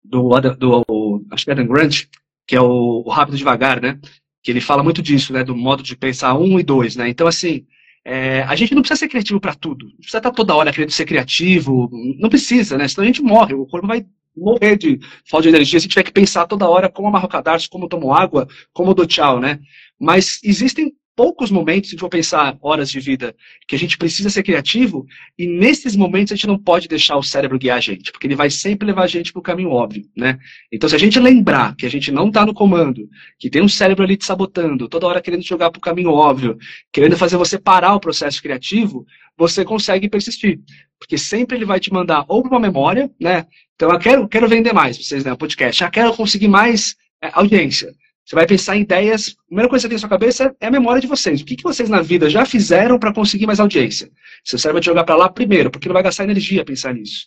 [0.04, 2.04] do, do, do acho que é Adam Grant,
[2.52, 3.98] que é o, o Rápido Devagar, né?
[4.42, 5.42] Que ele fala muito disso, né?
[5.42, 7.08] Do modo de pensar um e dois, né?
[7.08, 7.64] Então, assim,
[8.04, 9.86] é, a gente não precisa ser criativo para tudo.
[9.86, 11.88] Não precisa estar toda hora querendo ser criativo.
[12.18, 12.86] Não precisa, né?
[12.86, 13.54] Senão a gente morre.
[13.54, 14.04] O corpo vai
[14.36, 15.00] morrer de
[15.30, 18.46] falta de energia se tiver que pensar toda hora como amarro cadarço, como tomo água,
[18.74, 19.58] como dou tchau, né?
[19.98, 23.34] Mas existem poucos momentos, se for pensar horas de vida,
[23.66, 25.06] que a gente precisa ser criativo,
[25.38, 28.36] e nesses momentos a gente não pode deixar o cérebro guiar a gente, porque ele
[28.36, 30.38] vai sempre levar a gente para o caminho óbvio, né?
[30.72, 33.08] Então, se a gente lembrar que a gente não está no comando,
[33.38, 36.56] que tem um cérebro ali te sabotando, toda hora querendo jogar para o caminho óbvio,
[36.92, 39.06] querendo fazer você parar o processo criativo,
[39.36, 40.60] você consegue persistir.
[40.98, 43.46] Porque sempre ele vai te mandar ou para uma memória, né?
[43.74, 45.34] Então, eu quero, quero vender mais vocês, né?
[45.34, 45.80] Podcast.
[45.80, 47.92] Já quero conseguir mais é, audiência.
[48.24, 49.34] Você vai pensar em ideias.
[49.38, 51.40] A primeira coisa que tem na sua cabeça é a memória de vocês.
[51.40, 54.10] O que, que vocês na vida já fizeram para conseguir mais audiência?
[54.44, 57.26] Seu cérebro vai te jogar para lá primeiro, porque não vai gastar energia pensar nisso.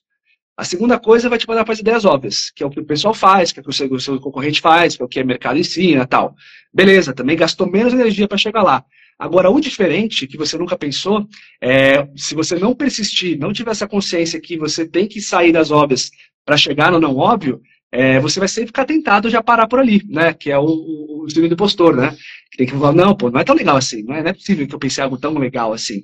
[0.58, 2.86] A segunda coisa vai te mandar para as ideias óbvias, que é o que o
[2.86, 5.26] pessoal faz, que é o que o seu, concorrente faz, que é o que o
[5.26, 6.34] mercado ensina tal.
[6.74, 8.86] Beleza, também gastou menos energia para chegar lá.
[9.20, 11.28] Agora, o diferente, que você nunca pensou,
[11.62, 15.72] é se você não persistir, não tiver essa consciência que você tem que sair das
[15.72, 16.10] óbvias
[16.46, 17.62] para chegar no não óbvio,
[17.96, 20.34] é, você vai sempre ficar tentado já parar por ali, né?
[20.34, 22.16] Que é o, o, o do impostor, né?
[22.52, 24.34] Que tem que falar, não, pô, não é tão legal assim, não é, não é
[24.34, 26.04] possível que eu pense algo tão legal assim.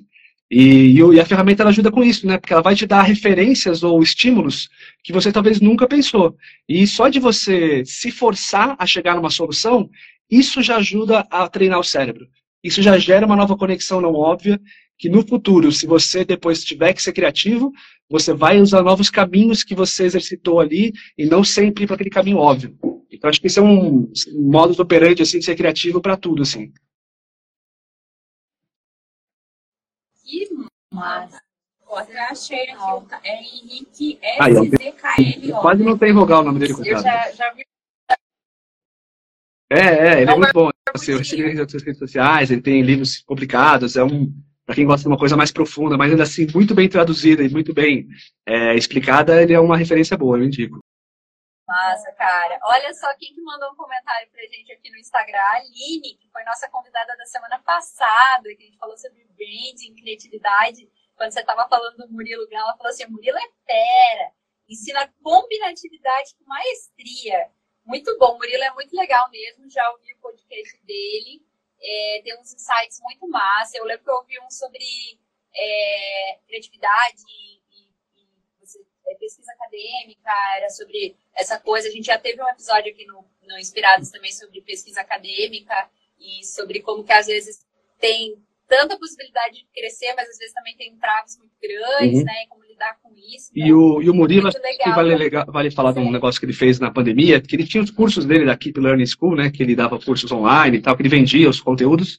[0.50, 2.38] E, e, a ferramenta ajuda com isso, né?
[2.38, 4.70] Porque ela vai te dar referências ou estímulos
[5.04, 6.34] que você talvez nunca pensou.
[6.68, 9.90] E só de você se forçar a chegar numa solução,
[10.30, 12.26] isso já ajuda a treinar o cérebro.
[12.62, 14.60] Isso já gera uma nova conexão não óbvia,
[14.98, 17.72] que no futuro, se você depois tiver que ser criativo,
[18.08, 22.38] você vai usar novos caminhos que você exercitou ali e não sempre para aquele caminho
[22.38, 22.78] óbvio.
[23.10, 26.42] Então, acho que isso é um modo operante assim, de ser criativo para tudo.
[26.42, 26.72] Assim.
[30.24, 30.48] Que
[30.92, 31.42] massa!
[31.94, 33.20] Até achei aqui, tá?
[33.22, 35.60] é Henrique SZKL.
[35.60, 37.66] Quase não tem vogal o nome dele, Eu já, já vi.
[39.72, 40.68] É, é, ele é muito bom.
[40.94, 44.30] Assim, eu sigo ele nas redes sociais, ele tem livros complicados, é um
[44.64, 47.48] para quem gosta de uma coisa mais profunda, mas ainda assim muito bem traduzida e
[47.48, 48.06] muito bem
[48.46, 50.78] é, explicada, ele é uma referência boa, eu indico.
[51.66, 52.60] Massa, cara.
[52.64, 56.28] Olha só quem que mandou um comentário pra gente aqui no Instagram, a Aline, que
[56.30, 60.88] foi nossa convidada da semana passada, que a gente falou sobre branding, criatividade.
[61.16, 64.32] Quando você estava falando do Murilo Grão, ela falou assim: Murilo é fera,
[64.68, 67.48] ensina combinatividade com maestria.
[67.84, 71.42] Muito bom, Murilo é muito legal mesmo, já ouvi o podcast dele
[71.82, 73.76] é, tem uns insights muito massa.
[73.76, 74.84] Eu lembro que eu ouvi um sobre
[75.54, 81.88] é, criatividade e, e, e, é, pesquisa acadêmica, era sobre essa coisa.
[81.88, 86.44] A gente já teve um episódio aqui no, no Inspirados também sobre pesquisa acadêmica e
[86.44, 87.66] sobre como que às vezes
[87.98, 92.24] tem tanta possibilidade de crescer, mas às vezes também tem travas muito grandes, uhum.
[92.24, 92.46] né?
[92.48, 93.50] Como lidar com isso.
[93.54, 96.00] E, então, o, e o Murilo, que vale, legal, vale falar Sim.
[96.00, 98.56] de um negócio que ele fez na pandemia, que ele tinha os cursos dele da
[98.56, 99.50] Keep Learning School, né?
[99.50, 102.18] Que ele dava cursos online e tal, que ele vendia os conteúdos.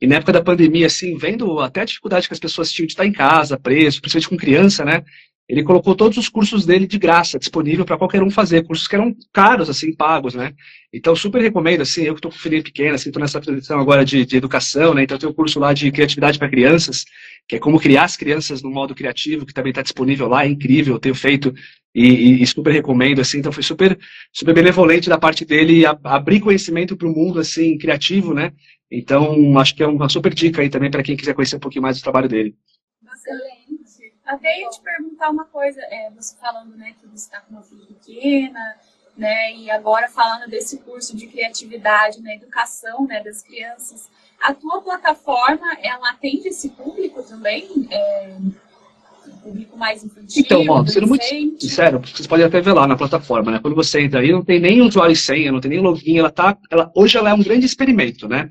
[0.00, 2.92] E na época da pandemia, assim, vendo até a dificuldade que as pessoas tinham de
[2.92, 5.02] estar em casa, preso, principalmente com criança, né?
[5.48, 8.94] Ele colocou todos os cursos dele de graça, disponível para qualquer um fazer, cursos que
[8.94, 10.54] eram caros, assim, pagos, né?
[10.92, 14.04] Então, super recomendo, assim, eu que estou com filhinho pequeno, assim, estou nessa transição agora
[14.04, 15.02] de, de, educação, né?
[15.02, 17.04] Então, tem um curso lá de criatividade para crianças,
[17.46, 20.48] que é como criar as crianças no modo criativo, que também está disponível lá, é
[20.48, 21.54] incrível, eu tenho feito
[21.94, 23.98] e, e, super recomendo, assim, então foi super,
[24.32, 28.52] super benevolente da parte dele abrir conhecimento para o mundo, assim, criativo, né?
[28.90, 31.82] Então, acho que é uma super dica aí também para quem quiser conhecer um pouquinho
[31.82, 32.54] mais do trabalho dele.
[33.14, 33.73] Excelente.
[34.26, 37.62] Até ia te perguntar uma coisa, é, você falando né, que você está com uma
[37.62, 38.76] filha pequena,
[39.16, 44.08] né, e agora falando desse curso de criatividade na né, educação né, das crianças,
[44.40, 47.86] a tua plataforma, ela atende esse público também?
[47.90, 48.36] É,
[49.44, 50.42] público mais infantil?
[50.42, 51.24] Então, ó, sendo muito
[51.60, 53.58] sincero, vocês podem até ver lá na plataforma, né?
[53.60, 56.30] Quando você entra aí, não tem nem usuário e senha, não tem nem login, ela
[56.30, 58.50] tá, ela, hoje ela é um grande experimento, né?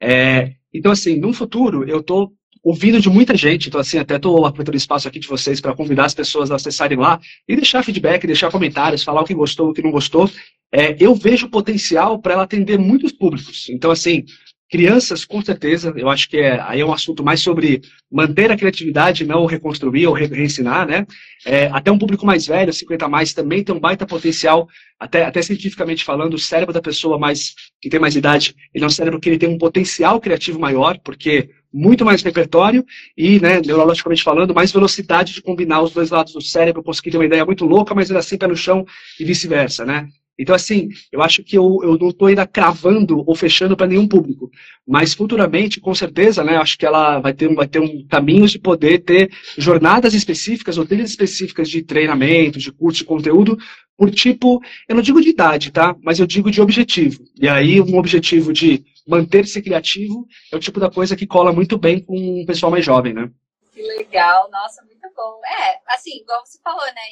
[0.00, 2.30] É, então, assim, no futuro, eu tô
[2.64, 5.76] ouvindo de muita gente, então assim, até estou aproveitando o espaço aqui de vocês para
[5.76, 9.68] convidar as pessoas a acessarem lá e deixar feedback, deixar comentários, falar o que gostou,
[9.68, 10.30] o que não gostou.
[10.72, 13.68] É, eu vejo potencial para ela atender muitos públicos.
[13.68, 14.24] Então, assim,
[14.70, 18.56] crianças, com certeza, eu acho que é, aí é um assunto mais sobre manter a
[18.56, 21.06] criatividade, não reconstruir ou re reensinar, né?
[21.44, 24.66] É, até um público mais velho, 50 a mais, também tem um baita potencial,
[24.98, 28.86] até, até cientificamente falando, o cérebro da pessoa mais que tem mais idade, ele é
[28.86, 32.86] um cérebro que ele tem um potencial criativo maior, porque muito mais repertório
[33.16, 37.18] e, né, neurologicamente falando, mais velocidade de combinar os dois lados do cérebro, conseguir ter
[37.18, 38.86] uma ideia muito louca, mas ainda assim pé no chão
[39.18, 40.08] e vice-versa, né?
[40.38, 44.08] Então, assim, eu acho que eu, eu não estou ainda cravando ou fechando para nenhum
[44.08, 44.50] público,
[44.86, 48.58] mas futuramente, com certeza, né, acho que ela vai ter, vai ter um caminho de
[48.58, 53.56] poder ter jornadas específicas ou trilhas específicas de treinamento, de curso de conteúdo,
[53.96, 55.94] por tipo, eu não digo de idade, tá?
[56.02, 57.22] Mas eu digo de objetivo.
[57.40, 61.78] E aí, um objetivo de manter-se criativo é o tipo da coisa que cola muito
[61.78, 63.30] bem com o pessoal mais jovem, né?
[63.72, 65.40] Que legal, nossa, muito bom.
[65.46, 67.02] É, assim, igual você falou, né?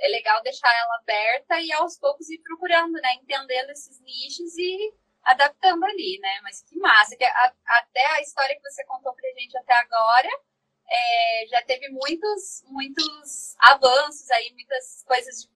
[0.00, 3.14] É legal deixar ela aberta e aos poucos ir procurando, né?
[3.14, 6.40] Entendendo esses nichos e adaptando ali, né?
[6.42, 7.16] Mas que massa.
[7.16, 10.28] Que a, até a história que você contou pra gente até agora
[10.88, 15.48] é, já teve muitos, muitos avanços aí, muitas coisas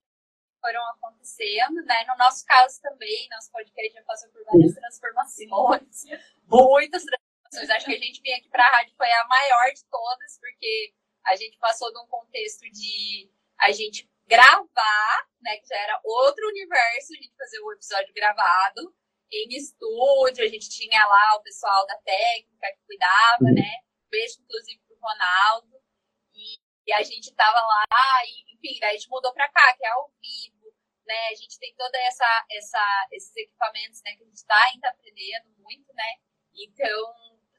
[0.61, 2.05] foram acontecendo, né?
[2.07, 6.03] No nosso caso também, nosso podcast já passou por várias transformações,
[6.47, 7.69] muitas transformações.
[7.69, 10.93] Acho que a gente vinha aqui para a rádio foi a maior de todas, porque
[11.25, 15.57] a gente passou de um contexto de a gente gravar, né?
[15.57, 18.95] Que já era outro universo, a gente fazer o episódio gravado
[19.31, 23.53] em estúdio, a gente tinha lá o pessoal da técnica que cuidava, uhum.
[23.53, 23.83] né?
[24.09, 25.75] Beijo, inclusive, Ronaldo.
[26.33, 27.85] E, e a gente tava lá,
[28.25, 30.73] e, enfim, daí a gente mudou para cá, que é ao vivo,
[31.05, 31.27] né?
[31.29, 34.15] A gente tem toda essa, essa esses equipamentos, né?
[34.15, 36.15] Que a gente está ainda aprendendo muito, né?
[36.53, 37.13] Então,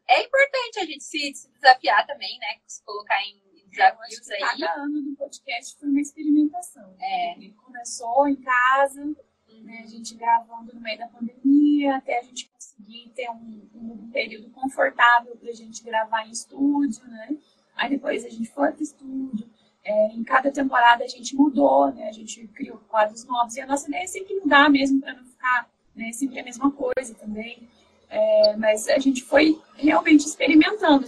[0.09, 2.61] é importante a gente se, se desafiar também, né?
[2.67, 3.46] Se colocar em
[3.77, 4.41] desafios aí.
[4.41, 6.95] Cada ano do podcast foi uma experimentação.
[6.99, 7.33] É.
[7.37, 9.63] Ele começou em casa, uhum.
[9.63, 14.11] né, a gente gravando no meio da pandemia, até a gente conseguir ter um, um
[14.11, 17.37] período confortável para a gente gravar em estúdio, né?
[17.77, 19.49] Aí depois a gente foi para o estúdio.
[19.85, 22.09] É, em cada temporada a gente mudou, né?
[22.09, 23.55] A gente criou quadros novos.
[23.57, 26.71] E a nossa ideia é sempre mudar mesmo, para não ficar né, sempre a mesma
[26.73, 27.69] coisa também.
[28.09, 31.07] É, mas a gente foi realmente experimentando,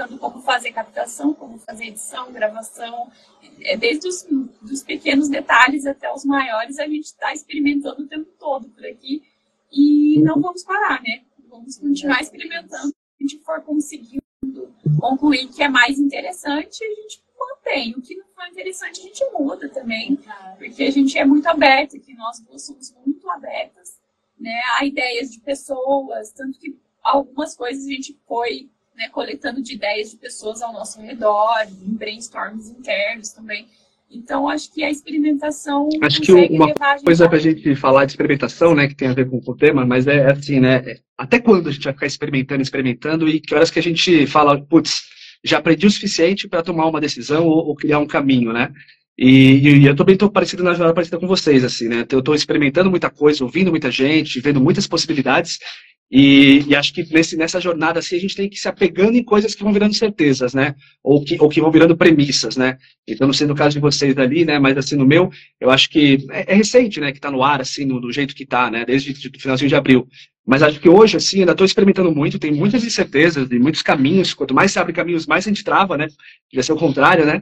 [0.00, 3.10] experimentando como fazer captação, como fazer edição, gravação.
[3.62, 4.26] É, desde os
[4.62, 9.22] dos pequenos detalhes até os maiores, a gente está experimentando o tempo todo por aqui.
[9.70, 11.22] E não vamos parar, né?
[11.48, 12.88] Vamos continuar experimentando.
[12.88, 14.20] Se a gente for conseguindo
[14.98, 17.94] concluir que é mais interessante, a gente mantém.
[17.94, 20.18] O que não for interessante, a gente muda também.
[20.58, 23.98] Porque a gente é muito aberto, que nós duas somos muito abertas
[24.38, 26.32] né, a ideias de pessoas.
[26.32, 28.70] Tanto que algumas coisas a gente foi
[29.00, 33.66] né, coletando de ideias de pessoas ao nosso redor, em brainstorms internos também.
[34.10, 35.88] Então, acho que a experimentação.
[36.02, 39.30] Acho que uma coisa para a gente falar de experimentação, né, que tem a ver
[39.30, 40.96] com o tema, mas é, é assim, né?
[41.16, 44.60] Até quando a gente vai ficar experimentando, experimentando, e que horas que a gente fala,
[44.60, 45.02] putz,
[45.42, 48.70] já aprendi o suficiente para tomar uma decisão ou, ou, criar um caminho, né?
[49.16, 52.04] E, e eu também estou parecido na jornada parecida com vocês, assim, né?
[52.10, 55.58] Eu estou experimentando muita coisa, ouvindo muita gente, vendo muitas possibilidades,
[56.10, 59.22] e, e, acho que nesse, nessa jornada assim, a gente tem que se apegando em
[59.22, 60.74] coisas que vão virando certezas, né?
[61.04, 62.78] Ou que, ou que vão virando premissas, né?
[63.06, 64.58] Então, não sei no caso de vocês ali, né?
[64.58, 65.30] Mas assim, no meu,
[65.60, 67.12] eu acho que é, é recente, né?
[67.12, 68.84] Que está no ar, assim, no, do jeito que está, né?
[68.84, 70.08] Desde o finalzinho de abril.
[70.44, 74.34] Mas acho que hoje, assim, ainda estou experimentando muito, tem muitas incertezas e muitos caminhos.
[74.34, 76.08] Quanto mais se abre caminhos, mais a gente trava, né?
[76.50, 77.40] Devia ser o contrário, né?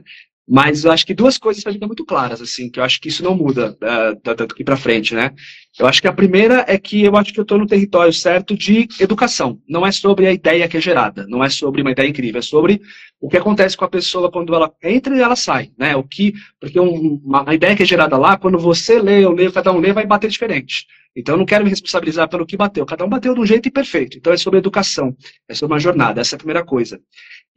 [0.51, 3.07] Mas eu acho que duas coisas para mim muito claras, assim, que eu acho que
[3.07, 5.31] isso não muda uh, daqui para frente, né?
[5.77, 8.57] Eu acho que a primeira é que eu acho que eu estou no território certo
[8.57, 9.61] de educação.
[9.69, 12.41] Não é sobre a ideia que é gerada, não é sobre uma ideia incrível, é
[12.41, 12.81] sobre
[13.21, 15.95] o que acontece com a pessoa quando ela entra e ela sai, né?
[15.95, 19.51] O que, porque um, uma, ideia que é gerada lá, quando você lê, eu leio,
[19.51, 20.87] cada um lê, vai bater diferente.
[21.15, 22.85] Então eu não quero me responsabilizar pelo que bateu.
[22.85, 24.17] Cada um bateu de um jeito perfeito.
[24.17, 25.15] Então é sobre educação,
[25.47, 26.21] é sobre uma jornada.
[26.21, 26.99] Essa é a primeira coisa.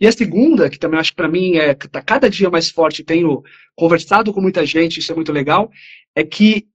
[0.03, 3.05] E a segunda, que também acho que para mim é tá cada dia mais forte,
[3.05, 3.41] tenho
[3.77, 5.71] conversado com muita gente, isso é muito legal,
[6.13, 6.67] é que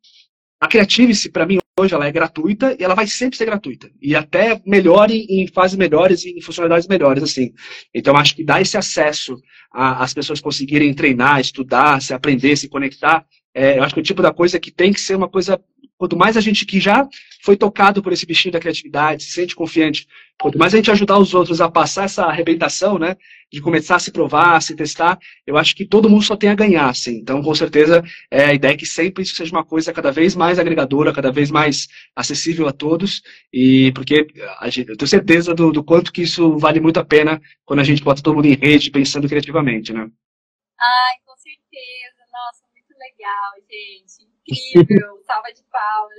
[0.61, 3.91] a Creative-se, para mim, hoje, ela é gratuita e ela vai sempre ser gratuita.
[4.01, 7.51] E até melhore em fases melhores e em funcionalidades melhores, assim.
[7.93, 9.35] Então, acho que dar esse acesso
[9.73, 14.05] às pessoas conseguirem treinar, estudar, se aprender, se conectar, é, eu acho que é o
[14.05, 15.59] tipo da coisa que tem que ser uma coisa
[15.97, 17.07] Quanto mais a gente que já
[17.43, 20.07] foi tocado por esse bichinho da criatividade, se sente confiante,
[20.39, 23.15] quanto mais a gente ajudar os outros a passar essa arrebentação, né,
[23.51, 26.49] de começar a se provar, a se testar, eu acho que todo mundo só tem
[26.49, 27.17] a ganhar, assim.
[27.17, 30.35] Então, com certeza, é, a ideia é que sempre isso seja uma coisa cada vez
[30.35, 33.21] mais agregadora, cada vez mais acessível a todos,
[33.51, 34.27] e porque
[34.65, 37.83] gente, eu tenho certeza do, do quanto que isso vale muito a pena quando a
[37.83, 40.01] gente bota todo mundo em rede pensando criativamente, né?
[40.01, 42.21] Ai, com certeza.
[42.31, 46.17] Nossa, muito legal, gente incrível, salva de palmas.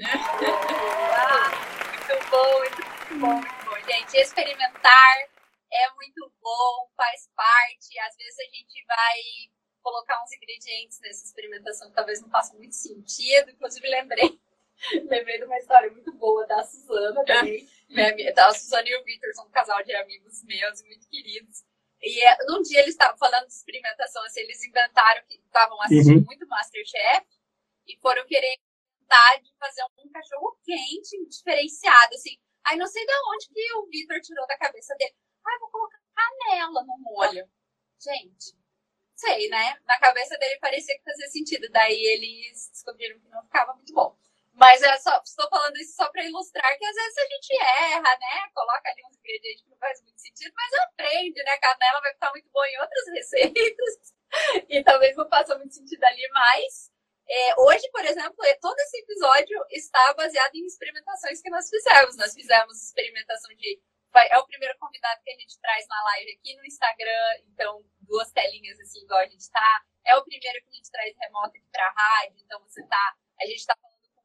[1.17, 1.51] ah,
[2.09, 3.91] muito bom, muito bom, muito bom.
[3.91, 5.29] Gente, experimentar
[5.71, 7.99] é muito bom, faz parte.
[8.01, 9.17] Às vezes a gente vai
[9.83, 13.51] colocar uns ingredientes nessa experimentação que talvez não faça muito sentido.
[13.51, 14.39] Inclusive, lembrei,
[15.09, 17.67] lembrei de uma história muito boa da Suzana também.
[17.89, 21.65] Minha, da Suzana e o Victor são um casal de amigos meus, muito queridos.
[22.03, 26.19] E é, num dia eles estavam falando de experimentação, assim, eles inventaram que estavam assistindo
[26.19, 26.25] uhum.
[26.27, 27.27] muito Masterchef
[27.89, 28.59] e foram querer
[29.43, 32.39] de fazer um cachorro quente diferenciado, assim.
[32.67, 35.15] Aí não sei de onde que o Vitor tirou da cabeça dele.
[35.45, 37.49] Ah, vou colocar canela no molho.
[37.99, 38.55] Gente,
[39.15, 39.79] sei, né?
[39.87, 41.69] Na cabeça dele parecia que fazia sentido.
[41.71, 44.17] Daí eles descobriram que não ficava muito bom.
[44.53, 48.19] Mas é só, estou falando isso só para ilustrar que às vezes a gente erra,
[48.19, 48.51] né?
[48.53, 51.57] Coloca ali uns ingredientes que não faz muito sentido, mas aprende, né?
[51.59, 54.15] Canela vai ficar muito boa em outras receitas.
[54.69, 56.91] e talvez não faça muito sentido ali, mas
[57.31, 62.17] É, hoje, por exemplo, é, todo esse episódio está baseado em experimentações que nós fizemos.
[62.17, 63.81] Nós fizemos experimentação de.
[64.31, 68.33] É o primeiro convidado que a gente traz na live aqui no Instagram, então, duas
[68.33, 69.85] telinhas assim, igual a gente está.
[70.07, 73.17] É o primeiro que a gente traz remoto aqui para a rádio, então você tá.
[73.41, 74.23] A gente está falando com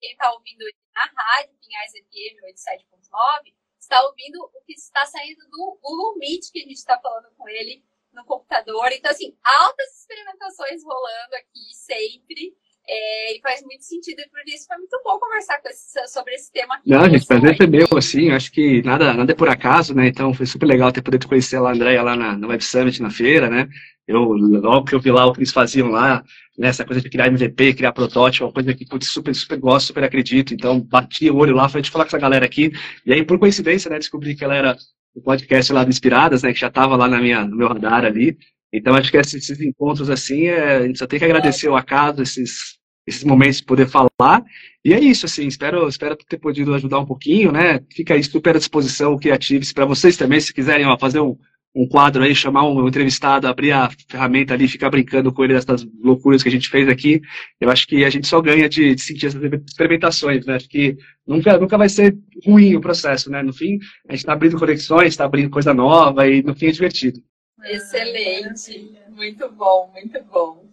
[0.00, 0.64] quem está ouvindo
[0.94, 6.60] na rádio, Pinhais FM 87.9, está ouvindo o que está saindo do Google Meet, que
[6.60, 7.84] a gente está falando com ele
[8.16, 8.88] no computador.
[8.92, 12.56] Então, assim, altas experimentações rolando aqui sempre.
[12.88, 16.52] É, e faz muito sentido, e por isso foi muito bom conversar esse, sobre esse
[16.52, 16.88] tema aqui.
[16.88, 20.06] Não, gente, prazer foi meu, assim, acho que nada, nada é por acaso, né?
[20.06, 23.10] Então foi super legal ter poder conhecer a Andréia lá na, na Web Summit, na
[23.10, 23.68] feira, né?
[24.06, 26.22] Eu, logo que eu vi lá o que eles faziam lá,
[26.56, 29.88] né, essa coisa de criar MVP, criar protótipo, uma coisa que putz, super, super gosto,
[29.88, 30.54] super acredito.
[30.54, 32.70] Então, bati o olho lá, falei, deixa eu falar com essa galera aqui.
[33.04, 34.76] E aí, por coincidência, né, descobri que ela era
[35.16, 38.04] o podcast lá do Inspiradas, né, que já estava lá na minha, no meu radar
[38.04, 38.36] ali.
[38.72, 41.76] Então, acho que esses, esses encontros, assim, é, a gente só tem que agradecer o
[41.76, 42.76] acaso, esses,
[43.06, 44.44] esses momentos de poder falar.
[44.84, 47.80] E é isso, assim, espero, espero ter podido ajudar um pouquinho, né?
[47.90, 51.36] Fica aí super à disposição, Creatives, para vocês também, se quiserem ó, fazer um,
[51.76, 55.86] um quadro aí, chamar um entrevistado, abrir a ferramenta ali, ficar brincando com ele dessas
[56.02, 57.20] loucuras que a gente fez aqui.
[57.60, 60.54] Eu acho que a gente só ganha de, de sentir essas experimentações, né?
[60.54, 60.96] Acho que
[61.26, 62.16] nunca, nunca vai ser
[62.46, 63.42] ruim o processo, né?
[63.42, 63.78] No fim,
[64.08, 67.22] a gente está abrindo conexões, está abrindo coisa nova e no fim é divertido.
[67.62, 70.64] Excelente, muito bom, muito bom.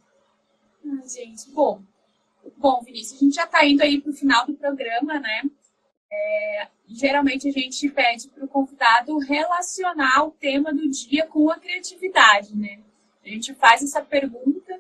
[0.86, 1.82] Ah, gente, bom.
[2.58, 5.44] Bom, Vinícius, a gente já está indo aí para o final do programa, né?
[6.16, 11.58] É, geralmente a gente pede para o convidado relacionar o tema do dia com a
[11.58, 12.80] criatividade, né?
[13.26, 14.80] A gente faz essa pergunta.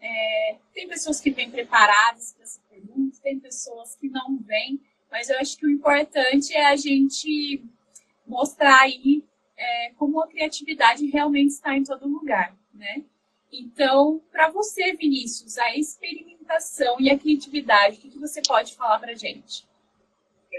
[0.00, 4.80] É, tem pessoas que vêm preparadas para essa pergunta, tem pessoas que não vêm,
[5.10, 7.62] mas eu acho que o importante é a gente
[8.26, 9.22] mostrar aí
[9.56, 13.04] é, como a criatividade realmente está em todo lugar, né?
[13.52, 19.14] Então, para você, Vinícius, a experimentação e a criatividade, o que, você pode falar para
[19.14, 19.66] gente?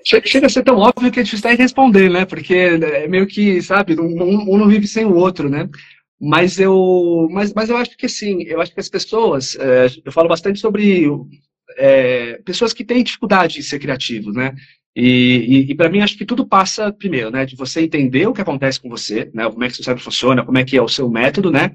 [0.03, 2.25] Chega a ser tão óbvio que é difícil até responder, né?
[2.25, 5.69] Porque é meio que, sabe, um, um não vive sem o outro, né?
[6.19, 10.11] Mas eu, mas, mas eu acho que assim, eu acho que as pessoas, é, eu
[10.11, 11.05] falo bastante sobre
[11.77, 14.53] é, pessoas que têm dificuldade de ser criativos, né?
[14.95, 17.45] E, e, e para mim acho que tudo passa primeiro, né?
[17.45, 19.49] De você entender o que acontece com você, né?
[19.49, 21.71] Como é que seu cérebro funciona, como é que é o seu método, né?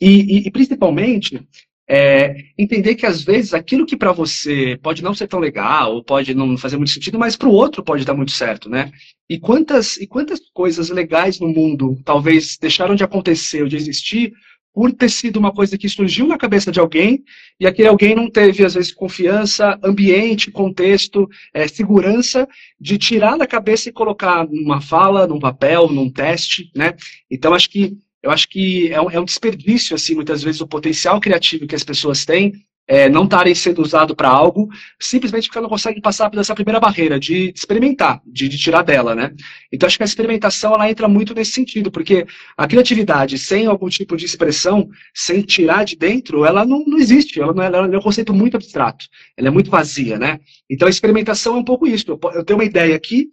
[0.00, 1.40] E, e principalmente
[1.88, 6.04] é, entender que às vezes aquilo que para você pode não ser tão legal, ou
[6.04, 8.90] pode não fazer muito sentido, mas para o outro pode dar muito certo, né?
[9.28, 14.32] E quantas, e quantas coisas legais no mundo talvez deixaram de acontecer ou de existir
[14.76, 17.24] por ter sido uma coisa que surgiu na cabeça de alguém
[17.58, 22.46] e aquele alguém não teve, às vezes, confiança, ambiente, contexto, é, segurança
[22.78, 26.94] de tirar da cabeça e colocar numa fala, num papel, num teste, né?
[27.30, 27.96] Então, acho que
[28.26, 31.76] eu acho que é um, é um desperdício, assim, muitas vezes, o potencial criativo que
[31.76, 32.52] as pessoas têm
[32.88, 34.68] é, não estarem sendo usado para algo,
[35.00, 39.14] simplesmente porque não conseguem passar por essa primeira barreira de experimentar, de, de, tirar dela,
[39.14, 39.32] né?
[39.72, 42.26] Então acho que a experimentação ela entra muito nesse sentido, porque
[42.56, 47.40] a criatividade sem algum tipo de expressão, sem tirar de dentro, ela não, não existe,
[47.40, 50.40] ela, não é, ela é um conceito muito abstrato, ela é muito vazia, né?
[50.68, 52.04] Então a experimentação é um pouco isso.
[52.08, 53.28] Eu, eu tenho uma ideia aqui,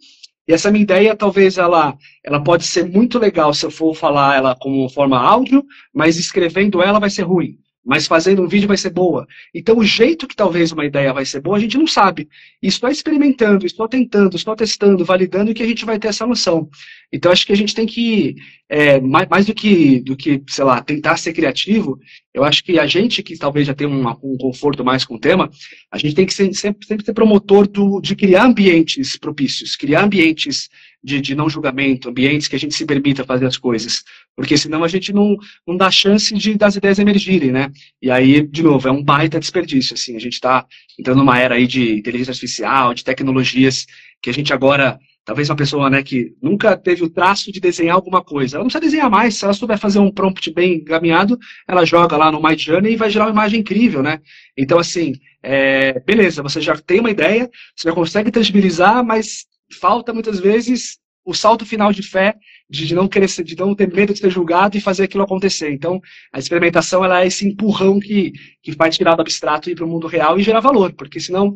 [0.46, 4.36] e essa minha ideia, talvez ela, ela pode ser muito legal se eu for falar
[4.36, 8.76] ela como forma áudio, mas escrevendo ela vai ser ruim mas fazendo um vídeo vai
[8.76, 9.26] ser boa.
[9.54, 12.28] Então, o jeito que talvez uma ideia vai ser boa, a gente não sabe.
[12.62, 16.68] Estou experimentando, estou tentando, estou testando, validando que a gente vai ter essa noção.
[17.12, 18.36] Então, acho que a gente tem que,
[18.68, 21.98] é, mais, mais, do que, do que, sei lá, tentar ser criativo,
[22.32, 25.20] eu acho que a gente que talvez já tem um, um conforto mais com o
[25.20, 25.50] tema,
[25.90, 30.04] a gente tem que ser, sempre, sempre ser promotor do, de criar ambientes propícios, criar
[30.04, 30.68] ambientes
[31.02, 34.02] de, de, não julgamento, ambientes que a gente se permita fazer as coisas.
[34.36, 35.36] Porque senão a gente não,
[35.66, 37.70] não dá chance de das ideias emergirem, né?
[38.02, 40.16] E aí, de novo, é um baita desperdício, assim.
[40.16, 40.66] A gente está
[40.98, 43.86] entrando numa era aí de inteligência artificial, de tecnologias,
[44.20, 47.94] que a gente agora, talvez uma pessoa, né, que nunca teve o traço de desenhar
[47.94, 51.38] alguma coisa, ela não precisa desenhar mais, se ela souber fazer um prompt bem encaminhado,
[51.68, 54.20] ela joga lá no My Journey e vai gerar uma imagem incrível, né?
[54.56, 55.12] Então, assim,
[55.42, 59.46] é, beleza, você já tem uma ideia, você já consegue tangibilizar, mas
[59.78, 62.36] falta muitas vezes o salto final de fé,
[62.68, 65.70] de não querer, de não ter medo de ser julgado e fazer aquilo acontecer.
[65.72, 66.00] Então,
[66.32, 68.32] a experimentação ela é esse empurrão que,
[68.62, 71.18] que vai tirar do abstrato e ir para o mundo real e gerar valor, porque
[71.18, 71.54] senão,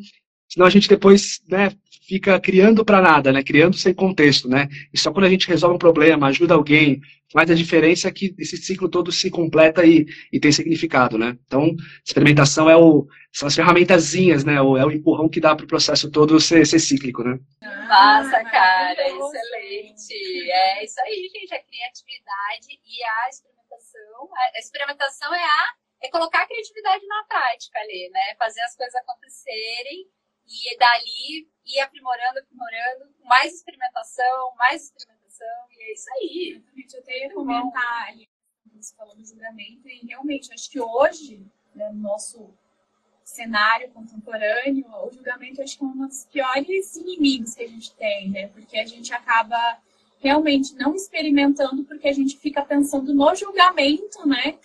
[0.49, 1.71] senão a gente depois né,
[2.09, 4.67] fica criando para nada, né, criando sem contexto, né.
[4.93, 8.35] E só quando a gente resolve um problema, ajuda alguém, faz a diferença é que
[8.39, 11.37] esse ciclo todo se completa e, e tem significado, né.
[11.45, 14.61] Então, experimentação é o, são as ferramentazinhas, né?
[14.63, 17.39] O, é o empurrão que dá para o processo todo ser, ser cíclico, né?
[17.63, 20.51] Massa, cara, excelente.
[20.51, 21.55] É isso aí, gente.
[21.55, 24.31] A criatividade e a experimentação.
[24.55, 28.35] A experimentação é a é colocar a criatividade na prática ali, né?
[28.39, 30.07] Fazer as coisas acontecerem
[30.49, 36.51] e dali ir aprimorando, aprimorando, mais experimentação, mais experimentação, e é isso aí.
[36.57, 38.29] Exatamente, eu até ia comentar ali,
[38.75, 42.55] você falou do julgamento, e realmente, acho que hoje, né, no nosso
[43.25, 48.31] cenário contemporâneo, o julgamento acho que é um dos piores inimigos que a gente tem,
[48.31, 48.49] né?
[48.49, 49.79] Porque a gente acaba
[50.19, 54.59] realmente não experimentando porque a gente fica pensando no julgamento, né?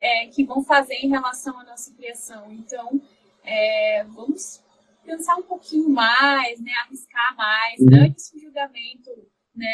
[0.00, 2.50] É, que vão fazer em relação à nossa criação.
[2.52, 3.00] Então,
[3.44, 4.62] é, vamos
[5.06, 6.72] pensar um pouquinho mais, né?
[6.84, 8.04] Arriscar mais, uhum.
[8.04, 9.10] antes do julgamento,
[9.54, 9.66] né?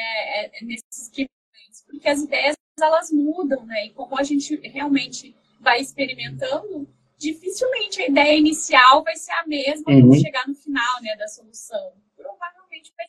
[0.44, 3.86] É, nesses experimentos, porque as ideias elas mudam, né?
[3.86, 9.92] E como a gente realmente vai experimentando, dificilmente a ideia inicial vai ser a mesma
[9.92, 10.08] uhum.
[10.08, 11.92] quando chegar no final né, da solução.
[12.16, 13.06] Provavelmente vai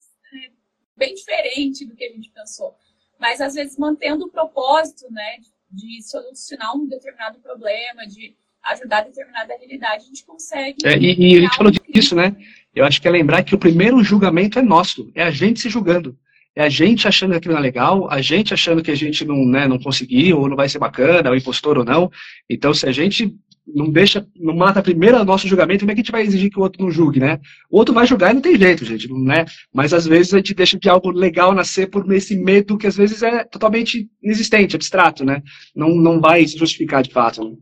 [0.00, 0.52] ser é,
[0.96, 2.76] bem diferente do que a gente pensou.
[3.18, 5.38] Mas às vezes mantendo o propósito né,
[5.70, 8.36] de solucionar um determinado problema, de
[8.72, 10.76] ajudar a determinada realidade, a gente consegue.
[10.84, 12.34] É, e, e a gente falou disso, né?
[12.74, 15.68] Eu acho que é lembrar que o primeiro julgamento é nosso, é a gente se
[15.68, 16.16] julgando.
[16.56, 19.24] É a gente achando que aquilo não é legal, a gente achando que a gente
[19.24, 22.10] não, né, não conseguiu, ou não vai ser bacana, ou impostor ou não.
[22.48, 23.34] Então, se a gente
[23.66, 26.50] não deixa, não mata primeiro o nosso julgamento, como é que a gente vai exigir
[26.50, 27.40] que o outro não julgue, né?
[27.70, 29.44] O outro vai julgar e não tem jeito, gente, não é?
[29.72, 32.96] Mas às vezes a gente deixa de algo legal nascer por esse medo que às
[32.96, 35.42] vezes é totalmente inexistente, abstrato, né?
[35.74, 37.58] Não, não vai se justificar de fato.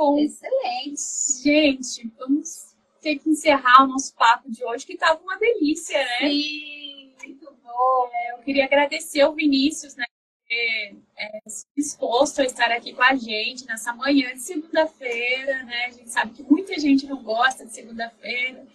[0.00, 1.42] Bom, excelente.
[1.42, 6.20] Gente, vamos ter que encerrar o nosso papo de hoje, que estava uma delícia, né?
[6.20, 8.08] Sim, muito bom.
[8.10, 10.06] É, eu queria agradecer ao Vinícius, né?
[10.48, 11.40] ter é,
[11.76, 15.84] disposto a estar aqui com a gente nessa manhã de segunda-feira, né?
[15.84, 18.66] A gente sabe que muita gente não gosta de segunda-feira,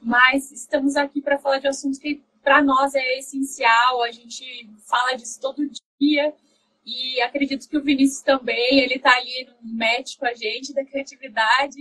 [0.00, 4.02] mas estamos aqui para falar de assuntos que para nós é essencial.
[4.02, 5.70] A gente fala disso todo
[6.00, 6.34] dia
[6.84, 10.84] e acredito que o Vinícius também, ele está ali no match com a gente da
[10.84, 11.76] criatividade.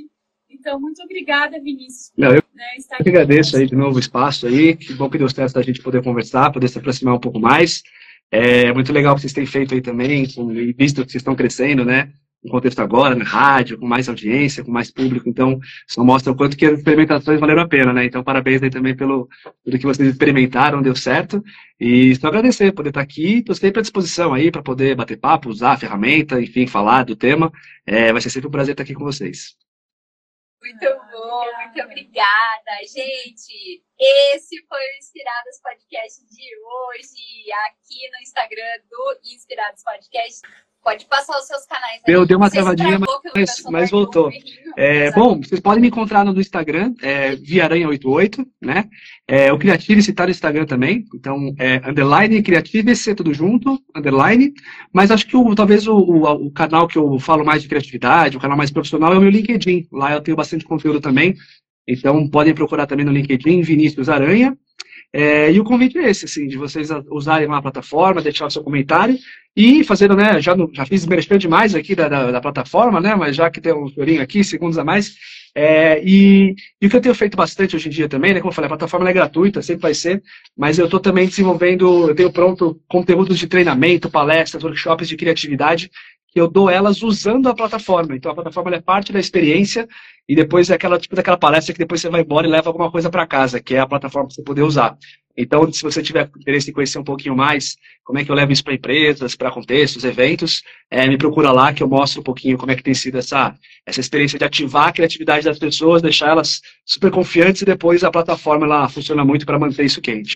[0.49, 2.11] Então, muito obrigada, Vinícius.
[2.17, 2.65] Não, eu né,
[3.01, 4.75] que agradeço aí de novo o espaço aí.
[4.75, 7.81] Que bom que deu certo da gente poder conversar, poder se aproximar um pouco mais.
[8.29, 11.35] É muito legal o que vocês têm feito aí também, com, visto que vocês estão
[11.35, 12.11] crescendo, né?
[12.43, 16.35] No contexto agora, na rádio, com mais audiência, com mais público, então só mostra o
[16.35, 18.05] quanto que as experimentações valeram a pena, né?
[18.05, 19.29] Então parabéns aí também pelo
[19.63, 21.43] tudo que vocês experimentaram, deu certo.
[21.79, 25.49] E só agradecer poder estar aqui, estou sempre à disposição aí para poder bater papo,
[25.49, 27.51] usar a ferramenta, enfim, falar do tema.
[27.85, 29.55] É, vai ser sempre um prazer estar aqui com vocês.
[30.61, 33.83] Muito bom, muito obrigada, gente.
[33.99, 40.41] Esse foi o Inspirados Podcast de hoje, aqui no Instagram do Inspirados Podcast.
[40.83, 42.01] Pode passar os seus canais.
[42.07, 42.99] Eu dei uma travadinha,
[43.35, 44.31] mas, mas voltou.
[44.75, 48.89] É, bom, vocês podem me encontrar no Instagram, é, Viaranha88, né?
[49.27, 54.53] É, o Criative está no Instagram também, então é underline Criative, tudo junto, underline.
[54.91, 58.37] Mas acho que o, talvez o, o, o, canal que eu falo mais de criatividade,
[58.37, 59.87] o canal mais profissional é o meu LinkedIn.
[59.91, 61.35] Lá eu tenho bastante conteúdo também.
[61.87, 64.57] Então podem procurar também no LinkedIn Vinícius Aranha.
[65.13, 68.51] É, e o convite é esse, assim, de vocês usarem lá a plataforma, deixar o
[68.51, 69.17] seu comentário
[69.55, 73.13] e fazer, né, já, no, já fiz merchan demais aqui da, da, da, plataforma, né,
[73.15, 75.13] mas já que tem um senhorinho aqui, segundos a mais,
[75.53, 78.51] é, e, e, o que eu tenho feito bastante hoje em dia também, né, como
[78.51, 80.23] eu falei, a plataforma é gratuita, sempre vai ser,
[80.57, 85.91] mas eu estou também desenvolvendo, eu tenho pronto conteúdos de treinamento, palestras, workshops de criatividade,
[86.31, 88.15] que eu dou elas usando a plataforma.
[88.15, 89.87] Então a plataforma é parte da experiência
[90.27, 92.89] e depois é aquela tipo daquela palestra que depois você vai embora e leva alguma
[92.89, 94.97] coisa para casa, que é a plataforma para você poder usar.
[95.35, 98.51] Então, se você tiver interesse em conhecer um pouquinho mais como é que eu levo
[98.51, 102.57] isso para empresas, para contextos, eventos, é, me procura lá que eu mostro um pouquinho
[102.57, 103.55] como é que tem sido essa,
[103.85, 108.11] essa experiência de ativar a criatividade das pessoas, deixar elas super confiantes e depois a
[108.11, 110.35] plataforma ela funciona muito para manter isso quente.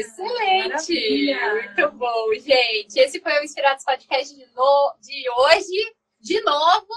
[0.00, 0.68] Excelente!
[0.68, 1.54] Maravilha.
[1.54, 2.98] Muito bom, gente.
[2.98, 4.96] Esse foi o Inspirados Podcast de, no...
[5.00, 6.94] de hoje, de novo.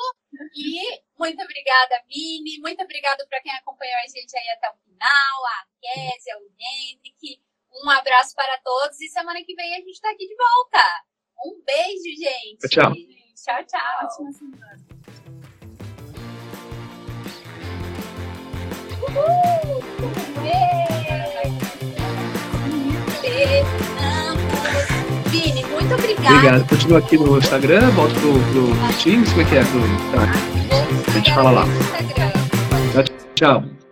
[0.56, 2.60] E muito obrigada, Vini.
[2.60, 7.42] Muito obrigada para quem acompanhou a gente aí até o final, a Kézia, o Hendrick.
[7.84, 11.04] Um abraço para todos e semana que vem a gente está aqui de volta.
[11.46, 12.70] Um beijo, gente.
[12.70, 12.94] Tchau.
[13.36, 14.06] Tchau, tchau.
[14.06, 14.94] Ótima semana.
[19.04, 19.53] Uhul!
[25.52, 26.36] Muito obrigada.
[26.36, 26.70] Obrigado.
[26.70, 29.64] Continua aqui no Instagram, volto pro, pro Teams, como é que é?
[29.64, 31.07] Pro, tá.
[31.07, 31.65] A gente fala lá.
[32.95, 33.03] Tchau.
[33.36, 33.83] tchau.